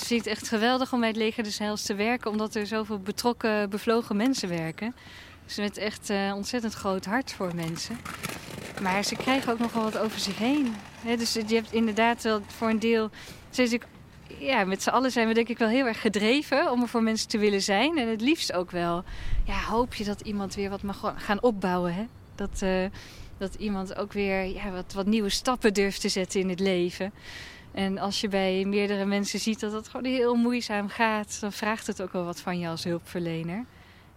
het 0.00 0.10
ik 0.10 0.26
echt 0.26 0.48
geweldig 0.48 0.92
om 0.92 0.98
bij 0.98 1.08
het 1.08 1.16
Leger 1.16 1.44
des 1.44 1.58
Heils 1.58 1.82
te 1.82 1.94
werken, 1.94 2.30
omdat 2.30 2.54
er 2.54 2.66
zoveel 2.66 2.98
betrokken, 2.98 3.70
bevlogen 3.70 4.16
mensen 4.16 4.48
werken. 4.48 4.94
Dus 5.46 5.56
met 5.56 5.76
echt 5.76 6.10
eh, 6.10 6.32
ontzettend 6.34 6.74
groot 6.74 7.04
hart 7.04 7.32
voor 7.32 7.54
mensen. 7.54 7.98
Maar 8.82 9.04
ze 9.04 9.16
krijgen 9.16 9.52
ook 9.52 9.58
nogal 9.58 9.82
wat 9.82 9.98
over 9.98 10.18
zich 10.18 10.38
heen. 10.38 10.74
Dus 11.18 11.32
je 11.32 11.54
hebt 11.54 11.72
inderdaad 11.72 12.22
wel 12.22 12.40
voor 12.46 12.68
een 12.68 12.78
deel. 12.78 13.10
Ze 13.50 13.62
is 13.62 13.78
ja, 14.38 14.64
met 14.64 14.82
z'n 14.82 14.90
allen 14.90 15.10
zijn 15.10 15.28
we 15.28 15.34
denk 15.34 15.48
ik 15.48 15.58
wel 15.58 15.68
heel 15.68 15.86
erg 15.86 16.00
gedreven 16.00 16.70
om 16.70 16.82
er 16.82 16.88
voor 16.88 17.02
mensen 17.02 17.28
te 17.28 17.38
willen 17.38 17.62
zijn. 17.62 17.98
En 17.98 18.08
het 18.08 18.20
liefst 18.20 18.52
ook 18.52 18.70
wel 18.70 19.04
ja, 19.44 19.60
hoop 19.60 19.94
je 19.94 20.04
dat 20.04 20.20
iemand 20.20 20.54
weer 20.54 20.70
wat 20.70 20.82
mag 20.82 21.14
gaan 21.16 21.42
opbouwen. 21.42 21.94
Hè? 21.94 22.06
Dat, 22.34 22.62
eh, 22.62 22.84
dat 23.38 23.54
iemand 23.54 23.96
ook 23.96 24.12
weer 24.12 24.44
ja, 24.44 24.70
wat, 24.70 24.92
wat 24.92 25.06
nieuwe 25.06 25.28
stappen 25.28 25.74
durft 25.74 26.00
te 26.00 26.08
zetten 26.08 26.40
in 26.40 26.48
het 26.48 26.60
leven. 26.60 27.12
En 27.74 27.98
als 27.98 28.20
je 28.20 28.28
bij 28.28 28.64
meerdere 28.64 29.04
mensen 29.04 29.40
ziet 29.40 29.60
dat 29.60 29.72
het 29.72 29.88
gewoon 29.88 30.12
heel 30.12 30.34
moeizaam 30.34 30.88
gaat, 30.88 31.40
dan 31.40 31.52
vraagt 31.52 31.86
het 31.86 32.02
ook 32.02 32.12
wel 32.12 32.24
wat 32.24 32.40
van 32.40 32.58
je 32.58 32.68
als 32.68 32.84
hulpverlener. 32.84 33.64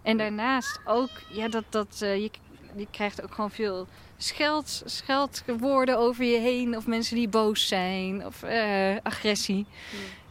En 0.02 0.16
daarnaast 0.16 0.80
ook, 0.84 1.10
ja, 1.32 1.48
dat, 1.48 1.64
dat, 1.68 1.98
eh, 2.00 2.16
je, 2.16 2.30
je 2.76 2.86
krijgt 2.90 3.22
ook 3.22 3.34
gewoon 3.34 3.50
veel 3.50 3.86
scheld, 4.16 4.82
scheldwoorden 4.84 5.98
over 5.98 6.24
je 6.24 6.38
heen. 6.38 6.76
Of 6.76 6.86
mensen 6.86 7.16
die 7.16 7.28
boos 7.28 7.68
zijn. 7.68 8.26
Of 8.26 8.42
eh, 8.42 8.96
agressie. 9.02 9.66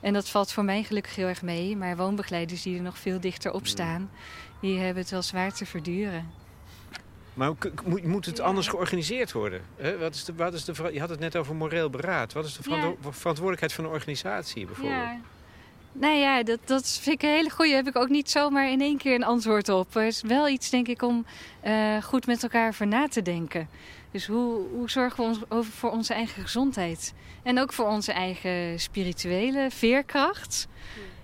En 0.02 0.14
dat 0.14 0.30
valt 0.30 0.52
voor 0.52 0.66
mij 0.66 0.84
gelukkig 0.84 1.16
heel 1.16 1.28
erg 1.28 1.42
mee. 1.42 1.78
Maar 1.78 1.98
woonbegeleiders 1.98 2.62
die 2.62 2.76
er 2.76 2.84
nog 2.84 2.98
veel 2.98 3.20
dichter 3.20 3.54
op 3.54 3.68
staan... 3.68 4.12
die 4.62 4.80
hebben 4.80 5.02
het 5.02 5.12
wel 5.12 5.22
zwaar 5.22 5.54
te 5.54 5.66
verduren. 5.66 6.45
Maar 7.36 7.52
moet, 8.04 8.26
het 8.26 8.40
anders 8.40 8.68
georganiseerd 8.68 9.32
worden? 9.32 9.62
Hè? 9.76 9.98
Wat 9.98 10.16
is 10.16 10.24
de, 10.24 10.34
wat 10.36 10.54
is 10.54 10.66
de, 10.66 10.90
je 10.94 11.00
had 11.00 11.10
het 11.10 11.20
net 11.20 11.36
over 11.36 11.56
moreel 11.56 11.90
beraad. 11.90 12.34
Wat 12.34 12.46
is 12.46 12.56
de 12.58 12.64
verantwo- 12.64 12.98
verantwoordelijkheid 13.12 13.74
van 13.74 13.84
een 13.84 13.90
organisatie 13.90 14.66
bijvoorbeeld? 14.66 15.02
Ja. 15.02 15.18
Nou 15.92 16.14
ja, 16.16 16.44
dat, 16.44 16.60
dat 16.66 17.00
vind 17.02 17.16
ik 17.16 17.30
een 17.30 17.36
hele 17.36 17.50
goeie. 17.50 17.74
Heb 17.74 17.88
ik 17.88 17.96
ook 17.96 18.10
niet 18.10 18.30
zomaar 18.30 18.70
in 18.72 18.82
één 18.82 18.98
keer 18.98 19.16
een 19.16 19.24
antwoord 19.24 19.70
op. 19.70 19.96
Er 19.96 20.06
is 20.06 20.22
wel 20.22 20.48
iets, 20.50 20.70
denk 20.70 20.88
ik, 20.88 21.02
om 21.02 21.26
eh, 21.62 22.04
goed 22.04 22.26
met 22.26 22.44
elkaar 22.44 22.68
over 22.68 22.88
na 22.88 23.08
te 23.08 23.22
denken. 23.22 23.70
Dus 24.12 24.28
hoe, 24.28 24.62
hoe 24.74 24.90
zorgen 24.90 25.24
we 25.24 25.30
ons 25.30 25.40
over 25.50 25.72
voor 25.72 25.92
onze 25.92 26.14
eigen 26.14 26.42
gezondheid? 26.42 27.14
En 27.44 27.60
ook 27.60 27.74
voor 27.74 27.86
onze 27.88 28.12
eigen 28.12 28.80
spirituele 28.80 29.68
veerkracht. 29.72 30.68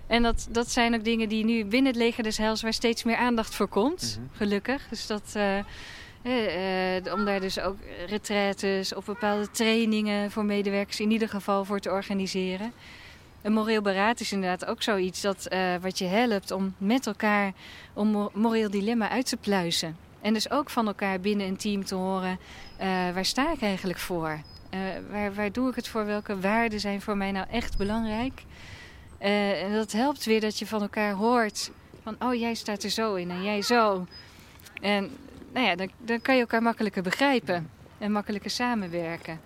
En 0.06 0.22
dat, 0.22 0.46
dat 0.50 0.70
zijn 0.70 0.94
ook 0.94 1.04
dingen 1.04 1.28
die 1.28 1.44
nu 1.44 1.64
binnen 1.64 1.92
het 1.92 2.00
leger 2.02 2.22
des 2.22 2.36
Heils... 2.38 2.62
waar 2.62 2.72
steeds 2.72 3.02
meer 3.02 3.16
aandacht 3.16 3.54
voor 3.54 3.68
komt, 3.68 4.18
Mhm. 4.20 4.36
gelukkig. 4.36 4.86
Dus 4.88 5.06
dat... 5.06 5.22
eh, 5.34 5.58
om 7.12 7.24
daar 7.24 7.40
dus 7.40 7.60
ook 7.60 7.76
retraites 8.06 8.94
of 8.94 9.04
bepaalde 9.04 9.50
trainingen 9.50 10.30
voor 10.30 10.44
medewerkers 10.44 11.00
in 11.00 11.10
ieder 11.10 11.28
geval 11.28 11.64
voor 11.64 11.80
te 11.80 11.90
organiseren. 11.90 12.72
Een 13.42 13.52
moreel 13.52 13.82
beraad 13.82 14.20
is 14.20 14.32
inderdaad 14.32 14.64
ook 14.66 14.82
zoiets 14.82 15.20
dat, 15.20 15.46
eh, 15.46 15.74
wat 15.80 15.98
je 15.98 16.04
helpt 16.04 16.50
om 16.50 16.74
met 16.78 17.06
elkaar 17.06 17.52
mo- 17.94 18.30
moreel 18.34 18.70
dilemma 18.70 19.08
uit 19.08 19.26
te 19.26 19.36
pluizen. 19.36 19.96
En 20.20 20.32
dus 20.32 20.50
ook 20.50 20.70
van 20.70 20.86
elkaar 20.86 21.20
binnen 21.20 21.46
een 21.46 21.56
team 21.56 21.84
te 21.84 21.94
horen, 21.94 22.38
eh, 22.76 22.86
waar 22.88 23.24
sta 23.24 23.52
ik 23.52 23.62
eigenlijk 23.62 23.98
voor? 23.98 24.40
Eh, 24.70 24.78
waar, 25.10 25.34
waar 25.34 25.52
doe 25.52 25.68
ik 25.68 25.74
het 25.74 25.88
voor? 25.88 26.06
Welke 26.06 26.40
waarden 26.40 26.80
zijn 26.80 27.00
voor 27.00 27.16
mij 27.16 27.32
nou 27.32 27.46
echt 27.50 27.76
belangrijk? 27.76 28.42
Eh, 29.18 29.62
en 29.62 29.72
dat 29.72 29.92
helpt 29.92 30.24
weer 30.24 30.40
dat 30.40 30.58
je 30.58 30.66
van 30.66 30.82
elkaar 30.82 31.12
hoort 31.12 31.70
van, 32.02 32.16
oh 32.18 32.34
jij 32.34 32.54
staat 32.54 32.82
er 32.82 32.90
zo 32.90 33.14
in 33.14 33.30
en 33.30 33.42
jij 33.42 33.62
zo. 33.62 34.06
En 34.80 35.10
nou 35.52 35.66
ja, 35.66 35.74
dan, 35.74 35.90
dan 35.98 36.20
kan 36.20 36.34
je 36.34 36.40
elkaar 36.40 36.62
makkelijker 36.62 37.02
begrijpen 37.02 37.70
en 37.98 38.12
makkelijker 38.12 38.50
samenwerken. 38.50 39.40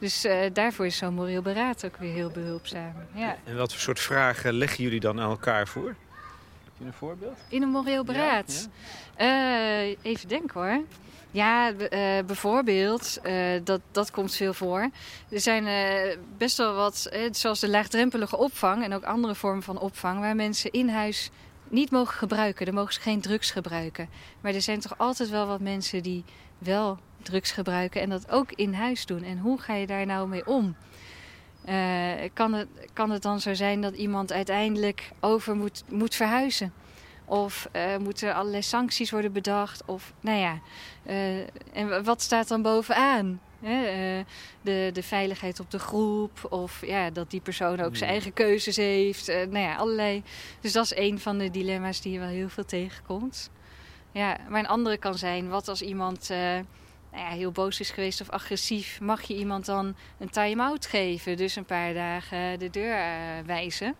Dus 0.00 0.24
eh, 0.24 0.38
daarvoor 0.52 0.86
is 0.86 0.96
zo'n 0.96 1.14
moreel 1.14 1.42
beraad 1.42 1.84
ook 1.84 1.96
weer 1.96 2.12
heel 2.12 2.30
behulpzaam. 2.30 2.92
Ja. 3.14 3.36
En 3.44 3.56
wat 3.56 3.72
voor 3.72 3.80
soort 3.80 4.00
vragen 4.00 4.52
leggen 4.52 4.84
jullie 4.84 5.00
dan 5.00 5.20
aan 5.20 5.30
elkaar 5.30 5.68
voor? 5.68 5.86
Heb 5.86 6.72
je 6.78 6.84
een 6.84 6.92
voorbeeld? 6.92 7.38
In 7.48 7.62
een 7.62 7.68
moreel 7.68 8.04
beraad. 8.04 8.68
Eh, 9.14 9.88
even 10.02 10.28
denken 10.28 10.60
hoor. 10.60 10.82
Ja, 11.30 11.72
eh, 11.72 12.24
bijvoorbeeld, 12.26 13.20
dat, 13.64 13.80
dat 13.90 14.10
komt 14.10 14.34
veel 14.34 14.54
voor. 14.54 14.90
Er 15.28 15.40
zijn 15.40 15.64
best 16.36 16.56
wel 16.56 16.74
wat, 16.74 17.10
zoals 17.30 17.60
de 17.60 17.68
laagdrempelige 17.68 18.36
opvang 18.36 18.84
en 18.84 18.94
ook 18.94 19.04
andere 19.04 19.34
vormen 19.34 19.62
van 19.62 19.78
opvang, 19.78 20.20
waar 20.20 20.36
mensen 20.36 20.70
in 20.70 20.88
huis 20.88 21.30
niet 21.70 21.90
mogen 21.90 22.14
gebruiken. 22.14 22.66
Dan 22.66 22.74
mogen 22.74 22.92
ze 22.92 23.00
geen 23.00 23.20
drugs 23.20 23.50
gebruiken. 23.50 24.08
Maar 24.40 24.54
er 24.54 24.62
zijn 24.62 24.80
toch 24.80 24.98
altijd 24.98 25.30
wel 25.30 25.46
wat 25.46 25.60
mensen 25.60 26.02
die 26.02 26.24
wel 26.58 26.98
drugs 27.22 27.50
gebruiken 27.52 28.00
en 28.00 28.10
dat 28.10 28.30
ook 28.30 28.52
in 28.52 28.74
huis 28.74 29.06
doen. 29.06 29.22
En 29.22 29.38
hoe 29.38 29.60
ga 29.60 29.74
je 29.74 29.86
daar 29.86 30.06
nou 30.06 30.28
mee 30.28 30.46
om? 30.46 30.76
Eh, 31.64 32.12
kan, 32.32 32.52
het, 32.52 32.68
kan 32.92 33.10
het 33.10 33.22
dan 33.22 33.40
zo 33.40 33.54
zijn 33.54 33.80
dat 33.80 33.94
iemand 33.94 34.32
uiteindelijk 34.32 35.10
over 35.20 35.56
moet, 35.56 35.84
moet 35.88 36.14
verhuizen? 36.14 36.72
Of 37.30 37.68
eh, 37.72 37.96
moeten 37.96 38.34
allerlei 38.34 38.62
sancties 38.62 39.10
worden 39.10 39.32
bedacht? 39.32 39.82
Of, 39.84 40.12
nou 40.20 40.38
ja, 40.38 40.58
eh, 41.02 41.38
en 41.72 42.04
wat 42.04 42.22
staat 42.22 42.48
dan 42.48 42.62
bovenaan? 42.62 43.40
Hè, 43.60 43.84
eh, 43.86 44.24
de, 44.62 44.90
de 44.92 45.02
veiligheid 45.02 45.60
op 45.60 45.70
de 45.70 45.78
groep. 45.78 46.46
Of 46.48 46.86
ja, 46.86 47.10
dat 47.10 47.30
die 47.30 47.40
persoon 47.40 47.80
ook 47.80 47.96
zijn 47.96 47.96
Hmm. 47.96 48.08
eigen 48.08 48.32
keuzes 48.32 48.76
heeft. 48.76 49.26
Nou 49.26 49.58
ja, 49.58 49.76
allerlei. 49.76 50.22
Dus 50.60 50.72
dat 50.72 50.84
is 50.84 50.96
een 50.96 51.20
van 51.20 51.38
de 51.38 51.50
dilemma's 51.50 52.00
die 52.00 52.12
je 52.12 52.18
wel 52.18 52.28
heel 52.28 52.48
veel 52.48 52.64
tegenkomt. 52.64 53.50
Ja, 54.12 54.36
maar 54.48 54.60
een 54.60 54.68
andere 54.68 54.96
kan 54.96 55.18
zijn, 55.18 55.48
wat 55.48 55.68
als 55.68 55.82
iemand 55.82 56.28
nou 56.28 56.64
ja, 57.12 57.28
heel 57.28 57.52
boos 57.52 57.80
is 57.80 57.90
geweest 57.90 58.20
of 58.20 58.30
agressief, 58.30 59.00
mag 59.00 59.22
je 59.22 59.36
iemand 59.36 59.66
dan 59.66 59.96
een 60.18 60.30
time-out 60.30 60.86
geven? 60.86 61.36
Dus 61.36 61.56
een 61.56 61.64
paar 61.64 61.94
dagen 61.94 62.58
de 62.58 62.70
deur 62.70 62.96
wijzen. 63.46 63.94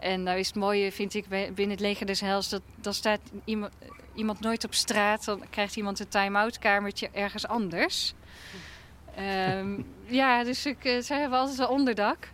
En 0.00 0.22
nou 0.22 0.38
is 0.38 0.46
het 0.46 0.56
mooie, 0.56 0.92
vind 0.92 1.14
ik, 1.14 1.28
binnen 1.28 1.70
het 1.70 1.80
leger 1.80 2.06
des 2.06 2.20
Heils, 2.20 2.48
dat 2.48 2.62
dan 2.74 2.94
staat 2.94 3.20
iemand, 3.44 3.72
iemand 4.14 4.40
nooit 4.40 4.64
op 4.64 4.74
straat. 4.74 5.24
Dan 5.24 5.42
krijgt 5.50 5.76
iemand 5.76 6.00
een 6.00 6.08
time-out 6.08 6.58
kamertje 6.58 7.08
ergens 7.12 7.46
anders. 7.46 8.14
Ehm, 9.14 9.80
ja, 10.20 10.44
dus 10.44 10.66
ik, 10.66 10.84
eh, 10.84 11.02
zij 11.02 11.20
hebben 11.20 11.38
altijd 11.38 11.58
wel 11.58 11.68
onderdak. 11.68 12.28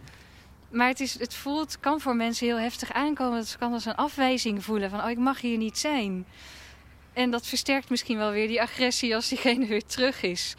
Maar 0.71 0.89
het, 0.89 1.01
is, 1.01 1.19
het 1.19 1.35
voelt, 1.35 1.81
kan 1.81 2.01
voor 2.01 2.17
mensen 2.17 2.47
heel 2.47 2.59
heftig 2.59 2.93
aankomen. 2.93 3.39
Het 3.39 3.57
kan 3.59 3.73
als 3.73 3.85
een 3.85 3.95
afwijzing 3.95 4.64
voelen 4.64 4.91
van, 4.91 5.03
oh, 5.03 5.11
ik 5.11 5.19
mag 5.19 5.41
hier 5.41 5.59
niet 5.59 5.79
zijn. 5.79 6.27
En 7.12 7.31
dat 7.31 7.47
versterkt 7.47 7.91
misschien 7.91 8.17
wel 8.17 8.31
weer 8.31 8.49
die 8.49 8.62
agressie 8.62 9.14
als 9.14 9.29
diegene 9.29 9.67
weer 9.67 9.85
terug 9.85 10.23
is. 10.23 10.55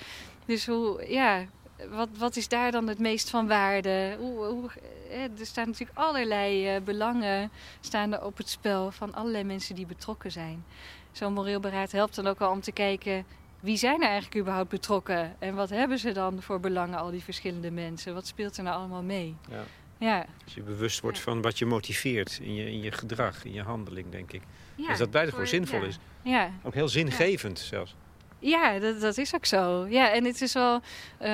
Dus 0.46 0.66
hoe, 0.66 1.06
ja, 1.10 1.46
wat, 1.90 2.10
wat 2.18 2.36
is 2.36 2.48
daar 2.48 2.72
dan 2.72 2.88
het 2.88 3.00
meest 3.00 3.30
van 3.30 3.48
waarde? 3.48 4.16
Hoe, 4.20 4.46
hoe, 4.46 4.70
er 5.10 5.30
staan 5.46 5.66
natuurlijk 5.66 5.98
allerlei 5.98 6.76
eh, 6.76 6.82
belangen 6.82 7.52
staan 7.80 8.14
er 8.14 8.24
op 8.24 8.38
het 8.38 8.50
spel 8.50 8.92
van 8.92 9.14
allerlei 9.14 9.44
mensen 9.44 9.76
die 9.76 9.86
betrokken 9.86 10.32
zijn. 10.32 10.66
Zo'n 11.12 11.34
moreel 11.34 11.60
beraad 11.60 11.92
helpt 11.92 12.16
dan 12.16 12.28
ook 12.28 12.40
wel 12.40 12.52
om 12.52 12.62
te 12.62 12.72
kijken 12.72 13.26
wie 13.60 13.78
zijn 13.78 14.02
er 14.02 14.08
eigenlijk 14.08 14.36
überhaupt 14.42 14.70
betrokken 14.70 15.36
en 15.40 15.56
wat 15.56 15.70
hebben 15.70 16.00
ze 16.00 16.12
dan 16.12 16.42
voor 16.42 16.60
belangen, 16.60 17.00
al 17.00 17.12
die 17.12 17.24
verschillende 17.24 17.72
mensen? 17.72 18.14
Wat 18.14 18.28
speelt 18.28 18.58
er 18.58 18.64
nou 18.64 18.78
allemaal 18.78 19.04
mee? 19.04 19.36
Ja. 19.50 19.64
Ja, 20.00 20.26
Als 20.44 20.54
je 20.54 20.62
bewust 20.62 21.00
wordt 21.02 21.18
Ja. 21.18 21.24
van 21.24 21.42
wat 21.42 21.58
je 21.58 21.66
motiveert 21.66 22.40
in 22.42 22.54
je, 22.56 22.72
in 22.72 22.82
je 22.82 22.92
gedrag, 22.92 23.46
in 23.46 23.54
je 23.54 23.62
handeling, 23.64 24.10
denk 24.12 24.32
ik. 24.32 24.42
ja 24.76 24.88
dus 24.88 24.98
dat 24.98 25.12
buitengewoon 25.12 25.48
voor- 25.50 25.58
zinvol 25.58 25.80
ja. 25.82 25.86
is. 25.88 25.98
Ja, 26.22 26.52
Ook 26.64 26.74
heel 26.74 26.88
zingevend 26.90 27.60
zelfs. 27.60 27.96
Ja, 28.40 28.80
dat, 28.80 29.02
dat 29.02 29.18
is 29.18 29.36
ook 29.36 29.46
zo. 29.46 29.86
Ja, 29.90 30.12
en 30.12 30.24
het 30.26 30.42
is 30.42 30.54
wel 30.54 30.82
eh, 31.18 31.30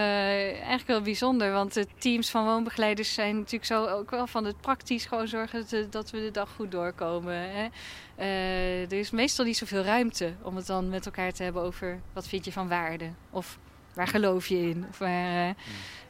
eigenlijk 0.54 0.88
wel 0.88 1.02
bijzonder. 1.02 1.52
Want 1.52 1.74
de 1.74 1.88
teams 1.98 2.30
van 2.30 2.46
woonbegeleiders 2.46 3.14
zijn 3.14 3.36
natuurlijk 3.38 3.66
zo 3.66 3.86
ook 3.86 4.10
wel 4.12 4.28
van 4.28 4.46
het 4.46 4.62
praktisch 4.62 5.06
gewoon 5.06 5.28
zorgen 5.28 5.60
dat, 5.60 5.70
we- 5.70 5.88
dat 5.90 6.10
we 6.12 6.20
de 6.20 6.32
dag 6.32 6.50
goed 6.56 6.72
doorkomen. 6.72 7.34
Hè. 7.52 7.68
Eh, 8.16 8.82
er 8.82 8.94
is 9.00 9.12
meestal 9.12 9.46
niet 9.46 9.58
zoveel 9.58 9.84
ruimte 9.84 10.34
om 10.42 10.56
het 10.56 10.66
dan 10.68 10.90
met 10.90 11.06
elkaar 11.06 11.32
te 11.34 11.44
hebben 11.44 11.62
over 11.62 12.00
wat 12.14 12.28
vind 12.28 12.46
je 12.46 12.52
van 12.52 12.68
waarde. 12.68 13.10
Of 13.30 13.58
waar 13.94 14.08
geloof 14.08 14.48
je 14.48 14.58
in. 14.70 14.86
Of 14.90 14.98
waar, 14.98 15.56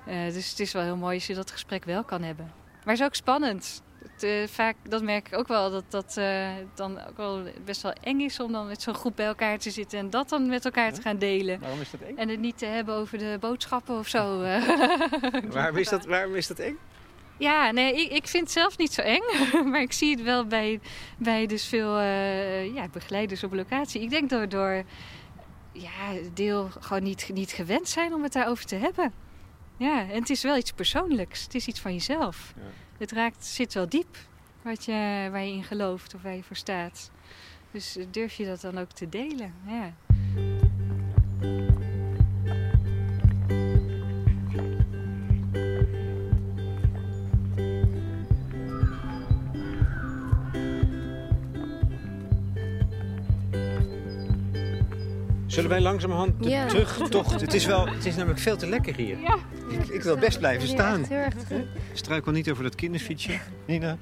eh, 0.05 0.25
eh, 0.27 0.33
dus 0.33 0.49
het 0.49 0.59
is 0.59 0.71
wel 0.73 0.83
heel 0.83 0.97
mooi 0.97 1.15
als 1.15 1.27
je 1.27 1.33
dat 1.35 1.51
gesprek 1.51 1.85
wel 1.85 2.03
kan 2.03 2.21
hebben. 2.23 2.45
Maar 2.71 2.93
het 2.93 2.99
is 2.99 3.05
ook 3.05 3.15
spannend. 3.15 3.81
Het, 4.23 4.49
eh, 4.49 4.55
vaak, 4.55 4.75
dat 4.89 5.03
merk 5.03 5.27
ik 5.27 5.37
ook 5.37 5.47
wel, 5.47 5.71
dat 5.71 5.83
dat 5.89 6.17
eh, 6.17 6.49
dan 6.73 6.99
ook 7.07 7.17
wel 7.17 7.43
best 7.65 7.81
wel 7.81 7.93
eng 8.01 8.19
is 8.19 8.39
om 8.39 8.51
dan 8.51 8.67
met 8.67 8.81
zo'n 8.81 8.93
groep 8.95 9.15
bij 9.15 9.25
elkaar 9.25 9.57
te 9.57 9.69
zitten 9.69 9.99
en 9.99 10.09
dat 10.09 10.29
dan 10.29 10.47
met 10.47 10.65
elkaar 10.65 10.93
te 10.93 11.01
gaan 11.01 11.17
delen. 11.17 11.59
Waarom 11.59 11.81
is 11.81 11.91
dat 11.91 12.01
eng? 12.01 12.17
En 12.17 12.29
het 12.29 12.39
niet 12.39 12.57
te 12.57 12.65
hebben 12.65 12.95
over 12.95 13.17
de 13.17 13.37
boodschappen 13.39 13.97
of 13.97 14.07
zo. 14.07 14.41
eh. 14.41 14.67
Waarom 15.51 15.77
is 15.77 15.89
dat, 15.89 16.05
waarom 16.05 16.35
is 16.35 16.47
dat 16.47 16.59
eng? 16.59 16.77
Ja, 17.37 17.71
nee, 17.71 17.93
ik, 17.93 18.11
ik 18.11 18.27
vind 18.27 18.43
het 18.43 18.51
zelf 18.51 18.77
niet 18.77 18.93
zo 18.93 19.01
eng. 19.01 19.23
maar 19.71 19.81
ik 19.81 19.93
zie 19.93 20.11
het 20.11 20.21
wel 20.23 20.45
bij, 20.45 20.79
bij 21.17 21.45
dus 21.45 21.65
veel 21.65 21.99
ja, 21.99 22.87
begeleiders 22.91 23.43
op 23.43 23.53
locatie. 23.53 24.01
Ik 24.01 24.09
denk 24.09 24.29
door, 24.29 24.49
door 24.49 24.83
ja, 25.71 26.13
deel 26.33 26.69
gewoon 26.79 27.03
niet, 27.03 27.29
niet 27.33 27.51
gewend 27.51 27.87
zijn 27.87 28.13
om 28.13 28.23
het 28.23 28.33
daarover 28.33 28.65
te 28.65 28.75
hebben. 28.75 29.13
Ja, 29.77 29.99
en 29.99 30.19
het 30.19 30.29
is 30.29 30.43
wel 30.43 30.57
iets 30.57 30.71
persoonlijks. 30.71 31.43
Het 31.43 31.55
is 31.55 31.67
iets 31.67 31.79
van 31.79 31.93
jezelf. 31.93 32.53
Ja. 32.55 32.82
Het 33.03 33.11
raakt, 33.11 33.45
zit 33.45 33.73
wel 33.73 33.89
diep 33.89 34.17
wat 34.61 34.85
je, 34.85 35.27
waar 35.31 35.43
je 35.43 35.53
in 35.53 35.63
gelooft 35.63 36.15
of 36.15 36.21
waar 36.21 36.35
je 36.35 36.43
voor 36.43 36.55
staat. 36.55 37.11
Dus 37.71 37.97
durf 38.11 38.33
je 38.33 38.45
dat 38.45 38.61
dan 38.61 38.77
ook 38.77 38.91
te 38.91 39.09
delen? 39.09 39.53
Ja. 39.65 39.93
Zullen 55.53 55.69
wij 55.69 55.81
langzamerhand 55.81 56.43
de 56.43 56.49
Ja. 56.49 56.65
terugtocht... 56.67 57.41
Het 57.41 57.53
is, 57.53 57.65
wel, 57.65 57.87
het 57.87 58.05
is 58.05 58.15
namelijk 58.15 58.39
veel 58.39 58.57
te 58.57 58.67
lekker 58.67 58.95
hier. 58.95 59.19
Ja. 59.19 59.37
Ik, 59.69 59.87
ik 59.87 60.01
wil 60.03 60.17
best 60.17 60.39
blijven 60.39 60.67
staan. 60.67 61.05
doen. 61.49 61.67
Struikel 61.93 62.31
niet 62.31 62.49
over 62.51 62.63
dat 62.63 62.75
kinderfietsje, 62.75 63.39
Nina. 63.65 63.97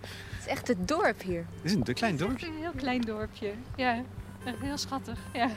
Het 0.00 0.40
is 0.40 0.46
echt 0.46 0.68
het 0.68 0.88
dorp 0.88 1.22
hier. 1.22 1.44
Dit 1.62 1.64
is 1.64 1.72
een, 1.72 1.82
een 1.84 1.94
klein 1.94 2.12
Het 2.12 2.20
is 2.20 2.26
dorpje. 2.26 2.46
een 2.46 2.56
heel 2.60 2.72
klein 2.76 3.00
dorpje. 3.00 3.52
Ja, 3.76 4.02
echt 4.44 4.56
heel 4.60 4.76
schattig. 4.78 5.18
Ja. 5.32 5.50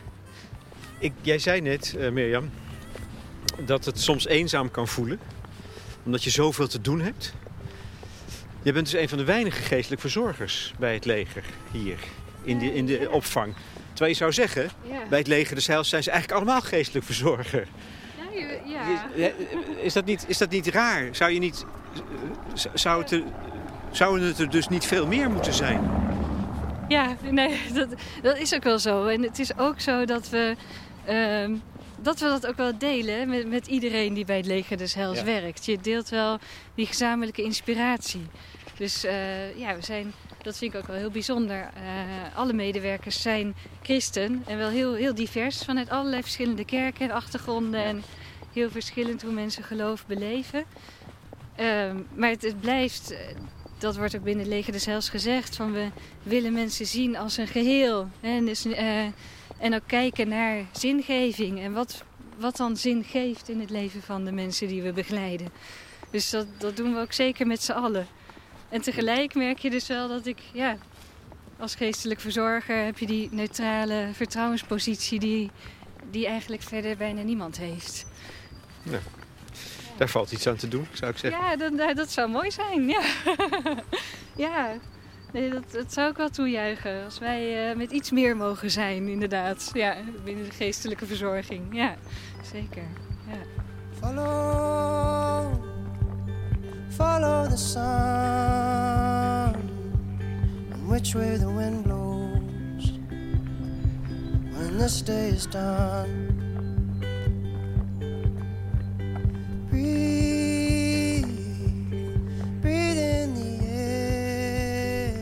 Ik, 0.97 1.11
jij 1.21 1.39
zei 1.39 1.61
net, 1.61 1.95
eh, 1.99 2.09
Mirjam, 2.11 2.49
dat 3.65 3.85
het 3.85 3.99
soms 3.99 4.27
eenzaam 4.27 4.71
kan 4.71 4.87
voelen. 4.87 5.19
Omdat 6.03 6.23
je 6.23 6.29
zoveel 6.29 6.67
te 6.67 6.81
doen 6.81 7.01
hebt. 7.01 7.33
Je 8.61 8.71
bent 8.71 8.91
dus 8.91 9.01
een 9.01 9.09
van 9.09 9.17
de 9.17 9.23
weinige 9.23 9.61
geestelijk 9.61 10.01
verzorgers 10.01 10.73
bij 10.79 10.93
het 10.93 11.05
leger 11.05 11.43
hier. 11.71 11.97
In 12.43 12.59
de, 12.59 12.73
in 12.73 12.85
de 12.85 13.07
opvang. 13.11 13.53
Terwijl 13.95 14.11
je 14.11 14.17
zou 14.17 14.33
zeggen, 14.33 14.69
Ja. 14.89 14.97
bij 15.09 15.19
het 15.19 15.27
leger 15.27 15.55
des 15.55 15.67
Heils 15.67 15.89
zijn 15.89 16.03
ze 16.03 16.11
eigenlijk 16.11 16.41
allemaal 16.41 16.61
geestelijk 16.61 17.05
verzorger. 17.05 17.67
Ja, 18.17 18.39
je- 18.39 18.59
ja. 19.15 19.31
Is, 19.81 19.93
dat 19.93 20.05
niet, 20.05 20.25
is 20.27 20.37
dat 20.37 20.49
niet 20.49 20.67
raar? 20.67 21.07
Zou, 21.11 21.31
je 21.31 21.39
niet, 21.39 21.65
zou 22.73 23.01
het 23.01 23.11
er, 23.11 23.23
zouden 23.91 24.27
het 24.27 24.39
er 24.39 24.49
dus 24.49 24.67
niet 24.67 24.85
veel 24.85 25.07
meer 25.07 25.29
moeten 25.29 25.53
zijn? 25.53 25.89
Ja, 26.87 27.15
nee, 27.31 27.59
dat, 27.73 27.87
dat 28.21 28.37
is 28.37 28.53
ook 28.55 28.63
wel 28.63 28.79
zo. 28.79 29.05
En 29.05 29.21
het 29.21 29.39
is 29.39 29.57
ook 29.57 29.79
zo 29.79 30.05
dat 30.05 30.29
we, 30.29 30.55
ehm, 31.05 31.55
dat, 32.01 32.19
we 32.19 32.25
dat 32.25 32.47
ook 32.47 32.57
wel 32.57 32.77
delen 32.77 33.29
met, 33.29 33.47
met 33.47 33.67
iedereen 33.67 34.13
die 34.13 34.25
bij 34.25 34.37
het 34.37 34.45
leger 34.45 34.77
des 34.77 34.93
Heils 34.93 35.17
Ja. 35.19 35.23
werkt. 35.25 35.65
Je 35.65 35.77
deelt 35.81 36.09
wel 36.09 36.37
die 36.75 36.85
gezamenlijke 36.85 37.43
inspiratie. 37.43 38.25
Dus 38.77 39.03
eh, 39.03 39.57
ja, 39.57 39.75
we 39.75 39.81
zijn, 39.81 40.13
dat 40.45 40.57
vind 40.57 40.73
ik 40.73 40.79
ook 40.79 40.87
wel 40.87 40.95
heel 40.95 41.11
bijzonder. 41.11 41.59
Eh, 41.59 42.37
alle 42.37 42.53
medewerkers 42.53 43.21
zijn 43.21 43.55
christen 43.81 44.43
en 44.47 44.57
wel 44.57 44.69
heel, 44.69 44.93
heel 44.93 45.15
divers 45.15 45.63
vanuit 45.63 45.89
allerlei 45.89 46.21
verschillende 46.21 46.65
kerken 46.65 47.09
en 47.09 47.15
achtergronden. 47.15 47.83
En 47.83 48.03
heel 48.53 48.69
verschillend 48.69 49.21
hoe 49.21 49.31
mensen 49.31 49.63
geloof 49.63 50.05
beleven. 50.05 50.63
Ehm, 51.55 51.97
maar 52.15 52.29
het, 52.29 52.41
het 52.41 52.61
blijft, 52.61 53.11
eh, 53.11 53.19
dat 53.77 53.97
wordt 53.97 54.15
ook 54.15 54.23
binnen 54.23 54.45
het 54.45 54.53
leger 54.53 54.71
des 54.71 54.85
Heils 54.85 55.09
gezegd, 55.09 55.55
van 55.55 55.71
we 55.71 55.87
willen 56.23 56.53
mensen 56.53 56.85
zien 56.85 57.17
als 57.17 57.37
een 57.37 57.47
geheel. 57.47 58.09
Hè, 58.19 58.37
En, 58.37 58.45
dus, 58.45 58.65
eh, 58.65 59.03
en 59.57 59.73
ook 59.75 59.87
kijken 59.87 60.27
naar 60.27 60.65
zingeving 60.71 61.59
en 61.59 61.73
wat, 61.73 62.03
wat 62.37 62.57
dan 62.57 62.77
zin 62.77 63.03
geeft 63.03 63.49
in 63.49 63.59
het 63.59 63.69
leven 63.69 64.01
van 64.01 64.25
de 64.25 64.31
mensen 64.31 64.67
die 64.67 64.81
we 64.81 64.91
begeleiden. 64.91 65.47
Dus 66.11 66.29
dat, 66.29 66.47
dat 66.57 66.77
doen 66.77 66.93
we 66.93 66.99
ook 66.99 67.13
zeker 67.13 67.47
met 67.47 67.63
z'n 67.63 67.71
allen. 67.71 68.07
En 68.75 68.81
tegelijk 68.81 69.35
merk 69.35 69.57
je 69.59 69.69
dus 69.69 69.87
wel 69.87 70.07
dat 70.07 70.25
ik, 70.25 70.37
ja, 70.53 70.77
als 71.59 71.75
geestelijk 71.75 72.19
verzorger 72.19 72.83
heb 72.85 72.97
je 72.97 73.05
die 73.05 73.29
neutrale 73.31 74.09
vertrouwenspositie 74.13 75.19
die, 75.19 75.51
die 76.11 76.27
eigenlijk 76.27 76.61
verder 76.61 76.97
bijna 76.97 77.21
niemand 77.21 77.57
heeft. 77.57 78.05
Daar 79.97 80.09
valt 80.09 80.31
iets 80.31 80.47
aan 80.47 80.55
te 80.55 80.67
doen, 80.67 80.87
zou 80.93 81.11
ik 81.11 81.17
zeggen. 81.17 81.41
Ja, 81.41 81.55
dat, 81.55 81.77
dat- 81.77 81.95
dat 81.95 82.11
zou 82.11 82.29
mooi 82.29 82.51
zijn. 82.51 82.87
Ja, 82.87 83.01
ja. 84.45 84.73
Nee, 85.33 85.49
dat, 85.49 85.71
dat 85.71 85.93
zou 85.93 86.09
ik 86.11 86.17
wel 86.17 86.29
toejuichen. 86.29 87.03
Als 87.03 87.19
wij 87.19 87.69
eh, 87.69 87.75
met 87.77 87.91
iets 87.91 88.11
meer 88.11 88.37
mogen 88.37 88.71
zijn, 88.71 89.07
inderdaad. 89.07 89.69
Ja, 89.73 89.95
binnen 90.23 90.43
de 90.45 90.51
geestelijke 90.51 91.05
verzorging. 91.05 91.75
Ja, 91.75 91.95
zeker. 92.53 92.83
Ja. 93.27 93.37
Follow, 93.99 95.64
follow 96.95 97.45
the 97.47 97.57
sun, 97.57 97.83
and 100.71 100.89
which 100.89 101.13
way 101.13 101.37
the 101.37 101.49
wind 101.49 101.83
blows 101.83 102.91
when 104.53 104.77
this 104.77 105.01
day 105.01 105.29
is 105.29 105.45
done. 105.45 106.31
Breathe, 109.69 111.25
breathe 112.61 112.97
in 112.97 113.33
the 113.33 113.65
air. 113.65 115.13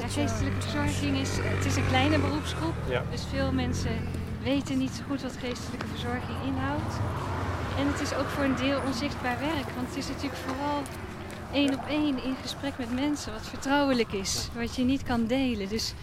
Ja, 0.00 0.08
geestelijke 0.08 0.60
verzorging 0.60 1.16
is, 1.16 1.30
het 1.40 1.64
is 1.64 1.76
een 1.76 1.86
kleine 1.86 2.18
beroepsgroep. 2.18 2.74
Ja. 2.88 3.02
Dus 3.10 3.24
veel 3.30 3.52
mensen 3.52 3.96
weten 4.42 4.78
niet 4.78 4.90
zo 4.90 5.02
goed 5.08 5.22
wat 5.22 5.36
geestelijke 5.40 5.86
verzorging 5.86 6.38
inhoudt. 6.46 6.94
En 7.78 7.86
het 7.86 8.00
is 8.00 8.14
ook 8.14 8.26
voor 8.28 8.44
een 8.44 8.56
deel 8.56 8.80
onzichtbaar 8.86 9.38
werk. 9.40 9.68
Want 9.74 9.88
het 9.88 9.96
is 9.96 10.08
natuurlijk 10.08 10.34
vooral 10.46 10.82
één 11.52 11.74
op 11.74 11.86
één 11.88 12.24
in 12.24 12.36
gesprek 12.42 12.72
met 12.78 12.94
mensen. 12.94 13.32
Wat 13.32 13.46
vertrouwelijk 13.46 14.12
is. 14.12 14.48
Wat 14.54 14.76
je 14.76 14.84
niet 14.84 15.02
kan 15.02 15.26
delen. 15.26 15.68
Dus 15.68 15.94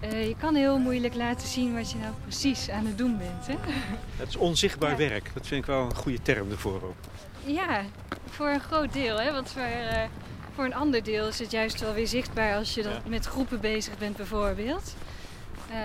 eh, 0.00 0.26
je 0.28 0.36
kan 0.36 0.54
heel 0.54 0.78
moeilijk 0.78 1.14
laten 1.14 1.48
zien 1.48 1.74
wat 1.74 1.90
je 1.90 1.98
nou 1.98 2.12
precies 2.22 2.70
aan 2.70 2.86
het 2.86 2.98
doen 2.98 3.18
bent. 3.18 3.46
Hè? 3.46 3.54
Het 4.16 4.28
is 4.28 4.36
onzichtbaar 4.36 4.90
Ja. 4.90 4.96
werk. 5.08 5.30
Dat 5.34 5.46
vind 5.46 5.60
ik 5.60 5.66
wel 5.66 5.84
een 5.84 5.94
goede 5.96 6.22
term 6.22 6.50
ervoor 6.50 6.82
ook. 6.82 6.96
Ja, 7.44 7.82
voor 8.30 8.48
een 8.48 8.60
groot 8.60 8.92
deel. 8.92 9.20
Hè? 9.20 9.32
Want 9.32 9.50
voor, 9.50 9.62
eh, 9.62 10.02
voor 10.54 10.64
een 10.64 10.74
ander 10.74 11.02
deel 11.02 11.26
is 11.28 11.38
het 11.38 11.50
juist 11.50 11.80
wel 11.80 11.92
weer 11.94 12.06
zichtbaar 12.08 12.56
als 12.56 12.74
je 12.74 12.82
dan 12.82 12.92
Ja. 12.92 13.00
met 13.06 13.26
groepen 13.26 13.60
bezig 13.60 13.98
bent 13.98 14.16
bijvoorbeeld. 14.16 14.94
Eh, 15.70 15.76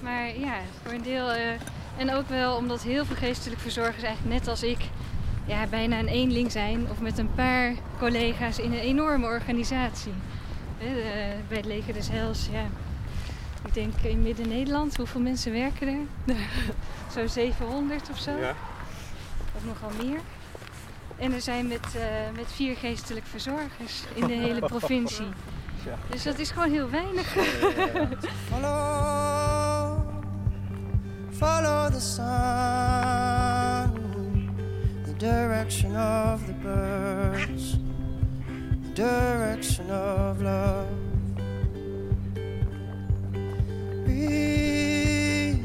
maar 0.00 0.38
ja, 0.38 0.54
voor 0.82 0.92
een 0.92 1.02
deel. 1.02 1.28
En 1.96 2.14
ook 2.14 2.28
wel 2.28 2.56
omdat 2.56 2.82
heel 2.82 3.04
veel 3.04 3.16
geestelijk 3.16 3.60
verzorgers 3.60 4.02
eigenlijk 4.02 4.38
net 4.38 4.48
als 4.48 4.62
ik 4.62 4.78
ja, 5.44 5.66
bijna 5.66 5.98
een 5.98 6.08
eenling 6.08 6.52
zijn. 6.52 6.86
Of 6.90 7.00
met 7.00 7.18
een 7.18 7.34
paar 7.34 7.74
collega's 7.98 8.58
in 8.58 8.72
een 8.72 8.78
enorme 8.78 9.26
organisatie. 9.26 10.12
Bij 11.48 11.56
het 11.56 11.64
leger 11.64 11.92
des 11.92 12.08
Heils, 12.08 12.48
ja. 12.52 12.64
Ik 13.66 13.74
denk 13.74 13.94
in 14.02 14.22
Midden-Nederland, 14.22 14.96
hoeveel 14.96 15.20
mensen 15.20 15.52
werken 15.52 15.88
er? 15.88 16.34
Zo'n 17.14 17.28
700 17.28 18.10
of 18.10 18.18
zo. 18.18 18.30
Ja. 18.30 18.54
Of 19.56 19.64
nogal 19.64 19.90
meer. 20.04 20.20
En 21.16 21.32
er 21.32 21.40
zijn 21.40 21.66
met, 21.66 21.94
eh, 21.96 22.36
met 22.36 22.52
vier 22.52 22.76
geestelijk 22.76 23.26
verzorgers 23.26 24.02
in 24.14 24.26
de 24.26 24.32
hele 24.32 24.60
provincie. 24.76 25.28
Ja. 25.84 25.98
Dus 26.10 26.22
dat 26.22 26.38
is 26.38 26.50
gewoon 26.50 26.70
heel 26.70 26.90
weinig. 26.90 27.36
Follow, 28.48 29.32
follow 31.34 31.90
the 31.90 32.00
sun, 32.00 32.30
the 35.04 35.12
direction 35.14 35.96
of 35.96 36.46
the 36.46 36.52
birds, 36.52 37.76
the 38.84 38.90
direction 38.94 39.90
of 39.90 40.40
love. 40.40 40.86
Breathe, 44.04 45.58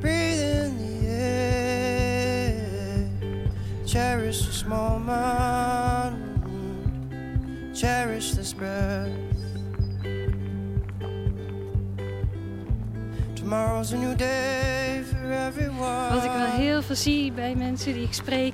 breathe 0.00 0.40
in 0.40 0.78
the 0.78 1.06
air. 1.06 2.56
Cherish 3.84 4.46
this 4.46 4.64
moment, 4.64 6.16
cherish 7.74 8.32
this 8.32 8.54
breath. 8.54 9.29
Tomorrow's 13.50 13.92
a 13.92 13.96
new 13.96 14.16
day 14.16 15.02
for 15.10 15.32
everyone. 15.32 16.08
Wat 16.14 16.24
ik 16.24 16.30
wel 16.30 16.50
heel 16.50 16.82
veel 16.82 16.96
zie 16.96 17.32
bij 17.32 17.54
mensen 17.54 17.92
die 17.92 18.02
ik 18.02 18.12
spreek, 18.12 18.52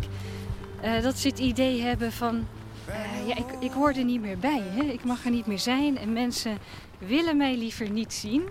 eh, 0.81 1.03
dat 1.03 1.19
ze 1.19 1.29
het 1.29 1.39
idee 1.39 1.83
hebben 1.83 2.13
van, 2.13 2.47
eh, 2.87 3.29
ja, 3.29 3.37
ik, 3.37 3.45
ik 3.61 3.73
hoor 3.73 3.93
er 3.93 4.05
niet 4.05 4.21
meer 4.21 4.39
bij. 4.39 4.63
Hè? 4.71 4.83
Ik 4.83 5.05
mag 5.05 5.25
er 5.25 5.31
niet 5.31 5.47
meer 5.47 5.59
zijn 5.59 5.99
en 5.99 6.13
mensen 6.13 6.59
willen 6.99 7.37
mij 7.37 7.57
liever 7.57 7.91
niet 7.91 8.13
zien. 8.13 8.49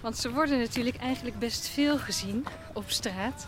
Want 0.00 0.16
ze 0.16 0.32
worden 0.32 0.58
natuurlijk 0.58 0.96
eigenlijk 0.96 1.38
best 1.38 1.68
veel 1.68 1.98
gezien 1.98 2.46
op 2.74 2.84
straat. 2.86 3.46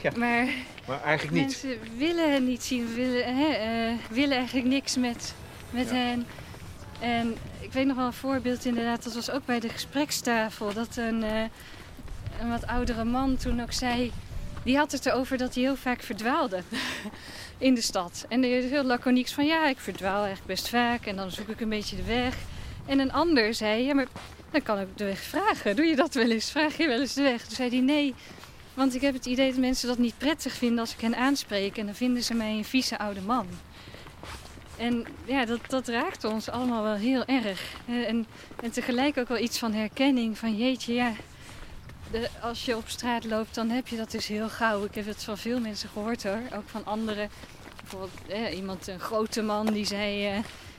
Ja. 0.00 0.10
Maar 0.16 0.48
Maar 0.86 1.02
eigenlijk 1.02 1.36
niet. 1.36 1.62
Mensen 1.62 1.98
willen 1.98 2.32
hen 2.32 2.44
niet 2.44 2.62
zien, 2.62 2.94
willen, 2.94 3.36
hè, 3.36 3.46
eh, 3.48 3.94
willen 4.10 4.36
eigenlijk 4.36 4.66
niks 4.66 4.96
met, 4.96 5.34
met 5.70 5.88
Ja. 5.88 5.94
hen. 5.94 6.26
En 7.02 7.36
ik 7.60 7.72
weet 7.72 7.86
nog 7.86 7.96
wel 7.96 8.06
een 8.06 8.12
voorbeeld 8.12 8.64
inderdaad, 8.64 9.04
dat 9.04 9.14
was 9.14 9.30
ook 9.30 9.44
bij 9.44 9.60
de 9.60 9.68
gesprekstafel. 9.68 10.72
Dat 10.72 10.96
een, 10.96 11.22
eh, 11.22 11.42
een 12.40 12.48
wat 12.48 12.66
oudere 12.66 13.04
man 13.04 13.36
toen 13.36 13.62
ook 13.62 13.72
zei, 13.72 14.12
die 14.64 14.76
had 14.76 14.92
het 14.92 15.06
erover 15.06 15.38
dat 15.38 15.54
hij 15.54 15.62
heel 15.62 15.76
vaak 15.76 16.02
verdwaalde 16.02 16.62
in 17.58 17.74
de 17.74 17.80
stad. 17.80 18.26
En 18.28 18.40
die 18.40 18.54
heel 18.54 18.84
laconieks 18.84 19.32
van 19.32 19.46
ja, 19.46 19.68
ik 19.68 19.78
verdwaal 19.78 20.24
eigenlijk 20.24 20.46
best 20.46 20.68
vaak 20.68 21.06
en 21.06 21.16
dan 21.16 21.30
zoek 21.30 21.48
ik 21.48 21.60
een 21.60 21.68
beetje 21.68 21.96
de 21.96 22.04
weg. 22.04 22.36
En 22.86 22.98
een 22.98 23.12
ander 23.12 23.54
zei, 23.54 23.84
ja 23.84 23.94
maar 23.94 24.06
dan 24.50 24.62
kan 24.62 24.80
ik 24.80 24.86
de 24.96 25.04
weg 25.04 25.20
vragen. 25.20 25.76
Doe 25.76 25.84
je 25.84 25.96
dat 25.96 26.14
wel 26.14 26.30
eens? 26.30 26.50
Vraag 26.50 26.76
je 26.76 26.86
wel 26.86 27.00
eens 27.00 27.14
de 27.14 27.22
weg? 27.22 27.42
Toen 27.42 27.56
zei 27.56 27.68
hij 27.68 27.80
nee, 27.80 28.14
want 28.74 28.94
ik 28.94 29.00
heb 29.00 29.14
het 29.14 29.26
idee 29.26 29.50
dat 29.50 29.60
mensen 29.60 29.88
dat 29.88 29.98
niet 29.98 30.18
prettig 30.18 30.52
vinden 30.52 30.78
als 30.78 30.92
ik 30.92 31.00
hen 31.00 31.16
aanspreek. 31.16 31.76
En 31.76 31.86
dan 31.86 31.94
vinden 31.94 32.22
ze 32.22 32.34
mij 32.34 32.50
een 32.50 32.64
vieze 32.64 32.98
oude 32.98 33.20
man. 33.20 33.46
En 34.82 35.06
ja, 35.24 35.44
dat, 35.44 35.60
dat 35.68 35.88
raakt 35.88 36.24
ons 36.24 36.48
allemaal 36.48 36.82
wel 36.82 36.94
heel 36.94 37.24
erg. 37.24 37.74
Eh, 37.88 38.08
En, 38.08 38.26
en 38.62 38.70
tegelijk 38.70 39.18
ook 39.18 39.28
wel 39.28 39.38
iets 39.38 39.58
van 39.58 39.72
herkenning 39.72 40.38
van 40.38 40.56
jeetje, 40.56 40.94
ja. 40.94 41.12
De, 42.10 42.28
als 42.40 42.64
je 42.64 42.76
op 42.76 42.88
straat 42.88 43.24
loopt, 43.24 43.54
dan 43.54 43.70
heb 43.70 43.88
je 43.88 43.96
dat 43.96 44.10
dus 44.10 44.26
heel 44.26 44.48
gauw. 44.48 44.84
Ik 44.84 44.94
heb 44.94 45.06
het 45.06 45.24
van 45.24 45.38
veel 45.38 45.60
mensen 45.60 45.88
gehoord 45.88 46.22
hoor. 46.22 46.40
Ook 46.56 46.68
van 46.68 46.84
anderen. 46.84 47.28
Bijvoorbeeld 47.80 48.12
eh, 48.28 48.56
iemand, 48.56 48.86
een 48.86 49.00
grote 49.00 49.42
man, 49.42 49.66
die 49.66 49.84
zei... 49.84 50.26
eh, 50.26 50.38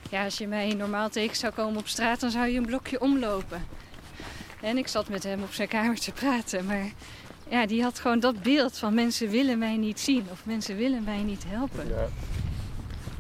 ja, 0.10 0.24
als 0.24 0.38
je 0.38 0.48
mij 0.48 0.74
normaal 0.74 1.10
tegen 1.10 1.36
zou 1.36 1.54
komen 1.54 1.80
op 1.80 1.88
straat, 1.88 2.20
dan 2.20 2.32
zou 2.32 2.48
je 2.48 2.58
een 2.58 2.66
blokje 2.66 3.02
omlopen. 3.02 3.66
En 4.62 4.78
ik 4.78 4.88
zat 4.88 5.10
met 5.10 5.24
hem 5.24 5.44
op 5.44 5.54
zijn 5.54 5.68
kamer 5.68 6.00
te 6.00 6.12
praten. 6.12 6.66
Maar 6.66 6.92
ja, 7.50 7.66
die 7.66 7.84
had 7.84 8.00
gewoon 8.00 8.20
dat 8.20 8.42
beeld 8.42 8.78
van 8.78 8.94
mensen 8.94 9.30
willen 9.30 9.58
mij 9.58 9.78
niet 9.78 10.00
zien. 10.00 10.26
Of 10.32 10.46
mensen 10.46 10.76
willen 10.76 11.04
mij 11.04 11.22
niet 11.22 11.44
helpen. 11.48 11.88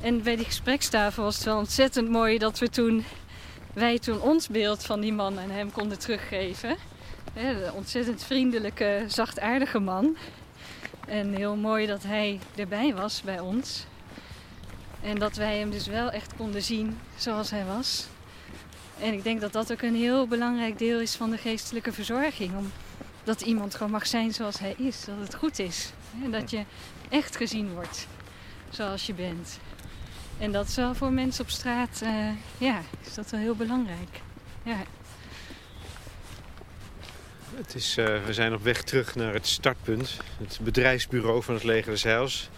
En 0.03 0.23
bij 0.23 0.35
die 0.35 0.45
gesprekstafel 0.45 1.23
was 1.23 1.35
het 1.35 1.43
wel 1.45 1.57
ontzettend 1.57 2.09
mooi 2.09 2.37
dat 2.37 2.59
we 2.59 2.69
toen, 2.69 3.05
wij 3.73 3.99
toen 3.99 4.21
ons 4.21 4.47
beeld 4.47 4.85
van 4.85 4.99
die 4.99 5.13
man 5.13 5.39
aan 5.39 5.49
hem 5.49 5.71
konden 5.71 5.99
teruggeven. 5.99 6.77
Een 7.33 7.71
ontzettend 7.71 8.23
vriendelijke, 8.23 9.05
zachtaardige 9.07 9.79
man. 9.79 10.17
En 11.07 11.33
heel 11.33 11.55
mooi 11.55 11.85
dat 11.85 12.03
hij 12.03 12.39
erbij 12.55 12.93
was 12.95 13.21
bij 13.21 13.39
ons. 13.39 13.85
En 15.01 15.19
dat 15.19 15.35
wij 15.35 15.57
hem 15.57 15.71
dus 15.71 15.87
wel 15.87 16.11
echt 16.11 16.35
konden 16.35 16.61
zien 16.61 16.99
zoals 17.15 17.51
hij 17.51 17.65
was. 17.65 18.07
En 18.99 19.13
ik 19.13 19.23
denk 19.23 19.41
dat 19.41 19.53
dat 19.53 19.71
ook 19.71 19.81
een 19.81 19.95
heel 19.95 20.27
belangrijk 20.27 20.77
deel 20.77 20.99
is 20.99 21.15
van 21.15 21.29
de 21.29 21.37
geestelijke 21.37 21.93
verzorging. 21.93 22.57
Om 22.57 22.71
dat 23.23 23.41
iemand 23.41 23.75
gewoon 23.75 23.91
mag 23.91 24.07
zijn 24.07 24.33
zoals 24.33 24.59
hij 24.59 24.75
is. 24.77 25.05
Dat 25.05 25.15
het 25.19 25.35
goed 25.35 25.59
is. 25.59 25.91
En 26.23 26.31
dat 26.31 26.49
je 26.49 26.63
echt 27.09 27.35
gezien 27.35 27.73
wordt 27.73 28.07
zoals 28.69 29.05
je 29.05 29.13
bent. 29.13 29.59
En 30.39 30.51
dat 30.51 30.67
is 30.67 30.75
wel 30.75 30.95
voor 30.95 31.11
mensen 31.11 31.43
op 31.43 31.49
straat, 31.49 32.01
eh, 32.03 32.29
ja, 32.57 32.81
is 33.05 33.13
dat 33.13 33.29
wel 33.29 33.39
heel 33.39 33.55
belangrijk. 33.55 34.21
Ja. 34.63 34.77
Het 37.55 37.75
is, 37.75 37.97
eh, 37.97 38.25
we 38.25 38.33
zijn 38.33 38.53
op 38.53 38.63
weg 38.63 38.83
terug 38.83 39.15
naar 39.15 39.33
het 39.33 39.47
startpunt. 39.47 40.17
Het 40.37 40.59
bedrijfsbureau 40.61 41.43
van 41.43 41.53
het 41.53 41.63
leger 41.63 41.91
des 41.91 42.03
Heils. 42.03 42.49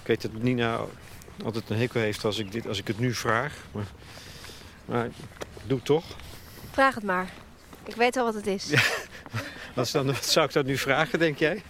Ik 0.00 0.06
weet 0.06 0.22
dat 0.22 0.42
Nina 0.42 0.80
altijd 1.44 1.70
een 1.70 1.78
hekel 1.78 2.00
heeft 2.00 2.24
als 2.24 2.38
ik, 2.38 2.52
dit, 2.52 2.66
als 2.66 2.78
ik 2.78 2.86
het 2.86 2.98
nu 2.98 3.14
vraag. 3.14 3.54
Maar, 3.72 3.86
maar 4.84 5.04
ik 5.04 5.12
doe 5.66 5.76
het 5.76 5.86
toch. 5.86 6.04
Vraag 6.70 6.94
het 6.94 7.04
maar. 7.04 7.28
Ik 7.84 7.94
weet 7.94 8.16
al 8.16 8.24
wat 8.24 8.34
het 8.34 8.46
is. 8.46 8.70
Wat, 9.74 9.86
is 9.86 9.92
dan, 9.92 10.06
wat 10.06 10.24
zou 10.24 10.46
ik 10.46 10.52
dat 10.52 10.64
nu 10.64 10.76
vragen, 10.76 11.18
denk 11.18 11.38
jij? 11.38 11.62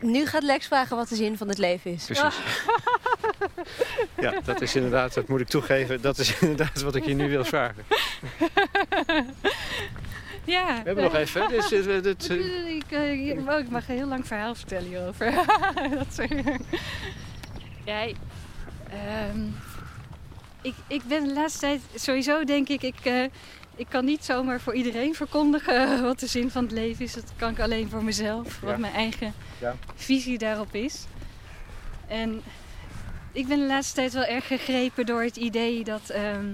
Nu 0.00 0.26
gaat 0.26 0.42
Lex 0.42 0.66
vragen 0.66 0.96
wat 0.96 1.08
de 1.08 1.14
zin 1.14 1.36
van 1.36 1.48
het 1.48 1.58
leven 1.58 1.92
is. 1.92 2.04
Precies. 2.04 2.22
Ja, 4.20 4.40
dat 4.44 4.60
is 4.60 4.74
inderdaad, 4.74 5.14
dat 5.14 5.28
moet 5.28 5.40
ik 5.40 5.48
toegeven, 5.48 6.00
dat 6.00 6.18
is 6.18 6.38
inderdaad 6.40 6.82
wat 6.82 6.94
ik 6.94 7.04
je 7.04 7.14
nu 7.14 7.28
wil 7.28 7.44
vragen. 7.44 7.84
Ja. 10.44 10.66
We 10.66 10.82
hebben 10.84 11.04
nog 11.04 11.14
even. 11.14 11.48
Dus, 11.48 11.72
eh, 11.72 12.02
dit, 12.02 12.30
eh, 12.30 12.36
Ik, 12.76 12.84
eh, 12.88 13.28
ik- 13.28 13.48
oh, 13.50 13.58
ik 13.58 13.68
mag 13.70 13.88
een 13.88 13.94
heel 13.96 14.06
lang 14.06 14.26
verhaal 14.26 14.54
vertellen 14.54 14.88
hierover. 14.88 15.32
dat 15.90 16.06
soort... 16.14 16.32
Ja, 17.84 18.00
ehm, 18.90 19.40
ik, 20.62 20.74
ik 20.86 21.02
ben 21.08 21.24
de 21.24 21.32
laatste 21.32 21.58
tijd 21.60 21.80
sowieso 21.94 22.44
denk 22.44 22.68
ik, 22.68 22.82
ik, 22.82 23.28
ik 23.76 23.86
kan 23.88 24.04
niet 24.04 24.24
zomaar 24.24 24.60
voor 24.60 24.74
iedereen 24.74 25.14
verkondigen 25.14 26.02
wat 26.02 26.20
de 26.20 26.26
zin 26.26 26.50
van 26.50 26.62
het 26.62 26.72
leven 26.72 27.04
is. 27.04 27.14
Dat 27.14 27.32
kan 27.36 27.50
ik 27.50 27.60
alleen 27.60 27.88
voor 27.90 28.04
mezelf, 28.04 28.58
Ja. 28.60 28.66
wat 28.66 28.78
mijn 28.78 28.94
eigen 28.94 29.32
Ja. 29.60 29.74
visie 29.94 30.38
daarop 30.38 30.74
is. 30.74 31.04
En 32.08 32.42
ik 33.36 33.46
ben 33.46 33.58
de 33.58 33.66
laatste 33.66 33.94
tijd 33.94 34.12
wel 34.12 34.24
erg 34.24 34.46
gegrepen 34.46 35.06
door 35.06 35.22
het 35.22 35.36
idee 35.36 35.84
dat 35.84 36.08
er 36.08 36.44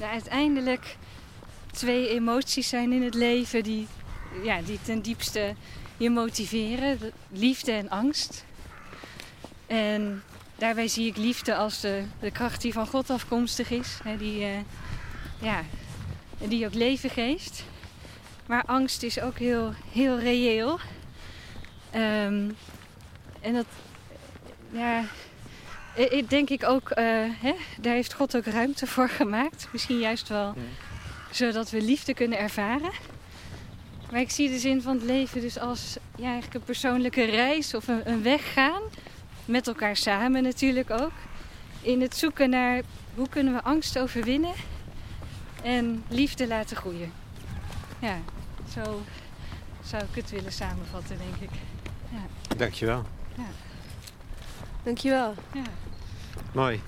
uiteindelijk 0.00 0.96
twee 1.72 2.08
emoties 2.08 2.68
zijn 2.68 2.92
in 2.92 3.02
het 3.02 3.14
leven 3.14 3.62
die, 3.62 3.86
ja, 4.42 4.60
die 4.62 4.78
ten 4.82 5.02
diepste 5.02 5.54
je 5.96 6.10
motiveren. 6.10 6.98
De- 6.98 7.12
Liefde 7.28 7.72
en 7.72 7.90
angst. 7.90 8.44
En 9.66 10.22
daarbij 10.56 10.88
zie 10.88 11.06
ik 11.06 11.16
liefde 11.16 11.54
als 11.56 11.80
de, 11.80 12.04
kracht 12.32 12.60
die 12.62 12.72
van 12.72 12.86
God 12.86 13.10
afkomstig 13.10 13.70
is. 13.70 13.98
Hè, 14.04 14.16
die, 14.16 14.44
eh, 14.44 14.50
ja, 15.40 15.62
die 16.38 16.66
ook 16.66 16.74
leven 16.74 17.10
geeft. 17.10 17.64
Maar 18.46 18.62
angst 18.66 19.02
is 19.02 19.20
ook 19.20 19.38
heel, 19.38 19.72
heel 19.92 20.18
reëel. 20.18 20.78
Ehm, 21.90 22.50
en 23.40 23.52
dat, 23.54 23.66
ja, 24.70 25.04
ik- 25.96 26.30
denk 26.30 26.50
ik 26.50 26.64
ook, 26.64 26.90
eh, 26.90 27.04
hè, 27.40 27.52
daar 27.80 27.94
heeft 27.94 28.12
God 28.12 28.36
ook 28.36 28.44
ruimte 28.44 28.86
voor 28.86 29.08
gemaakt. 29.08 29.68
Misschien 29.72 29.98
juist 29.98 30.28
wel 30.28 30.54
zodat 31.30 31.70
we 31.70 31.80
liefde 31.82 32.14
kunnen 32.14 32.38
ervaren. 32.38 32.90
Maar 34.10 34.20
ik 34.20 34.30
zie 34.30 34.48
de 34.50 34.58
zin 34.58 34.82
van 34.82 34.94
het 34.96 35.04
leven 35.04 35.40
dus 35.40 35.58
als 35.58 35.96
ja, 36.16 36.24
eigenlijk 36.24 36.54
een 36.54 36.62
persoonlijke 36.62 37.24
reis 37.24 37.74
of 37.74 37.88
een, 37.88 38.10
een 38.10 38.22
weg 38.22 38.52
gaan. 38.52 38.82
Met 39.44 39.66
elkaar 39.66 39.96
samen 39.96 40.42
natuurlijk 40.42 40.90
ook. 40.90 41.12
In 41.80 42.00
het 42.00 42.16
zoeken 42.16 42.50
naar 42.50 42.80
hoe 43.14 43.28
kunnen 43.28 43.52
we 43.52 43.62
angst 43.62 43.98
overwinnen 43.98 44.52
en 45.62 46.04
liefde 46.08 46.46
laten 46.46 46.76
groeien. 46.76 47.12
Ja, 47.98 48.18
zo 48.74 49.02
zou 49.84 50.02
ik 50.02 50.14
het 50.22 50.30
willen 50.30 50.52
samenvatten, 50.52 51.18
denk 51.18 51.50
ik. 51.50 51.58
Dankjewel. 52.56 53.04
Dankjewel. 54.86 55.34
Ja. 55.52 55.62
Mooi. 56.52 56.80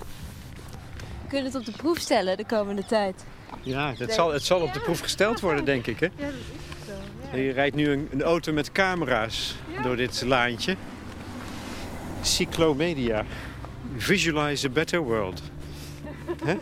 We 1.22 1.28
kunnen 1.28 1.52
het 1.52 1.54
op 1.54 1.64
de 1.64 1.72
proef 1.72 1.98
stellen 1.98 2.36
de 2.36 2.46
komende 2.46 2.84
tijd. 2.84 3.24
Ja, 3.62 3.94
het 3.96 4.12
zal, 4.12 4.32
het 4.32 4.42
zal 4.42 4.60
op 4.60 4.72
de 4.72 4.80
proef 4.80 5.00
gesteld 5.00 5.40
worden, 5.40 5.64
denk 5.64 5.86
ik. 5.86 6.00
Hè? 6.00 6.06
Ja, 6.06 6.24
dat 6.24 6.32
is 6.32 7.30
zo. 7.30 7.36
Je 7.36 7.52
rijdt 7.52 7.76
nu 7.76 7.90
een, 7.90 8.08
een 8.12 8.22
auto 8.22 8.52
met 8.52 8.72
camera's 8.72 9.54
door 9.82 9.96
dit 9.96 10.22
laantje. 10.26 10.76
Cyclomedia. 12.22 13.24
Visualize 13.96 14.66
a 14.66 14.70
better 14.70 15.00
world. 15.00 15.42
Ik 16.28 16.44
ben 16.44 16.60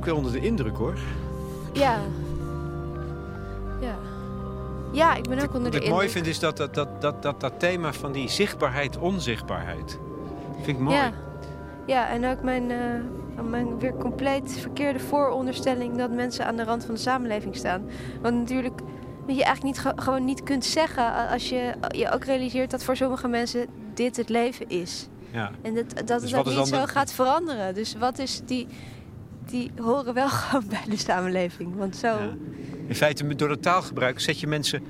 ook 0.00 0.06
weer 0.06 0.14
onder 0.14 0.32
de 0.32 0.40
indruk 0.40 0.76
hoor. 0.76 0.94
Ja. 1.72 1.98
Ja. 3.80 3.94
Ja, 4.92 5.14
ik 5.14 5.28
ben 5.28 5.38
ook 5.38 5.54
onder 5.54 5.62
Wat 5.62 5.72
de 5.72 5.78
ik 5.78 5.88
mooi 5.90 5.92
indruk. 6.06 6.10
vind 6.10 6.26
is 6.26 6.38
dat 6.38 6.56
dat, 6.56 6.74
dat, 6.74 7.00
dat, 7.00 7.22
dat, 7.22 7.40
dat 7.40 7.52
thema 7.58 7.92
van 7.92 8.12
die 8.12 8.28
zichtbaarheid, 8.28 8.98
onzichtbaarheid. 8.98 9.98
Vind 10.54 10.66
ik 10.76 10.78
mooi. 10.78 10.96
Ja. 10.96 11.12
ja, 11.86 12.08
en 12.08 12.26
ook 12.26 12.42
mijn, 12.42 12.70
eh, 12.70 12.78
mijn 13.50 13.78
weer 13.78 13.94
compleet 13.96 14.56
verkeerde 14.60 14.98
vooronderstelling 14.98 15.96
dat 15.96 16.10
mensen 16.10 16.46
aan 16.46 16.56
de 16.56 16.64
rand 16.64 16.84
van 16.84 16.94
de 16.94 17.00
samenleving 17.00 17.56
staan. 17.56 17.82
Want 18.22 18.34
natuurlijk, 18.36 18.80
wat 19.26 19.36
je 19.36 19.44
eigenlijk 19.44 19.62
niet, 19.76 19.78
ge- 19.78 20.02
gewoon 20.02 20.24
niet 20.24 20.42
kunt 20.42 20.64
zeggen 20.64 21.28
als 21.28 21.48
je 21.48 21.72
je 21.88 22.10
ook 22.12 22.24
realiseert 22.24 22.70
dat 22.70 22.84
voor 22.84 22.96
sommige 22.96 23.28
mensen 23.28 23.66
dit 23.94 24.16
het 24.16 24.28
leven 24.28 24.68
is. 24.68 25.08
Ja. 25.32 25.50
En 25.62 25.74
dat, 25.74 25.84
dat 25.96 26.06
Dus 26.06 26.22
het 26.22 26.30
wat 26.30 26.40
ook 26.40 26.46
is 26.46 26.56
niet 26.56 26.66
zo 26.66 26.80
de- 26.80 26.88
gaat 26.88 27.12
veranderen. 27.12 27.74
Dus 27.74 27.94
wat 27.98 28.18
is 28.18 28.40
die. 28.44 28.66
Die 29.50 29.70
horen 29.80 30.14
wel 30.14 30.28
gewoon 30.38 30.64
bij 30.68 30.84
de 30.88 30.96
samenleving. 30.96 31.76
Want 31.76 31.96
zo. 31.96 32.06
Ja. 32.06 32.30
In 32.86 32.94
feite, 32.94 33.34
door 33.34 33.50
het 33.50 33.62
taalgebruik 33.62 34.20
zet 34.20 34.40
je 34.40 34.46
mensen 34.46 34.82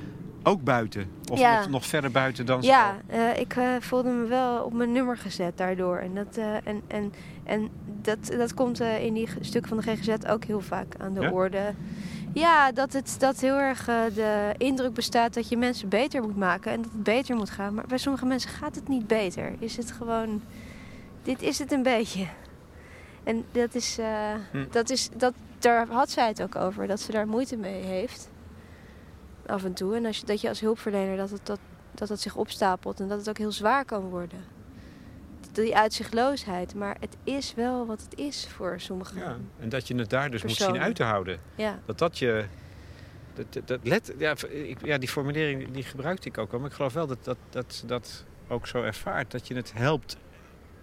ook 0.43 0.65
buiten. 0.65 1.11
Of 1.31 1.39
Ja. 1.39 1.59
nog, 1.59 1.69
nog 1.69 1.87
verder 1.87 2.11
buiten 2.11 2.47
dan 2.47 2.63
ze 2.63 2.69
Ja, 2.69 2.97
eh, 3.07 3.39
ik 3.41 3.57
eh, 3.57 3.65
voelde 3.81 4.11
me 4.11 4.27
wel 4.27 4.65
op 4.65 4.73
mijn 4.73 4.93
nummer 4.93 5.17
gezet 5.17 5.57
daardoor. 5.57 5.97
En 5.97 6.15
dat, 6.15 6.37
eh, 6.37 6.55
en, 6.55 6.83
en, 6.87 7.13
en 7.45 7.69
dat, 8.03 8.19
dat 8.27 8.55
komt 8.55 8.81
in 8.81 9.15
die 9.15 9.29
stukken 9.41 9.69
van 9.69 9.81
de 9.81 9.97
GGZ 9.97 10.25
ook 10.31 10.45
heel 10.45 10.61
vaak 10.61 10.95
aan 10.99 11.15
de 11.15 11.21
Ja? 11.21 11.31
orde. 11.31 11.75
Ja, 12.35 12.73
dat 12.73 12.93
het 12.93 13.17
dat 13.19 13.41
heel 13.41 13.57
erg 13.59 13.85
de 14.15 14.55
indruk 14.57 14.95
bestaat 14.95 15.35
dat 15.35 15.49
je 15.49 15.57
mensen 15.57 15.89
beter 15.89 16.23
moet 16.23 16.37
maken 16.37 16.73
en 16.73 16.83
dat 16.83 16.91
het 16.93 17.03
beter 17.03 17.37
moet 17.37 17.51
gaan. 17.51 17.75
Maar 17.75 17.87
bij 17.87 17.99
sommige 17.99 18.27
mensen 18.27 18.51
gaat 18.51 18.75
het 18.75 18.89
niet 18.89 19.07
beter. 19.07 19.53
Is 19.59 19.77
het 19.77 19.93
gewoon. 19.93 20.43
Dit 21.23 21.43
is 21.43 21.59
het 21.59 21.73
een 21.73 21.83
beetje. 21.83 22.27
En 23.25 23.45
dat 23.53 23.75
is. 23.75 23.99
eh, 23.99 24.35
Hm. 24.51 24.65
dat 24.71 24.91
is 24.91 25.09
dat, 25.17 25.35
daar 25.59 25.87
had 25.89 26.11
zij 26.11 26.29
het 26.29 26.43
ook 26.43 26.57
over, 26.57 26.87
dat 26.87 27.01
ze 27.01 27.13
daar 27.13 27.27
moeite 27.29 27.57
mee 27.57 27.83
heeft. 27.83 28.31
Af 29.47 29.65
en 29.65 29.73
toe. 29.73 29.97
En 29.97 30.07
als 30.07 30.19
je, 30.19 30.27
dat 30.27 30.41
je 30.41 30.49
als 30.49 30.61
hulpverlener 30.61 31.17
dat 31.17 31.31
het, 31.31 31.47
dat, 31.47 31.59
dat 31.95 32.09
het 32.09 32.21
zich 32.21 32.37
opstapelt 32.37 33.01
en 33.01 33.09
dat 33.09 33.19
het 33.19 33.29
ook 33.29 33.39
heel 33.39 33.53
zwaar 33.53 33.85
kan 33.85 34.03
worden. 34.03 34.45
Die 35.53 35.77
uitzichtloosheid. 35.77 36.75
Maar 36.75 36.97
het 37.01 37.17
is 37.25 37.55
wel 37.55 37.87
wat 37.87 38.01
het 38.03 38.19
is 38.19 38.49
voor 38.49 38.81
sommigen. 38.81 39.19
Ja, 39.19 39.37
en 39.59 39.69
dat 39.69 39.89
je 39.89 39.95
het 39.95 40.11
daar 40.11 40.31
dus 40.31 40.43
moet 40.43 40.53
zien 40.57 40.79
uit 40.79 40.97
te 40.97 41.03
houden. 41.03 41.41
Ja. 41.55 41.79
Dat 41.85 41.99
dat 41.99 42.19
je... 42.19 42.45
Dat, 43.35 43.69
dat, 43.69 43.81
let, 43.83 44.15
ja, 44.19 44.35
ik, 44.49 44.85
ja, 44.87 44.99
die 44.99 45.09
formulering 45.09 45.71
die 45.71 45.83
gebruikte 45.83 46.29
ik 46.29 46.39
ook 46.39 46.53
al. 46.53 46.59
Maar 46.59 46.69
ik 46.69 46.75
geloof 46.75 46.93
wel 46.93 47.07
dat, 47.07 47.25
dat, 47.25 47.37
dat 47.51 47.75
ze 47.75 47.87
dat 47.87 48.25
ook 48.49 48.67
zo 48.67 48.83
ervaart. 48.83 49.31
Dat 49.31 49.49
je 49.49 49.55
het 49.55 49.73
helpt. 49.75 50.17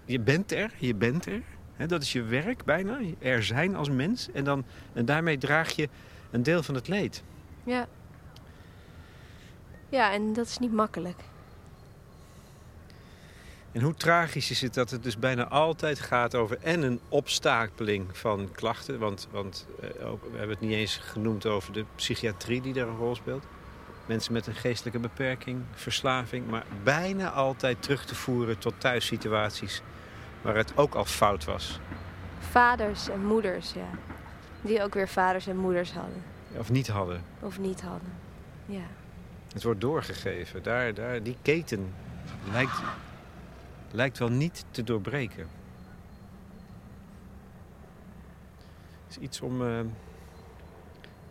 Je 0.05 0.19
bent 0.19 0.51
er, 0.51 0.71
je 0.77 0.95
bent 0.95 1.25
er. 1.25 1.41
Dat 1.85 2.01
is 2.01 2.11
je 2.11 2.23
werk 2.23 2.65
bijna. 2.65 2.99
Er 3.19 3.43
zijn 3.43 3.75
als 3.75 3.89
mens. 3.89 4.27
En, 4.33 4.43
dan, 4.43 4.65
en 4.93 5.05
daarmee 5.05 5.37
draag 5.37 5.71
je 5.71 5.89
een 6.31 6.43
deel 6.43 6.63
van 6.63 6.75
het 6.75 6.87
leed. 6.87 7.23
Ja. 7.63 7.87
Ja, 9.89 10.13
en 10.13 10.33
dat 10.33 10.45
is 10.45 10.57
niet 10.57 10.73
makkelijk. 10.73 11.21
En 13.71 13.81
hoe 13.81 13.93
tragisch 13.93 14.51
is 14.51 14.61
het 14.61 14.73
dat 14.73 14.89
het 14.89 15.03
dus 15.03 15.17
bijna 15.17 15.47
altijd 15.47 15.99
gaat 15.99 16.35
over 16.35 16.57
en 16.61 16.81
een 16.81 16.99
opstapeling 17.09 18.17
van 18.17 18.49
klachten. 18.51 18.99
Want, 18.99 19.27
want 19.31 19.67
eh, 19.81 20.09
ook, 20.09 20.23
we 20.23 20.37
hebben 20.37 20.49
het 20.49 20.59
niet 20.59 20.71
eens 20.71 20.97
genoemd 20.97 21.45
over 21.45 21.73
de 21.73 21.85
psychiatrie 21.95 22.61
die 22.61 22.73
daar 22.73 22.87
een 22.87 22.97
rol 22.97 23.15
speelt. 23.15 23.45
Mensen 24.05 24.33
met 24.33 24.47
een 24.47 24.55
geestelijke 24.55 24.99
beperking, 24.99 25.61
verslaving. 25.73 26.49
Maar 26.49 26.65
bijna 26.83 27.31
altijd 27.31 27.81
terug 27.81 28.05
te 28.05 28.15
voeren 28.15 28.57
tot 28.57 28.73
thuissituaties 28.77 29.81
waar 30.41 30.55
het 30.55 30.77
ook 30.77 30.95
al 30.95 31.05
fout 31.05 31.45
was. 31.45 31.79
Vaders 32.39 33.09
en 33.09 33.25
moeders, 33.25 33.73
ja. 33.73 33.89
Die 34.61 34.83
ook 34.83 34.93
weer 34.93 35.07
vaders 35.07 35.47
en 35.47 35.57
moeders 35.57 35.93
hadden. 35.93 36.23
Of 36.57 36.69
niet 36.69 36.87
hadden. 36.87 37.23
Of 37.39 37.59
niet 37.59 37.81
hadden. 37.81 38.09
Ja. 38.65 38.85
Het 39.53 39.63
wordt 39.63 39.81
doorgegeven. 39.81 40.63
Daar, 40.63 40.93
daar, 40.93 41.23
die 41.23 41.37
keten 41.41 41.93
lijkt 42.51 42.81
lijkt 43.91 44.17
wel 44.17 44.29
niet 44.29 44.65
te 44.71 44.83
doorbreken. 44.83 45.47
Het 49.07 49.17
is 49.17 49.17
iets 49.17 49.41
om 49.41 49.67
eh, 49.67 49.79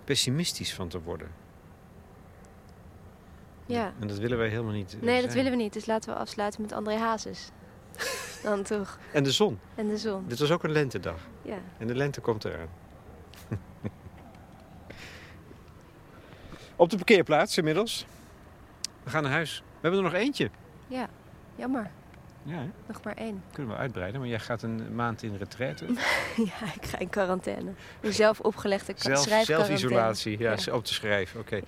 pessimistisch 0.05 0.75
van 0.75 0.89
te 0.89 1.01
worden. 1.03 1.29
Ja. 3.67 3.93
En 4.01 4.07
dat 4.07 4.19
willen 4.19 4.39
wij 4.39 4.49
helemaal 4.49 4.73
niet. 4.73 4.95
eh, 4.97 5.03
Nee, 5.03 5.23
dat 5.23 5.33
willen 5.33 5.51
we 5.51 5.57
niet. 5.57 5.73
Dus 5.73 5.87
laten 5.87 6.13
we 6.13 6.19
afsluiten 6.19 6.63
met 6.63 6.73
André 6.73 6.97
Hazes. 6.99 7.51
Dan 8.47 8.63
toch. 8.63 8.99
En 9.13 9.23
de 9.23 9.31
zon. 9.33 9.59
En 9.75 9.89
de 9.89 9.99
zon. 9.99 10.25
Dit 10.29 10.39
was 10.39 10.51
ook 10.51 10.63
een 10.65 10.71
lentedag. 10.73 11.21
Ja. 11.43 11.59
En 11.79 11.87
de 11.87 11.95
lente 11.95 12.21
komt 12.21 12.45
eraan. 12.45 12.69
Op 16.77 16.91
de 16.91 16.97
parkeerplaats 16.97 17.59
inmiddels. 17.59 18.07
We 19.03 19.11
gaan 19.11 19.23
naar 19.23 19.33
huis. 19.33 19.59
We 19.59 19.79
hebben 19.81 19.99
er 20.01 20.11
nog 20.11 20.15
eentje. 20.21 20.51
Ja. 20.87 21.09
Jammer. 21.57 21.91
Ja, 22.43 22.55
hè? 22.55 22.71
Nog 22.87 23.03
maar 23.03 23.15
één. 23.17 23.43
kunnen 23.53 23.73
we 23.73 23.79
uitbreiden. 23.79 24.21
Maar 24.21 24.29
jij 24.29 24.39
gaat 24.41 24.63
een 24.63 24.95
maand 24.95 25.23
in 25.23 25.37
retraite. 25.37 25.85
Ja, 26.37 26.75
ik 26.75 26.85
ga 26.87 26.99
in 26.99 27.09
quarantaine. 27.09 27.71
Een 28.01 28.13
zelf 28.13 28.41
opgelegde 28.41 28.93
Zelf, 28.97 29.45
zelfisolatie, 29.45 30.39
ja, 30.39 30.55
Ja. 30.65 30.73
om 30.73 30.83
te 30.83 30.95
schrijven. 30.95 31.41
Oké. 31.41 31.55
Ja. 31.57 31.63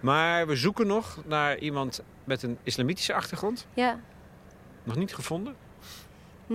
Maar 0.00 0.46
we 0.46 0.56
zoeken 0.56 0.86
nog 0.86 1.22
naar 1.26 1.58
iemand 1.58 2.02
met 2.24 2.42
een 2.42 2.58
islamitische 2.62 3.14
achtergrond. 3.14 3.66
Ja. 3.74 3.98
Nog 4.82 4.96
niet 4.96 5.14
gevonden. 5.14 5.54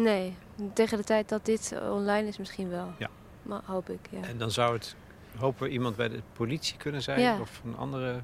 Nee. 0.04 0.36
Tegen 0.74 0.98
de 0.98 1.04
tijd 1.04 1.30
dat 1.30 1.46
dit 1.46 1.76
online 1.92 2.28
is 2.28 2.38
misschien 2.38 2.70
wel. 2.70 2.94
Ja. 2.98 3.10
Maar 3.42 3.62
hoop 3.66 3.90
ik, 3.90 4.08
ja. 4.10 4.22
En 4.22 4.38
dan 4.38 4.52
zou 4.52 4.74
het, 4.74 4.96
hopen 5.38 5.64
we, 5.64 5.70
iemand 5.70 5.96
bij 5.96 6.10
de 6.10 6.22
politie 6.34 6.78
kunnen 6.78 7.02
zijn. 7.02 7.20
Ja. 7.20 7.40
Of 7.40 7.62
een 7.66 7.76
andere 7.76 8.22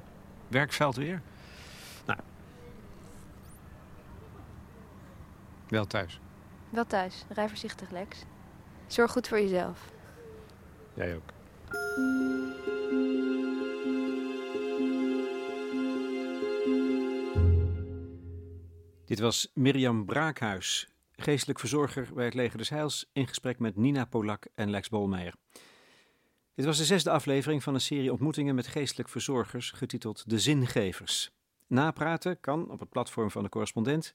werkveld 0.48 0.96
weer. 0.96 1.22
Nou. 2.06 2.18
Wel 5.68 5.84
thuis. 5.86 6.20
Wel 6.70 6.86
thuis. 6.86 7.24
Rij 7.28 7.48
voorzichtig, 7.48 7.90
Lex. 7.90 8.24
Zorg 8.86 9.12
goed 9.12 9.28
voor 9.28 9.40
jezelf. 9.40 9.92
Jij 10.94 11.14
ook. 11.16 11.32
Dit 19.04 19.18
was 19.18 19.50
Mirjam 19.54 20.04
Braakhuis, 20.04 20.88
geestelijk 21.16 21.58
verzorger 21.58 22.08
bij 22.14 22.24
het 22.24 22.34
Leger 22.34 22.58
des 22.58 22.68
Heils, 22.68 23.10
in 23.12 23.26
gesprek 23.26 23.58
met 23.58 23.76
Nina 23.76 24.04
Polak 24.04 24.46
en 24.54 24.70
Lex 24.70 24.88
Bolmeijer. 24.88 25.34
Dit 26.54 26.64
was 26.64 26.78
de 26.78 26.84
zesde 26.84 27.10
aflevering 27.10 27.62
van 27.62 27.74
een 27.74 27.80
serie 27.80 28.12
ontmoetingen 28.12 28.54
met 28.54 28.66
geestelijk 28.66 29.08
verzorgers, 29.08 29.70
getiteld 29.70 30.30
De 30.30 30.38
Zingevers. 30.38 31.30
Napraten 31.66 32.40
kan 32.40 32.70
op 32.70 32.80
het 32.80 32.88
platform 32.88 33.30
van 33.30 33.42
de 33.42 33.48
correspondent, 33.48 34.14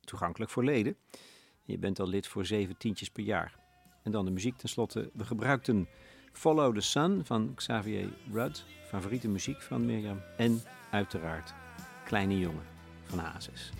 toegankelijk 0.00 0.50
voor 0.50 0.64
leden. 0.64 0.96
Je 1.62 1.78
bent 1.78 2.00
al 2.00 2.08
lid 2.08 2.26
voor 2.26 2.46
zeven 2.46 2.76
tientjes 2.76 3.10
per 3.10 3.24
jaar. 3.24 3.58
En 4.02 4.12
dan 4.12 4.24
de 4.24 4.30
muziek 4.30 4.56
tenslotte. 4.56 5.10
We 5.14 5.24
gebruikten 5.24 5.88
Follow 6.32 6.74
the 6.74 6.80
Sun 6.80 7.24
van 7.24 7.54
Xavier 7.54 8.08
Rudd, 8.32 8.64
favoriete 8.86 9.28
muziek 9.28 9.62
van 9.62 9.86
Mirjam. 9.86 10.22
En 10.36 10.62
uiteraard 10.90 11.54
Kleine 12.04 12.38
Jongen 12.38 12.66
van 13.04 13.18
Hazes. 13.18 13.72